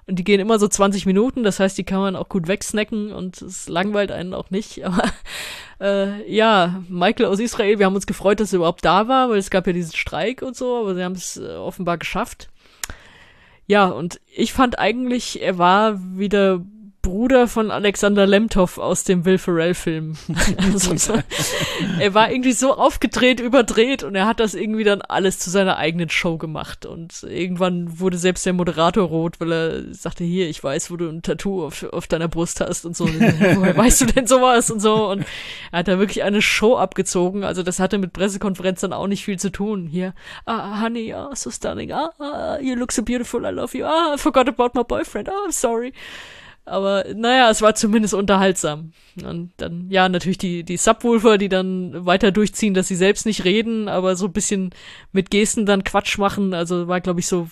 [0.08, 3.12] Und die gehen immer so 20 Minuten, das heißt, die kann man auch gut wegsnacken
[3.12, 4.86] und es langweilt einen auch nicht.
[4.86, 5.04] Aber
[5.82, 9.38] äh, ja, Michael aus Israel, wir haben uns gefreut, dass er überhaupt da war, weil
[9.38, 12.50] es gab ja diesen Streik und so, aber sie haben es äh, offenbar geschafft.
[13.68, 16.62] Ja, und ich fand eigentlich, er war wieder
[17.08, 20.18] Bruder von Alexander Lemtov aus dem Will Ferrell-Film.
[20.58, 21.14] also, so,
[22.00, 25.78] er war irgendwie so aufgedreht, überdreht und er hat das irgendwie dann alles zu seiner
[25.78, 26.86] eigenen Show gemacht.
[26.86, 31.08] Und irgendwann wurde selbst der Moderator rot, weil er sagte, hier, ich weiß, wo du
[31.08, 33.06] ein Tattoo auf, auf deiner Brust hast und so.
[33.06, 35.10] Und, Woher weißt du denn sowas und so?
[35.10, 35.26] Und
[35.72, 37.46] er hat da wirklich eine Show abgezogen.
[37.46, 39.88] Also das hatte mit Pressekonferenz dann auch nicht viel zu tun.
[39.88, 40.14] Hier,
[40.46, 44.16] ah, honey, ah, so stunning, ah, ah, you look so beautiful, I love you, ah,
[44.16, 45.94] I forgot about my boyfriend, ah, I'm sorry.
[46.68, 48.92] Aber naja, es war zumindest unterhaltsam.
[49.24, 53.46] Und dann, ja, natürlich die, die Subwoofer, die dann weiter durchziehen, dass sie selbst nicht
[53.46, 54.72] reden, aber so ein bisschen
[55.14, 56.54] mit Gesten dann Quatsch machen.
[56.54, 57.48] Also war, glaube ich, so,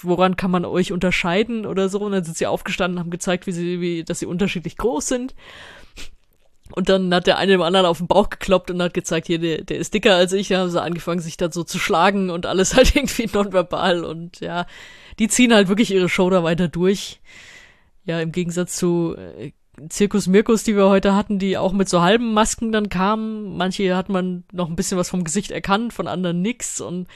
[0.00, 1.98] woran kann man euch unterscheiden oder so.
[1.98, 5.34] Und dann sind sie aufgestanden, haben gezeigt, wie sie, wie, dass sie unterschiedlich groß sind.
[6.70, 9.40] Und dann hat der eine dem anderen auf den Bauch gekloppt und hat gezeigt, hier,
[9.40, 10.48] der, der ist dicker als ich.
[10.48, 14.04] Da haben sie angefangen, sich dann so zu schlagen und alles halt irgendwie nonverbal.
[14.04, 14.66] Und ja,
[15.18, 17.20] die ziehen halt wirklich ihre Show da weiter durch
[18.06, 19.52] ja, im Gegensatz zu äh,
[19.88, 23.56] Zirkus Mirkus, die wir heute hatten, die auch mit so halben Masken dann kamen.
[23.56, 27.08] Manche hat man noch ein bisschen was vom Gesicht erkannt, von anderen nix und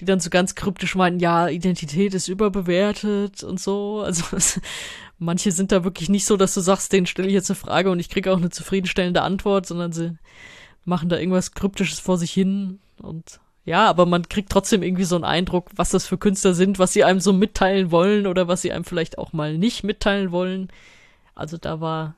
[0.00, 4.00] die dann so ganz kryptisch meinten, ja, Identität ist überbewertet und so.
[4.00, 4.24] Also
[5.18, 7.90] manche sind da wirklich nicht so, dass du sagst, denen stelle ich jetzt eine Frage
[7.90, 10.16] und ich kriege auch eine zufriedenstellende Antwort, sondern sie
[10.84, 15.14] machen da irgendwas Kryptisches vor sich hin und ja, aber man kriegt trotzdem irgendwie so
[15.14, 18.62] einen Eindruck, was das für Künstler sind, was sie einem so mitteilen wollen oder was
[18.62, 20.68] sie einem vielleicht auch mal nicht mitteilen wollen.
[21.34, 22.14] Also da war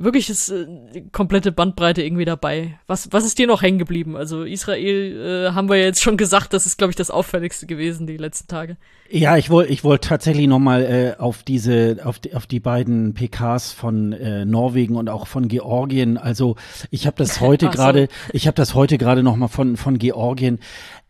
[0.00, 0.66] wirklich ist äh,
[1.12, 2.78] komplette Bandbreite irgendwie dabei.
[2.86, 4.16] Was, was ist dir noch hängen geblieben?
[4.16, 7.66] Also Israel äh, haben wir ja jetzt schon gesagt, das ist, glaube ich, das auffälligste
[7.66, 8.76] gewesen die letzten Tage.
[9.10, 12.60] Ja, ich wollte ich wollte tatsächlich noch mal äh, auf diese auf die, auf die
[12.60, 16.16] beiden PKs von äh, Norwegen und auch von Georgien.
[16.16, 16.56] Also
[16.90, 17.72] ich habe das heute so.
[17.72, 20.60] gerade ich habe das heute gerade noch mal von von Georgien.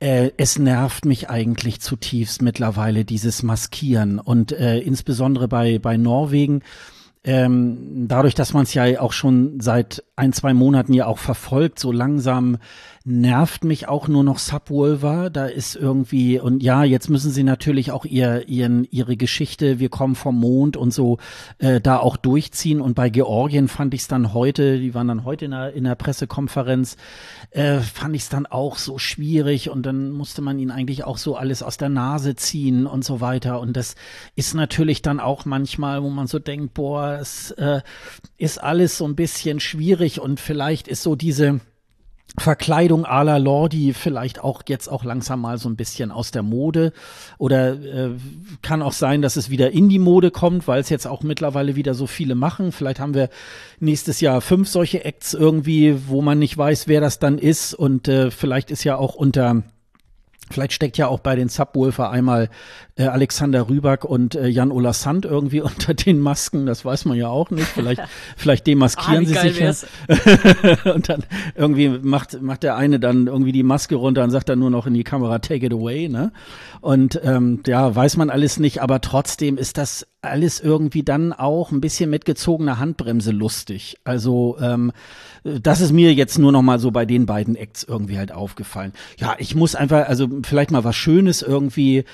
[0.00, 6.62] Äh, es nervt mich eigentlich zutiefst mittlerweile dieses Maskieren und äh, insbesondere bei bei Norwegen
[7.24, 11.78] ähm, dadurch, dass man es ja auch schon seit ein, zwei Monaten ja auch verfolgt,
[11.78, 12.58] so langsam
[13.04, 15.30] nervt mich auch nur noch Subwolver.
[15.30, 19.88] Da ist irgendwie, und ja, jetzt müssen sie natürlich auch ihr, ihren, ihre Geschichte, wir
[19.88, 21.16] kommen vom Mond und so,
[21.58, 22.80] äh, da auch durchziehen.
[22.80, 25.84] Und bei Georgien fand ich es dann heute, die waren dann heute in der, in
[25.84, 26.98] der Pressekonferenz,
[27.52, 31.16] äh, fand ich es dann auch so schwierig und dann musste man ihnen eigentlich auch
[31.16, 33.60] so alles aus der Nase ziehen und so weiter.
[33.60, 33.94] Und das
[34.36, 37.80] ist natürlich dann auch manchmal, wo man so denkt, boah, es äh,
[38.36, 41.60] ist alles so ein bisschen schwierig und vielleicht ist so diese,
[42.40, 46.42] Verkleidung à la Lordi vielleicht auch jetzt auch langsam mal so ein bisschen aus der
[46.42, 46.92] Mode
[47.38, 48.10] oder äh,
[48.62, 51.76] kann auch sein, dass es wieder in die Mode kommt, weil es jetzt auch mittlerweile
[51.76, 52.72] wieder so viele machen.
[52.72, 53.28] Vielleicht haben wir
[53.78, 58.08] nächstes Jahr fünf solche Acts irgendwie, wo man nicht weiß, wer das dann ist und
[58.08, 59.62] äh, vielleicht ist ja auch unter
[60.50, 62.50] Vielleicht steckt ja auch bei den Subwoofer einmal
[63.00, 67.28] äh, Alexander Rüback und äh, Jan-Ola Sand irgendwie unter den Masken, das weiß man ja
[67.28, 67.66] auch nicht.
[67.66, 68.02] Vielleicht,
[68.36, 70.92] vielleicht demaskieren ah, sie sich ja.
[70.94, 71.24] und dann
[71.54, 74.86] irgendwie macht, macht der eine dann irgendwie die Maske runter und sagt dann nur noch
[74.86, 76.32] in die Kamera, take it away, ne?
[76.80, 81.72] Und ähm, ja, weiß man alles nicht, aber trotzdem ist das alles irgendwie dann auch
[81.72, 83.96] ein bisschen mit gezogener Handbremse lustig.
[84.04, 84.92] Also ähm,
[85.42, 88.92] das ist mir jetzt nur noch mal so bei den beiden Acts irgendwie halt aufgefallen.
[89.18, 92.04] Ja, ich muss einfach, also vielleicht mal was Schönes irgendwie.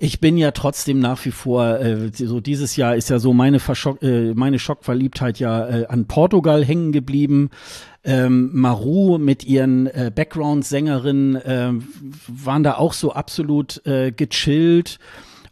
[0.00, 3.58] Ich bin ja trotzdem nach wie vor, äh, so dieses Jahr ist ja so meine,
[3.58, 7.50] Verschock, äh, meine Schockverliebtheit ja äh, an Portugal hängen geblieben.
[8.04, 11.72] Ähm, Maru mit ihren äh, Background-Sängerinnen äh,
[12.28, 15.00] waren da auch so absolut äh, gechillt.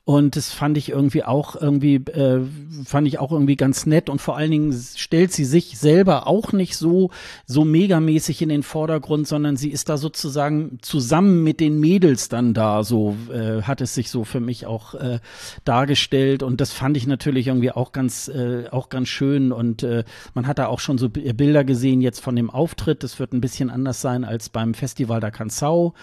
[0.09, 2.41] Und das fand ich irgendwie auch irgendwie, äh,
[2.85, 4.09] fand ich auch irgendwie ganz nett.
[4.09, 7.11] Und vor allen Dingen stellt sie sich selber auch nicht so,
[7.45, 12.55] so megamäßig in den Vordergrund, sondern sie ist da sozusagen zusammen mit den Mädels dann
[12.55, 12.85] da.
[12.85, 15.19] So äh, hat es sich so für mich auch äh,
[15.65, 16.45] dargestellt.
[16.45, 19.51] Und das fand ich natürlich irgendwie auch ganz, äh, auch ganz schön.
[19.51, 20.05] Und äh,
[20.35, 23.03] man hat da auch schon so Bilder gesehen jetzt von dem Auftritt.
[23.03, 25.95] Das wird ein bisschen anders sein als beim Festival der Kansau.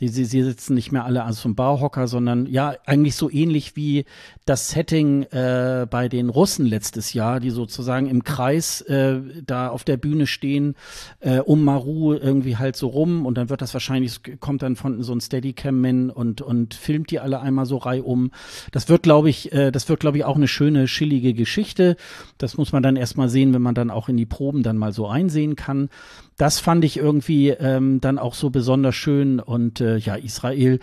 [0.00, 3.51] Die, sie, sie sitzen nicht mehr alle als vom Barhocker, sondern ja, eigentlich so ähnlich
[3.76, 4.04] wie
[4.44, 9.84] das Setting äh, bei den Russen letztes Jahr, die sozusagen im Kreis äh, da auf
[9.84, 10.74] der Bühne stehen,
[11.20, 15.02] äh, um Maru irgendwie halt so rum und dann wird das wahrscheinlich, kommt dann von
[15.02, 18.30] so ein Steadicam-Man und, und filmt die alle einmal so reihum.
[18.72, 21.96] Das wird, glaube ich, äh, das wird, glaube ich, auch eine schöne, chillige Geschichte.
[22.38, 24.92] Das muss man dann erstmal sehen, wenn man dann auch in die Proben dann mal
[24.92, 25.88] so einsehen kann
[26.36, 30.80] das fand ich irgendwie ähm, dann auch so besonders schön und äh, ja, Israel,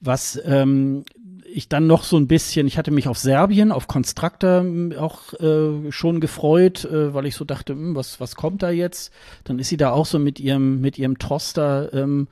[0.00, 1.04] was ähm,
[1.52, 5.32] ich dann noch so ein bisschen, ich hatte mich auf Serbien, auf Constructor hm, auch
[5.34, 9.12] äh, schon gefreut, äh, weil ich so dachte, mh, hm, was, was kommt da jetzt?
[9.44, 12.28] Dann ist sie da auch so mit ihrem, mit ihrem Toster ähm,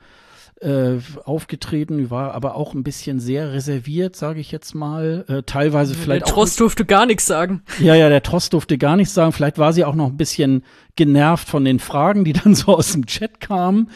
[0.61, 5.25] äh, aufgetreten, war aber auch ein bisschen sehr reserviert, sage ich jetzt mal.
[5.27, 7.61] Äh, teilweise vielleicht der Trost durfte gar nichts sagen.
[7.79, 9.33] Ja, ja, der Trost durfte gar nichts sagen.
[9.33, 10.63] Vielleicht war sie auch noch ein bisschen
[10.95, 13.91] genervt von den Fragen, die dann so aus dem Chat kamen.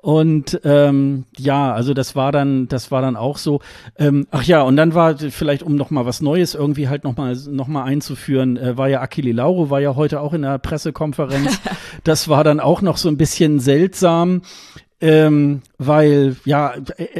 [0.00, 3.60] Und ähm, ja, also das war dann, das war dann auch so.
[3.98, 7.16] Ähm, ach ja, und dann war vielleicht, um noch mal was Neues irgendwie halt noch
[7.16, 10.58] mal, noch mal einzuführen, äh, war ja Achille Lauro, war ja heute auch in der
[10.58, 11.60] Pressekonferenz.
[12.04, 14.42] das war dann auch noch so ein bisschen seltsam.
[15.00, 16.74] Ähm, weil, ja,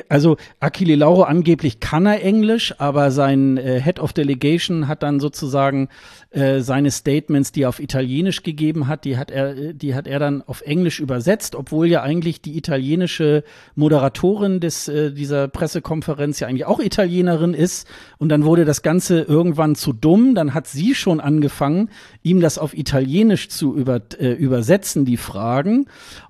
[0.08, 5.20] also Achille Lauro angeblich kann er Englisch, aber sein äh, Head of Delegation hat dann
[5.20, 5.88] sozusagen
[6.30, 10.18] äh, seine Statements, die er auf Italienisch gegeben hat, die hat er, die hat er
[10.18, 13.44] dann auf Englisch übersetzt, obwohl ja eigentlich die italienische
[13.76, 17.88] Moderatorin des, äh, dieser Pressekonferenz ja eigentlich auch Italienerin ist.
[18.18, 20.34] Und dann wurde das Ganze irgendwann zu dumm.
[20.34, 21.88] Dann hat sie schon angefangen,
[22.22, 25.86] ihm das auf Italienisch zu über, äh, übersetzen, die Fragen.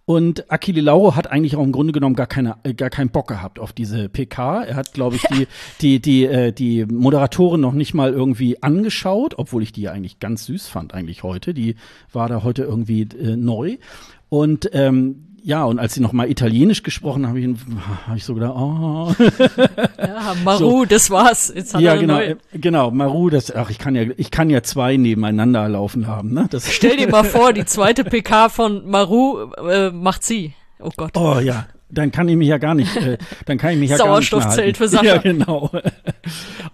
[0.08, 3.28] Und Achille Lauro hat eigentlich auch im Grunde genommen gar keine, äh, gar keinen Bock
[3.28, 4.62] gehabt auf diese PK.
[4.62, 5.46] Er hat, glaube ich, die,
[5.82, 10.20] die, die, äh, die Moderatorin noch nicht mal irgendwie angeschaut, obwohl ich die ja eigentlich
[10.20, 11.54] ganz süß fand, eigentlich heute.
[11.54, 11.76] Die
[12.12, 13.78] war da heute irgendwie äh, neu.
[14.28, 18.34] Und ähm, ja, und als sie noch mal Italienisch gesprochen haben, habe ich, ich so
[18.34, 19.14] gedacht, oh.
[19.98, 20.84] Ja, Maru, so.
[20.84, 21.52] das war's.
[21.54, 22.36] Jetzt hat ja, er genau, neue.
[22.52, 26.48] genau, Maru, das, ach, ich kann ja, ich kann ja zwei nebeneinander laufen haben, ne?
[26.50, 30.54] Das Stell dir mal vor, die zweite PK von Maru äh, macht sie.
[30.80, 31.16] Oh Gott.
[31.16, 33.96] Oh ja, dann kann ich mich ja gar nicht, äh, dann kann ich mich ja
[33.96, 34.98] gar nicht Sauerstoffzelt für Sachen.
[35.08, 35.70] Ja, genau.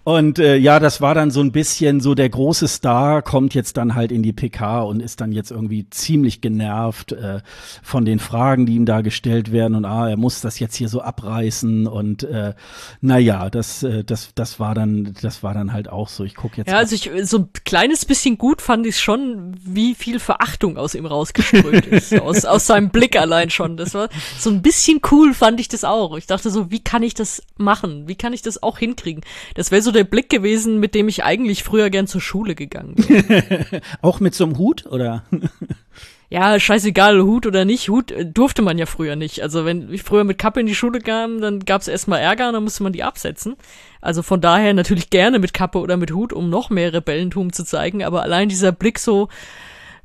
[0.03, 3.77] Und äh, ja, das war dann so ein bisschen so der große Star kommt jetzt
[3.77, 7.39] dann halt in die PK und ist dann jetzt irgendwie ziemlich genervt äh,
[7.81, 10.89] von den Fragen, die ihm da gestellt werden und ah, er muss das jetzt hier
[10.89, 12.53] so abreißen und äh,
[13.01, 16.23] naja, das, äh, das, das war dann, das war dann halt auch so.
[16.23, 16.69] Ich gucke jetzt.
[16.69, 20.95] Ja, also ich so ein kleines bisschen gut fand ich schon, wie viel Verachtung aus
[20.95, 23.77] ihm rausgeströmt ist, aus, aus seinem Blick allein schon.
[23.77, 26.17] Das war so ein bisschen cool fand ich das auch.
[26.17, 28.07] Ich dachte so, wie kann ich das machen?
[28.07, 29.23] Wie kann ich das auch hinkriegen?
[29.53, 32.95] Das wäre so der Blick gewesen, mit dem ich eigentlich früher gern zur Schule gegangen
[32.97, 33.81] wäre.
[34.01, 35.23] auch mit so einem Hut, oder?
[36.29, 39.41] ja, scheißegal, Hut oder nicht, Hut äh, durfte man ja früher nicht.
[39.41, 42.53] Also wenn ich früher mit Kappe in die Schule kam, dann gab's erstmal Ärger und
[42.53, 43.55] dann musste man die absetzen.
[44.01, 47.63] Also von daher natürlich gerne mit Kappe oder mit Hut, um noch mehr Rebellentum zu
[47.63, 49.29] zeigen, aber allein dieser Blick so,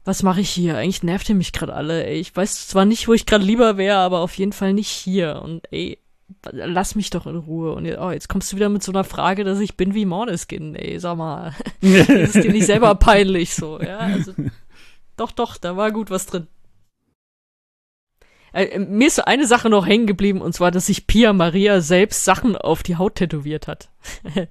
[0.04, 0.76] was mache ich hier?
[0.76, 2.04] Eigentlich nervt ihr mich gerade alle.
[2.06, 2.20] Ey.
[2.20, 5.40] Ich weiß zwar nicht, wo ich gerade lieber wäre, aber auf jeden Fall nicht hier.
[5.42, 5.98] Und ey,
[6.50, 7.72] lass mich doch in Ruhe.
[7.74, 10.74] Und oh, jetzt kommst du wieder mit so einer Frage, dass ich bin wie Morneskin.
[10.74, 13.80] Ey, sag mal, ist dir nicht selber peinlich so?
[13.80, 14.32] Ja, also,
[15.16, 16.46] doch, doch, da war gut was drin.
[18.52, 21.80] Äh, mir ist so eine Sache noch hängen geblieben, und zwar, dass sich Pia Maria
[21.80, 23.90] selbst Sachen auf die Haut tätowiert hat.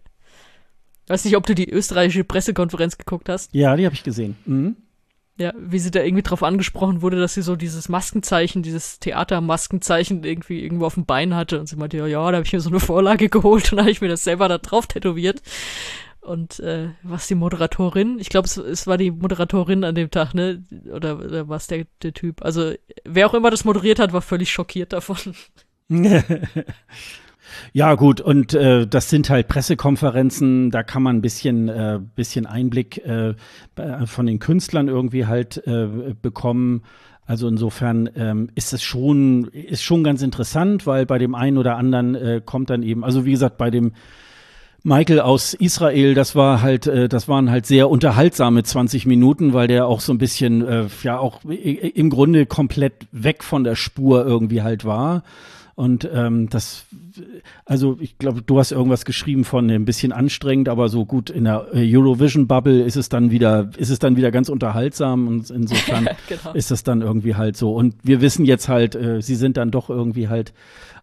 [1.07, 3.53] Weiß nicht, ob du die österreichische Pressekonferenz geguckt hast.
[3.53, 4.37] Ja, die habe ich gesehen.
[4.45, 4.77] Mhm.
[5.39, 10.25] Ja, wie sie da irgendwie drauf angesprochen wurde, dass sie so dieses Maskenzeichen, dieses Theatermaskenzeichen
[10.25, 11.61] irgendwie irgendwo auf dem Bein hatte.
[11.61, 13.89] Und sie meinte, ja, ja, da habe ich mir so eine Vorlage geholt und habe
[13.89, 15.41] ich mir das selber da drauf tätowiert.
[16.19, 20.33] Und äh, was die Moderatorin, ich glaube, es, es war die Moderatorin an dem Tag,
[20.33, 20.61] ne?
[20.93, 22.43] Oder, oder was der, der Typ?
[22.43, 22.73] Also,
[23.05, 25.17] wer auch immer das moderiert hat, war völlig schockiert davon.
[27.73, 32.45] Ja, gut, und äh, das sind halt Pressekonferenzen, da kann man ein bisschen, äh, bisschen
[32.45, 33.35] Einblick äh,
[34.05, 35.87] von den Künstlern irgendwie halt äh,
[36.21, 36.83] bekommen.
[37.25, 41.77] Also insofern ähm, ist es schon, ist schon ganz interessant, weil bei dem einen oder
[41.77, 43.93] anderen äh, kommt dann eben, also wie gesagt, bei dem
[44.83, 49.67] Michael aus Israel, das war halt, äh, das waren halt sehr unterhaltsame 20 Minuten, weil
[49.67, 54.25] der auch so ein bisschen, äh, ja, auch im Grunde komplett weg von der Spur
[54.25, 55.23] irgendwie halt war.
[55.79, 56.87] Und ähm, das,
[57.63, 61.45] also ich glaube, du hast irgendwas geschrieben von ein bisschen anstrengend, aber so gut in
[61.45, 65.49] der äh, Eurovision Bubble ist es dann wieder, ist es dann wieder ganz unterhaltsam und
[65.49, 66.51] insofern genau.
[66.51, 67.73] ist es dann irgendwie halt so.
[67.73, 70.53] Und wir wissen jetzt halt, äh, sie sind dann doch irgendwie halt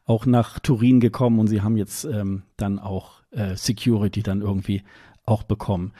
[0.04, 4.82] auch nach Turin gekommen und sie haben jetzt ähm, dann auch äh, Security dann irgendwie
[5.24, 5.92] auch bekommen.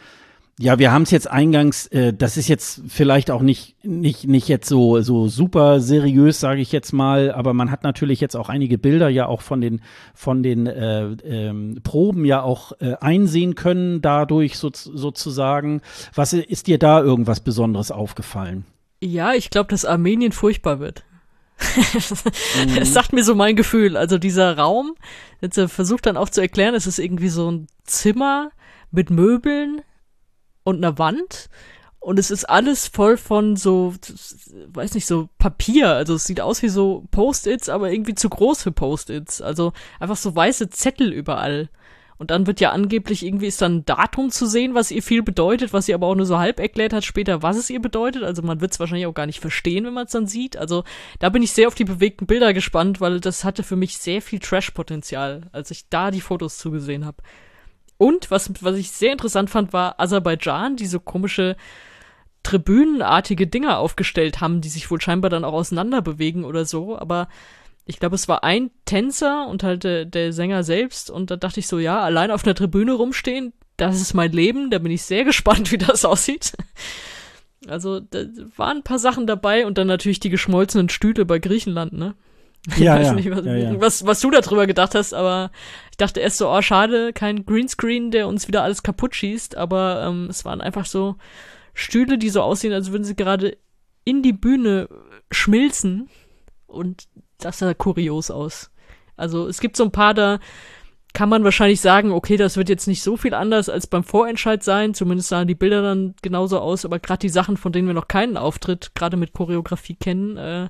[0.59, 4.49] Ja, wir haben es jetzt eingangs, äh, das ist jetzt vielleicht auch nicht, nicht, nicht
[4.49, 8.49] jetzt so, so super seriös, sage ich jetzt mal, aber man hat natürlich jetzt auch
[8.49, 9.83] einige Bilder ja auch von den,
[10.15, 15.83] von den äh, ähm, Proben ja auch äh, einsehen können, dadurch so, sozusagen.
[16.15, 18.65] Was ist dir da irgendwas Besonderes aufgefallen?
[19.03, 21.05] Ja, ich glaube, dass Armenien furchtbar wird.
[21.77, 22.79] mhm.
[22.81, 23.95] Es sagt mir so mein Gefühl.
[23.99, 24.95] Also dieser Raum,
[25.43, 28.53] jetzt äh, versucht dann auch zu erklären, es ist irgendwie so ein Zimmer
[28.91, 29.83] mit Möbeln
[30.67, 31.49] und einer Wand
[32.07, 33.93] und es ist alles voll von so,
[34.69, 35.91] weiß nicht, so Papier.
[35.91, 39.43] Also es sieht aus wie so Post-its, aber irgendwie zu groß für Post-its.
[39.43, 41.69] Also einfach so weiße Zettel überall.
[42.17, 45.25] Und dann wird ja angeblich irgendwie ist dann ein Datum zu sehen, was ihr viel
[45.25, 48.23] bedeutet, was sie aber auch nur so halb erklärt hat später, was es ihr bedeutet.
[48.23, 50.57] Also man wird es wahrscheinlich auch gar nicht verstehen, wenn man es dann sieht.
[50.57, 50.85] Also
[51.19, 54.23] da bin ich sehr auf die bewegten Bilder gespannt, weil das hatte für mich sehr
[54.23, 57.19] viel Trash-Potenzial, als ich da die Fotos zugesehen habe.
[57.99, 61.57] Und was, was ich sehr interessant fand, war Aserbaidschan, die so komische
[62.43, 66.97] tribünenartige Dinger aufgestellt haben, die sich wohl scheinbar dann auch auseinander bewegen oder so.
[66.97, 67.29] Aber
[67.87, 71.11] ich glaube, es war ein Tänzer und halt der, der Sänger selbst.
[71.11, 74.71] Und da dachte ich so, ja, allein auf einer Tribüne rumstehen, das ist mein Leben.
[74.71, 76.53] Da bin ich sehr gespannt, wie das aussieht.
[77.67, 78.25] Also, da
[78.57, 82.15] waren ein paar Sachen dabei und dann natürlich die geschmolzenen Stühle bei Griechenland, ne?
[82.77, 83.81] Ja, ja, nicht, was, ja, ja.
[83.81, 85.51] was, was du darüber gedacht hast, aber
[85.91, 90.05] ich dachte erst so, oh, schade, kein Greenscreen, der uns wieder alles kaputt schießt, aber
[90.07, 91.17] ähm, es waren einfach so
[91.75, 93.57] Stühle, die so aussehen, als würden sie gerade
[94.05, 94.89] in die Bühne
[95.31, 96.09] schmilzen
[96.67, 97.05] und
[97.39, 98.71] das sah kurios aus.
[99.17, 100.39] Also es gibt so ein paar da,
[101.17, 104.63] kann man wahrscheinlich sagen, okay, das wird jetzt nicht so viel anders als beim Vorentscheid
[104.63, 107.95] sein, zumindest sahen die Bilder dann genauso aus, aber gerade die Sachen, von denen wir
[107.95, 110.69] noch keinen Auftritt, gerade mit Choreografie kennen, äh,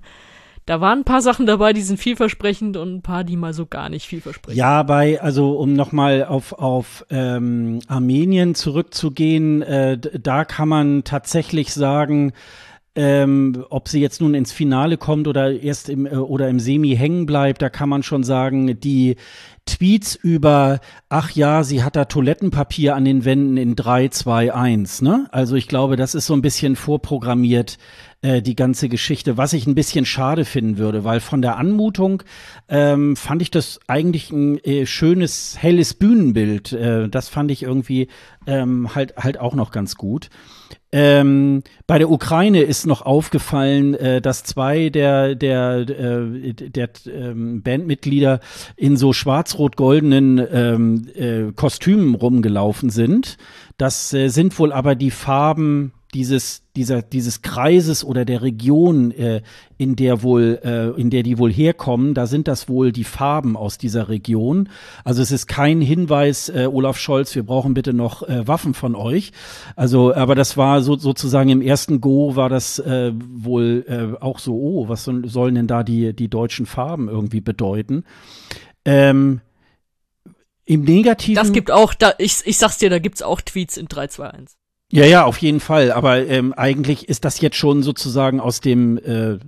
[0.66, 3.66] da waren ein paar Sachen dabei, die sind vielversprechend und ein paar, die mal so
[3.66, 4.59] gar nicht vielversprechend.
[4.59, 11.72] Ja, bei, also um nochmal auf, auf ähm, Armenien zurückzugehen, äh, da kann man tatsächlich
[11.72, 12.32] sagen,
[12.97, 16.97] ähm, ob sie jetzt nun ins Finale kommt oder erst im äh, oder im Semi
[16.97, 19.16] hängen bleibt, da kann man schon sagen, die
[19.66, 25.02] Tweets über, ach ja, sie hat da Toilettenpapier an den Wänden in 3, 2, 1,
[25.02, 25.26] ne?
[25.30, 27.76] Also ich glaube, das ist so ein bisschen vorprogrammiert,
[28.22, 32.22] äh, die ganze Geschichte, was ich ein bisschen schade finden würde, weil von der Anmutung
[32.68, 36.72] ähm, fand ich das eigentlich ein äh, schönes, helles Bühnenbild.
[36.72, 38.09] Äh, das fand ich irgendwie
[38.47, 40.30] ähm, halt, halt auch noch ganz gut.
[40.93, 47.62] Ähm, bei der Ukraine ist noch aufgefallen, äh, dass zwei der, der, äh, der ähm,
[47.62, 48.40] Bandmitglieder
[48.76, 53.36] in so schwarz-rot-goldenen ähm, äh, Kostümen rumgelaufen sind.
[53.76, 59.43] Das äh, sind wohl aber die Farben dieses, dieser, dieses Kreises oder der Region, äh,
[59.77, 63.57] in der wohl, äh, in der die wohl herkommen, da sind das wohl die Farben
[63.57, 64.69] aus dieser Region.
[65.05, 68.95] Also es ist kein Hinweis, äh, Olaf Scholz, wir brauchen bitte noch äh, Waffen von
[68.95, 69.33] euch.
[69.74, 74.39] Also, aber das war so, sozusagen im ersten Go war das äh, wohl äh, auch
[74.39, 78.05] so, oh, was sollen denn da die, die deutschen Farben irgendwie bedeuten?
[78.85, 79.41] Ähm,
[80.65, 81.37] im Negativen.
[81.37, 84.57] Das gibt auch, da, ich, ich sag's dir, da gibt's auch Tweets in 321.
[84.92, 85.90] Ja, ja, auf jeden Fall.
[85.90, 89.38] Aber ähm, eigentlich ist das jetzt schon sozusagen aus dem äh, äh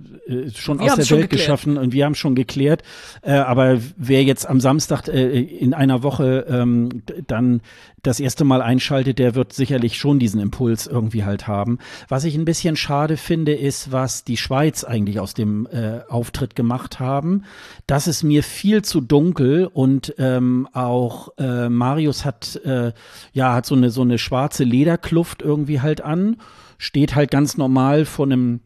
[0.53, 2.83] schon wir aus der Welt geschaffen und wir haben schon geklärt.
[3.21, 7.61] Äh, aber wer jetzt am Samstag äh, in einer Woche ähm, dann
[8.03, 11.79] das erste Mal einschaltet, der wird sicherlich schon diesen Impuls irgendwie halt haben.
[12.07, 16.55] Was ich ein bisschen schade finde, ist, was die Schweiz eigentlich aus dem äh, Auftritt
[16.55, 17.43] gemacht haben.
[17.87, 22.93] Das ist mir viel zu dunkel und ähm, auch äh, Marius hat äh,
[23.33, 26.37] ja hat so eine so eine schwarze Lederkluft irgendwie halt an
[26.79, 28.61] steht halt ganz normal vor einem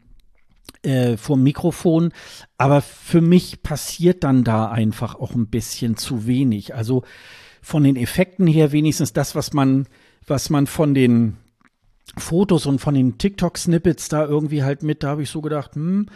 [0.83, 2.13] äh, vor dem Mikrofon.
[2.57, 6.75] Aber für mich passiert dann da einfach auch ein bisschen zu wenig.
[6.75, 7.03] Also
[7.63, 9.87] von den Effekten her wenigstens das, was man,
[10.27, 11.37] was man von den
[12.17, 16.07] Fotos und von den TikTok-Snippets da irgendwie halt mit, da habe ich so gedacht, hm,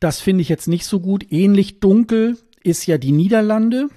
[0.00, 1.26] das finde ich jetzt nicht so gut.
[1.30, 3.88] Ähnlich dunkel ist ja die Niederlande.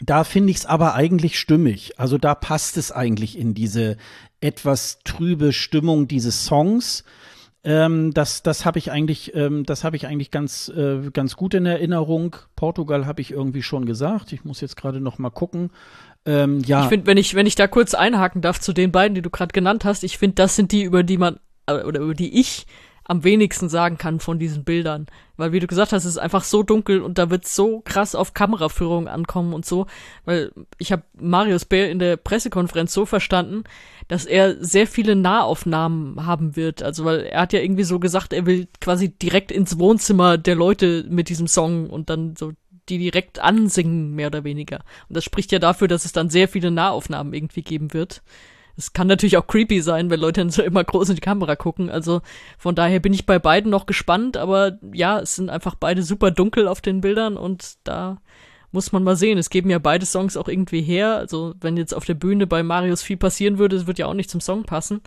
[0.00, 1.98] Da finde ich es aber eigentlich stimmig.
[2.00, 3.96] Also da passt es eigentlich in diese
[4.40, 7.04] etwas trübe Stimmung dieses Songs.
[7.64, 11.54] Ähm, das das habe ich eigentlich, ähm, das habe ich eigentlich ganz, äh, ganz gut
[11.54, 12.36] in Erinnerung.
[12.56, 14.32] Portugal habe ich irgendwie schon gesagt.
[14.32, 15.70] Ich muss jetzt gerade noch mal gucken.
[16.26, 16.82] Ähm, ja.
[16.82, 19.30] Ich finde, wenn ich, wenn ich da kurz einhaken darf zu den beiden, die du
[19.30, 22.40] gerade genannt hast, ich finde, das sind die, über die man, äh, oder über die
[22.40, 22.66] ich
[23.04, 25.06] am wenigsten sagen kann von diesen Bildern.
[25.36, 28.14] Weil, wie du gesagt hast, es ist einfach so dunkel und da wird so krass
[28.14, 29.86] auf Kameraführung ankommen und so.
[30.24, 33.64] Weil ich habe Marius Bär in der Pressekonferenz so verstanden,
[34.08, 36.82] dass er sehr viele Nahaufnahmen haben wird.
[36.82, 40.54] Also, weil er hat ja irgendwie so gesagt, er will quasi direkt ins Wohnzimmer der
[40.54, 42.52] Leute mit diesem Song und dann so
[42.88, 44.80] die direkt ansingen, mehr oder weniger.
[45.08, 48.22] Und das spricht ja dafür, dass es dann sehr viele Nahaufnahmen irgendwie geben wird.
[48.76, 51.56] Es kann natürlich auch creepy sein, wenn Leute dann so immer groß in die Kamera
[51.56, 51.90] gucken.
[51.90, 52.22] Also
[52.58, 56.30] von daher bin ich bei beiden noch gespannt, aber ja, es sind einfach beide super
[56.30, 58.18] dunkel auf den Bildern und da
[58.72, 59.38] muss man mal sehen.
[59.38, 61.16] Es geben ja beide Songs auch irgendwie her.
[61.16, 64.14] Also wenn jetzt auf der Bühne bei Marius viel passieren würde, es wird ja auch
[64.14, 65.02] nicht zum Song passen.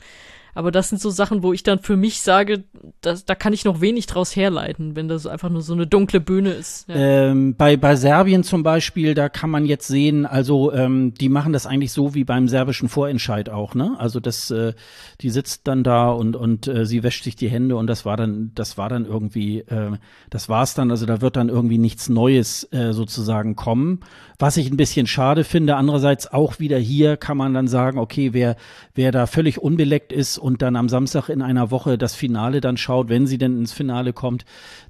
[0.56, 2.64] Aber das sind so Sachen, wo ich dann für mich sage,
[3.02, 6.22] das, da kann ich noch wenig draus herleiten, wenn das einfach nur so eine dunkle
[6.22, 6.88] Bühne ist.
[6.88, 6.95] Ja.
[6.95, 11.52] Ähm, bei, bei Serbien zum Beispiel, da kann man jetzt sehen, also ähm, die machen
[11.52, 13.95] das eigentlich so wie beim serbischen Vorentscheid auch, ne?
[13.99, 14.73] Also das, äh,
[15.19, 18.15] die sitzt dann da und und äh, sie wäscht sich die Hände und das war
[18.15, 19.91] dann, das war dann irgendwie, äh,
[20.30, 20.90] das war's dann.
[20.90, 23.99] Also da wird dann irgendwie nichts Neues äh, sozusagen kommen,
[24.40, 25.76] was ich ein bisschen schade finde.
[25.76, 28.56] Andererseits auch wieder hier kann man dann sagen, okay, wer
[28.94, 32.78] wer da völlig unbeleckt ist und dann am Samstag in einer Woche das Finale dann
[32.78, 34.45] schaut, wenn sie denn ins Finale kommt,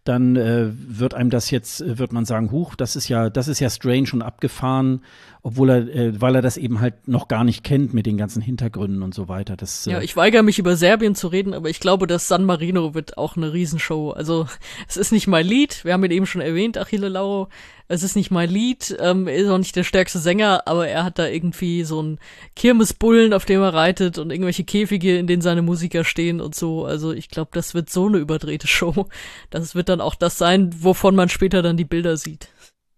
[0.05, 3.59] dann äh, wird einem das jetzt, wird man sagen, huch, das ist ja, das ist
[3.59, 5.01] ja strange und abgefahren,
[5.41, 8.41] obwohl er, äh, weil er das eben halt noch gar nicht kennt mit den ganzen
[8.41, 9.57] Hintergründen und so weiter.
[9.57, 12.45] Das, äh ja, ich weigere mich über Serbien zu reden, aber ich glaube, dass San
[12.45, 14.11] Marino wird auch eine Riesenshow.
[14.11, 14.47] Also
[14.88, 17.49] es ist nicht mein Lied, wir haben ihn eben schon erwähnt, Achille Lauro.
[17.88, 21.03] Es ist nicht mein Lied, ähm, er ist auch nicht der stärkste Sänger, aber er
[21.03, 22.20] hat da irgendwie so einen
[22.56, 26.86] Kirmesbullen, auf dem er reitet und irgendwelche Käfige, in denen seine Musiker stehen und so.
[26.86, 29.07] Also ich glaube, das wird so eine überdrehte Show.
[29.52, 32.49] Das wird dann auch das sein, wovon man später dann die Bilder sieht.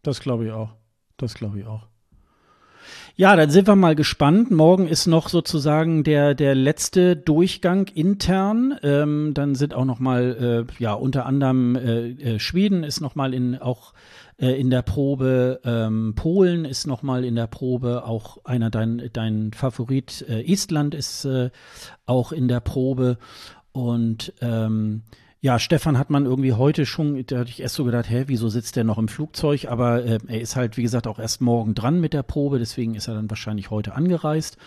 [0.04, 0.70] Das glaube ich auch.
[1.18, 1.88] Das glaube ich auch.
[3.20, 4.52] Ja, dann sind wir mal gespannt.
[4.52, 8.78] Morgen ist noch sozusagen der, der letzte Durchgang intern.
[8.84, 13.16] Ähm, dann sind auch noch mal, äh, ja, unter anderem äh, äh, Schweden ist noch
[13.16, 13.94] mal in, auch
[14.40, 19.10] äh, in der Probe, ähm, Polen ist noch mal in der Probe, auch einer dein,
[19.14, 21.50] dein Favorit, äh, Estland ist äh,
[22.06, 23.18] auch in der Probe.
[23.72, 25.04] Und ähm,
[25.40, 28.50] ja, Stefan hat man irgendwie heute schon, da hatte ich erst so gedacht, hä, wieso
[28.50, 29.68] sitzt der noch im Flugzeug?
[29.70, 32.96] Aber äh, er ist halt, wie gesagt, auch erst morgen dran mit der Probe, deswegen
[32.96, 34.58] ist er dann wahrscheinlich heute angereist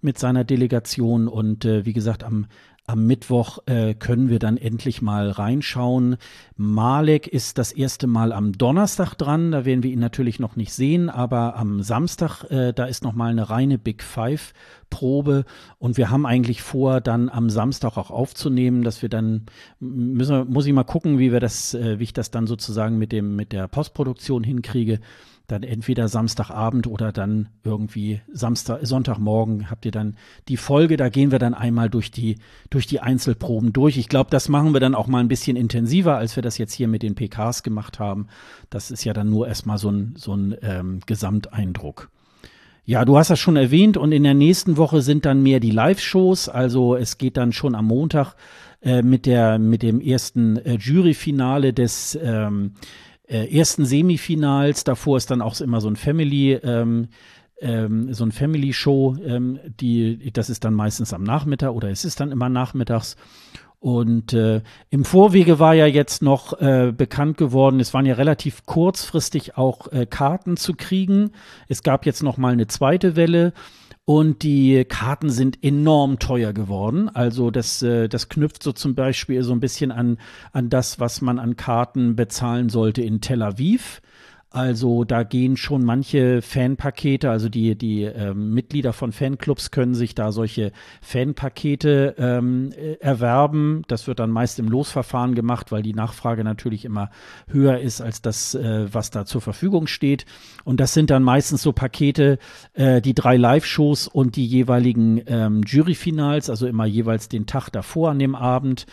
[0.00, 1.28] mit seiner Delegation.
[1.28, 2.46] Und äh, wie gesagt, am
[2.86, 6.16] am Mittwoch äh, können wir dann endlich mal reinschauen.
[6.56, 9.52] Malek ist das erste Mal am Donnerstag dran.
[9.52, 13.14] Da werden wir ihn natürlich noch nicht sehen, aber am Samstag, äh, da ist noch
[13.14, 14.52] mal eine reine Big Five
[14.90, 15.44] Probe
[15.78, 19.46] und wir haben eigentlich vor, dann am Samstag auch aufzunehmen, dass wir dann
[19.80, 23.12] müssen, muss ich mal gucken, wie wir das, äh, wie ich das dann sozusagen mit
[23.12, 25.00] dem mit der Postproduktion hinkriege
[25.46, 30.16] dann entweder Samstagabend oder dann irgendwie Samstag, Sonntagmorgen habt ihr dann
[30.48, 30.96] die Folge.
[30.96, 32.36] Da gehen wir dann einmal durch die,
[32.70, 33.98] durch die Einzelproben durch.
[33.98, 36.72] Ich glaube, das machen wir dann auch mal ein bisschen intensiver, als wir das jetzt
[36.72, 38.28] hier mit den PKs gemacht haben.
[38.70, 42.10] Das ist ja dann nur erstmal so ein, so ein ähm, Gesamteindruck.
[42.86, 45.70] Ja, du hast das schon erwähnt und in der nächsten Woche sind dann mehr die
[45.70, 46.48] Live-Shows.
[46.48, 48.34] Also es geht dann schon am Montag
[48.82, 52.72] äh, mit der mit dem ersten äh, Juryfinale des ähm,
[53.26, 54.84] äh, ersten Semifinals.
[54.84, 57.08] Davor ist dann auch immer so ein Family, ähm,
[57.60, 59.16] ähm, so ein Family Show.
[59.24, 63.16] Ähm, die, das ist dann meistens am Nachmittag oder es ist dann immer nachmittags.
[63.84, 68.64] Und äh, im Vorwege war ja jetzt noch äh, bekannt geworden, es waren ja relativ
[68.64, 71.32] kurzfristig auch äh, Karten zu kriegen.
[71.68, 73.52] Es gab jetzt noch mal eine zweite Welle.
[74.06, 77.08] Und die Karten sind enorm teuer geworden.
[77.08, 80.18] Also das, äh, das knüpft so zum Beispiel so ein bisschen an,
[80.52, 84.02] an das, was man an Karten bezahlen sollte in Tel Aviv.
[84.54, 90.14] Also da gehen schon manche Fanpakete, also die, die ähm, Mitglieder von Fanclubs können sich
[90.14, 90.70] da solche
[91.02, 93.82] Fanpakete ähm, äh, erwerben.
[93.88, 97.10] Das wird dann meist im Losverfahren gemacht, weil die Nachfrage natürlich immer
[97.48, 100.24] höher ist als das, äh, was da zur Verfügung steht.
[100.62, 102.38] Und das sind dann meistens so Pakete,
[102.74, 108.12] äh, die drei Live-Shows und die jeweiligen ähm, Juryfinals, also immer jeweils den Tag davor
[108.12, 108.86] an dem Abend.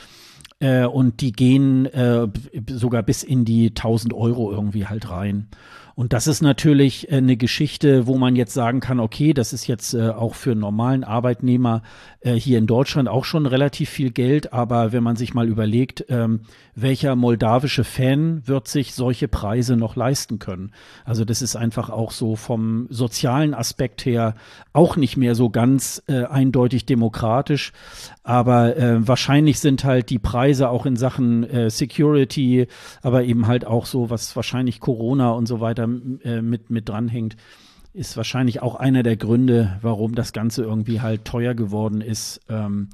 [0.62, 2.28] Äh, und die gehen äh,
[2.68, 5.48] sogar bis in die 1000 Euro irgendwie halt rein.
[5.96, 9.68] Und das ist natürlich äh, eine Geschichte, wo man jetzt sagen kann, okay, das ist
[9.68, 11.84] jetzt äh, auch für einen normalen Arbeitnehmer
[12.22, 14.54] äh, hier in Deutschland auch schon relativ viel Geld.
[14.54, 16.42] Aber wenn man sich mal überlegt, ähm,
[16.76, 20.72] welcher moldawische Fan wird sich solche Preise noch leisten können?
[21.04, 24.36] Also das ist einfach auch so vom sozialen Aspekt her
[24.74, 27.74] auch nicht mehr so ganz eindeutig demokratisch.
[28.24, 28.74] Aber
[29.06, 32.68] wahrscheinlich sind halt die Preise auch in Sachen Security,
[33.02, 37.38] aber eben halt auch so, was wahrscheinlich Corona und so weiter äh, mit, mit dranhängt,
[37.94, 42.42] ist wahrscheinlich auch einer der Gründe, warum das Ganze irgendwie halt teuer geworden ist.
[42.50, 42.90] Ähm,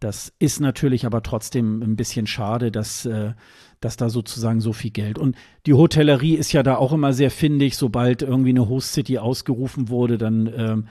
[0.00, 3.32] das ist natürlich aber trotzdem ein bisschen schade, dass, äh,
[3.80, 5.18] dass da sozusagen so viel Geld.
[5.18, 5.36] Und
[5.66, 9.88] die Hotellerie ist ja da auch immer sehr findig, sobald irgendwie eine Host City ausgerufen
[9.88, 10.88] wurde, dann, ähm,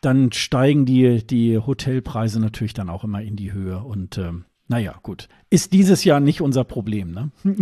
[0.00, 3.78] dann steigen die, die Hotelpreise natürlich dann auch immer in die Höhe.
[3.78, 5.28] Und ähm, naja, gut.
[5.50, 7.30] Ist dieses Jahr nicht unser Problem, ne?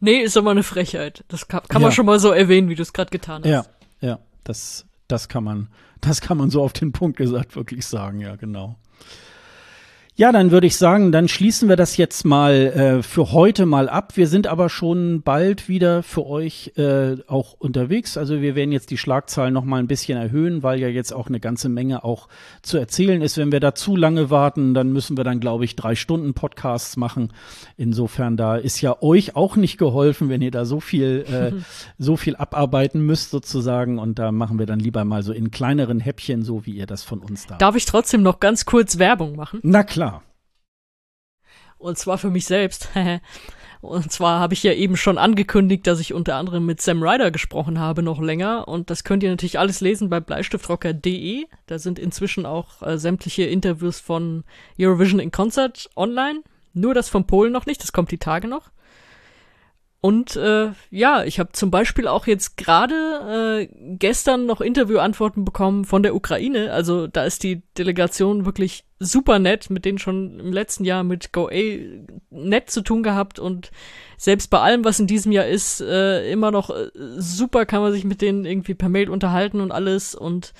[0.00, 1.24] nee, ist aber eine Frechheit.
[1.28, 3.50] Das kann, kann man schon mal so erwähnen, wie du es gerade getan hast.
[3.50, 3.64] Ja,
[4.00, 5.68] ja, das, das kann man,
[6.00, 8.76] das kann man so auf den Punkt gesagt wirklich sagen, ja, genau.
[10.20, 13.88] Ja, dann würde ich sagen, dann schließen wir das jetzt mal äh, für heute mal
[13.88, 14.18] ab.
[14.18, 18.18] Wir sind aber schon bald wieder für euch äh, auch unterwegs.
[18.18, 21.28] Also wir werden jetzt die Schlagzahlen noch mal ein bisschen erhöhen, weil ja jetzt auch
[21.28, 22.28] eine ganze Menge auch
[22.60, 23.38] zu erzählen ist.
[23.38, 26.98] Wenn wir da zu lange warten, dann müssen wir dann, glaube ich, drei Stunden Podcasts
[26.98, 27.32] machen.
[27.78, 31.62] Insofern da ist ja euch auch nicht geholfen, wenn ihr da so viel äh,
[31.98, 33.98] so viel abarbeiten müsst sozusagen.
[33.98, 37.04] Und da machen wir dann lieber mal so in kleineren Häppchen, so wie ihr das
[37.04, 37.56] von uns da.
[37.56, 39.60] Darf ich trotzdem noch ganz kurz Werbung machen?
[39.62, 40.09] Na klar.
[41.80, 42.90] Und zwar für mich selbst.
[43.80, 47.30] Und zwar habe ich ja eben schon angekündigt, dass ich unter anderem mit Sam Ryder
[47.30, 48.68] gesprochen habe, noch länger.
[48.68, 51.46] Und das könnt ihr natürlich alles lesen bei bleistiftrocker.de.
[51.66, 54.44] Da sind inzwischen auch äh, sämtliche Interviews von
[54.78, 56.42] Eurovision in Concert online.
[56.74, 58.70] Nur das von Polen noch nicht, das kommt die Tage noch.
[60.02, 63.68] Und äh, ja, ich habe zum Beispiel auch jetzt gerade äh,
[63.98, 66.72] gestern noch Interviewantworten bekommen von der Ukraine.
[66.72, 71.34] Also da ist die Delegation wirklich super nett, mit denen schon im letzten Jahr mit
[71.34, 71.80] GoA
[72.30, 73.70] nett zu tun gehabt und
[74.16, 77.92] selbst bei allem, was in diesem Jahr ist, äh, immer noch äh, super kann man
[77.92, 80.54] sich mit denen irgendwie per Mail unterhalten und alles und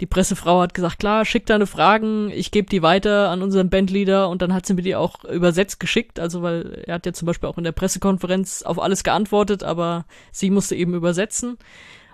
[0.00, 4.28] die Pressefrau hat gesagt, klar, schick deine Fragen, ich gebe die weiter an unseren Bandleader.
[4.28, 7.26] Und dann hat sie mir die auch übersetzt geschickt, also weil er hat ja zum
[7.26, 11.58] Beispiel auch in der Pressekonferenz auf alles geantwortet, aber sie musste eben übersetzen.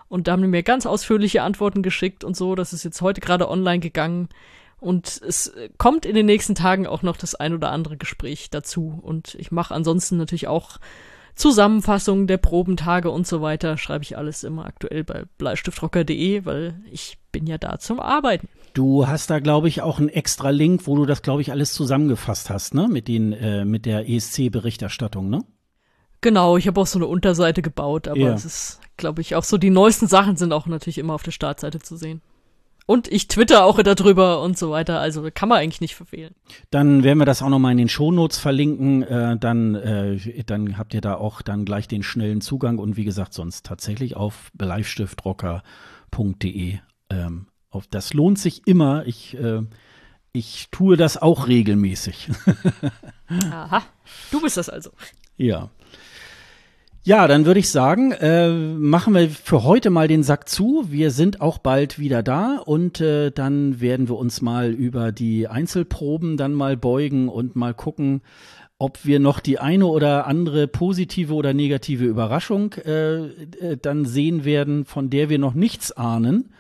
[0.09, 3.21] Und da haben die mir ganz ausführliche Antworten geschickt und so, das ist jetzt heute
[3.21, 4.29] gerade online gegangen.
[4.79, 8.99] Und es kommt in den nächsten Tagen auch noch das ein oder andere Gespräch dazu.
[9.01, 10.79] Und ich mache ansonsten natürlich auch
[11.35, 17.19] Zusammenfassungen der Probentage und so weiter schreibe ich alles immer aktuell bei bleistiftrocker.de, weil ich
[17.33, 18.49] bin ja da zum Arbeiten.
[18.75, 21.73] Du hast da, glaube ich, auch einen extra Link, wo du das, glaube ich, alles
[21.73, 22.89] zusammengefasst hast, ne?
[22.89, 25.45] Mit den, äh, mit der ESC-Berichterstattung, ne?
[26.21, 28.33] Genau, ich habe auch so eine Unterseite gebaut, aber ja.
[28.33, 31.33] es ist, glaube ich, auch so, die neuesten Sachen sind auch natürlich immer auf der
[31.33, 32.23] Startseite zu sehen.
[32.87, 35.01] Und ich twitter auch darüber und so weiter.
[35.01, 36.35] Also kann man eigentlich nicht verfehlen.
[36.71, 39.03] Dann werden wir das auch nochmal in den Shownotes verlinken.
[39.03, 43.05] Äh, dann, äh, dann habt ihr da auch dann gleich den schnellen Zugang und wie
[43.05, 46.79] gesagt, sonst tatsächlich auf bleistiftrocker.de.
[47.11, 49.07] Ähm, auf, das lohnt sich immer.
[49.07, 49.63] Ich, äh,
[50.33, 52.31] ich tue das auch regelmäßig.
[53.51, 53.83] Aha,
[54.31, 54.91] du bist das also.
[55.37, 55.71] Ja.
[57.05, 60.87] Ja, dann würde ich sagen, äh, machen wir für heute mal den Sack zu.
[60.89, 65.49] Wir sind auch bald wieder da und äh, dann werden wir uns mal über die
[65.49, 68.23] Einzelproben dann mal beugen und mal gucken,
[68.79, 74.45] ob wir noch die eine oder andere positive oder negative Überraschung äh, äh dann sehen
[74.45, 76.51] werden, von der wir noch nichts ahnen.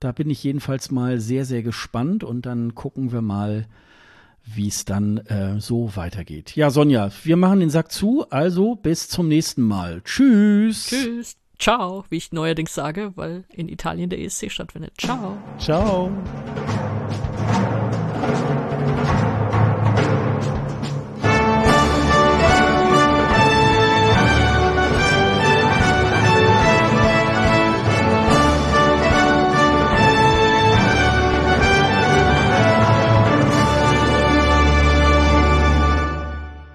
[0.00, 3.68] Da bin ich jedenfalls mal sehr, sehr gespannt und dann gucken wir mal,
[4.44, 6.54] wie es dann äh, so weitergeht.
[6.56, 10.02] Ja, Sonja, wir machen den Sack zu, also bis zum nächsten Mal.
[10.04, 10.86] Tschüss.
[10.86, 11.36] Tschüss.
[11.58, 14.92] Ciao, wie ich neuerdings sage, weil in Italien der ESC stattfindet.
[14.98, 15.38] Ciao.
[15.58, 16.10] Ciao.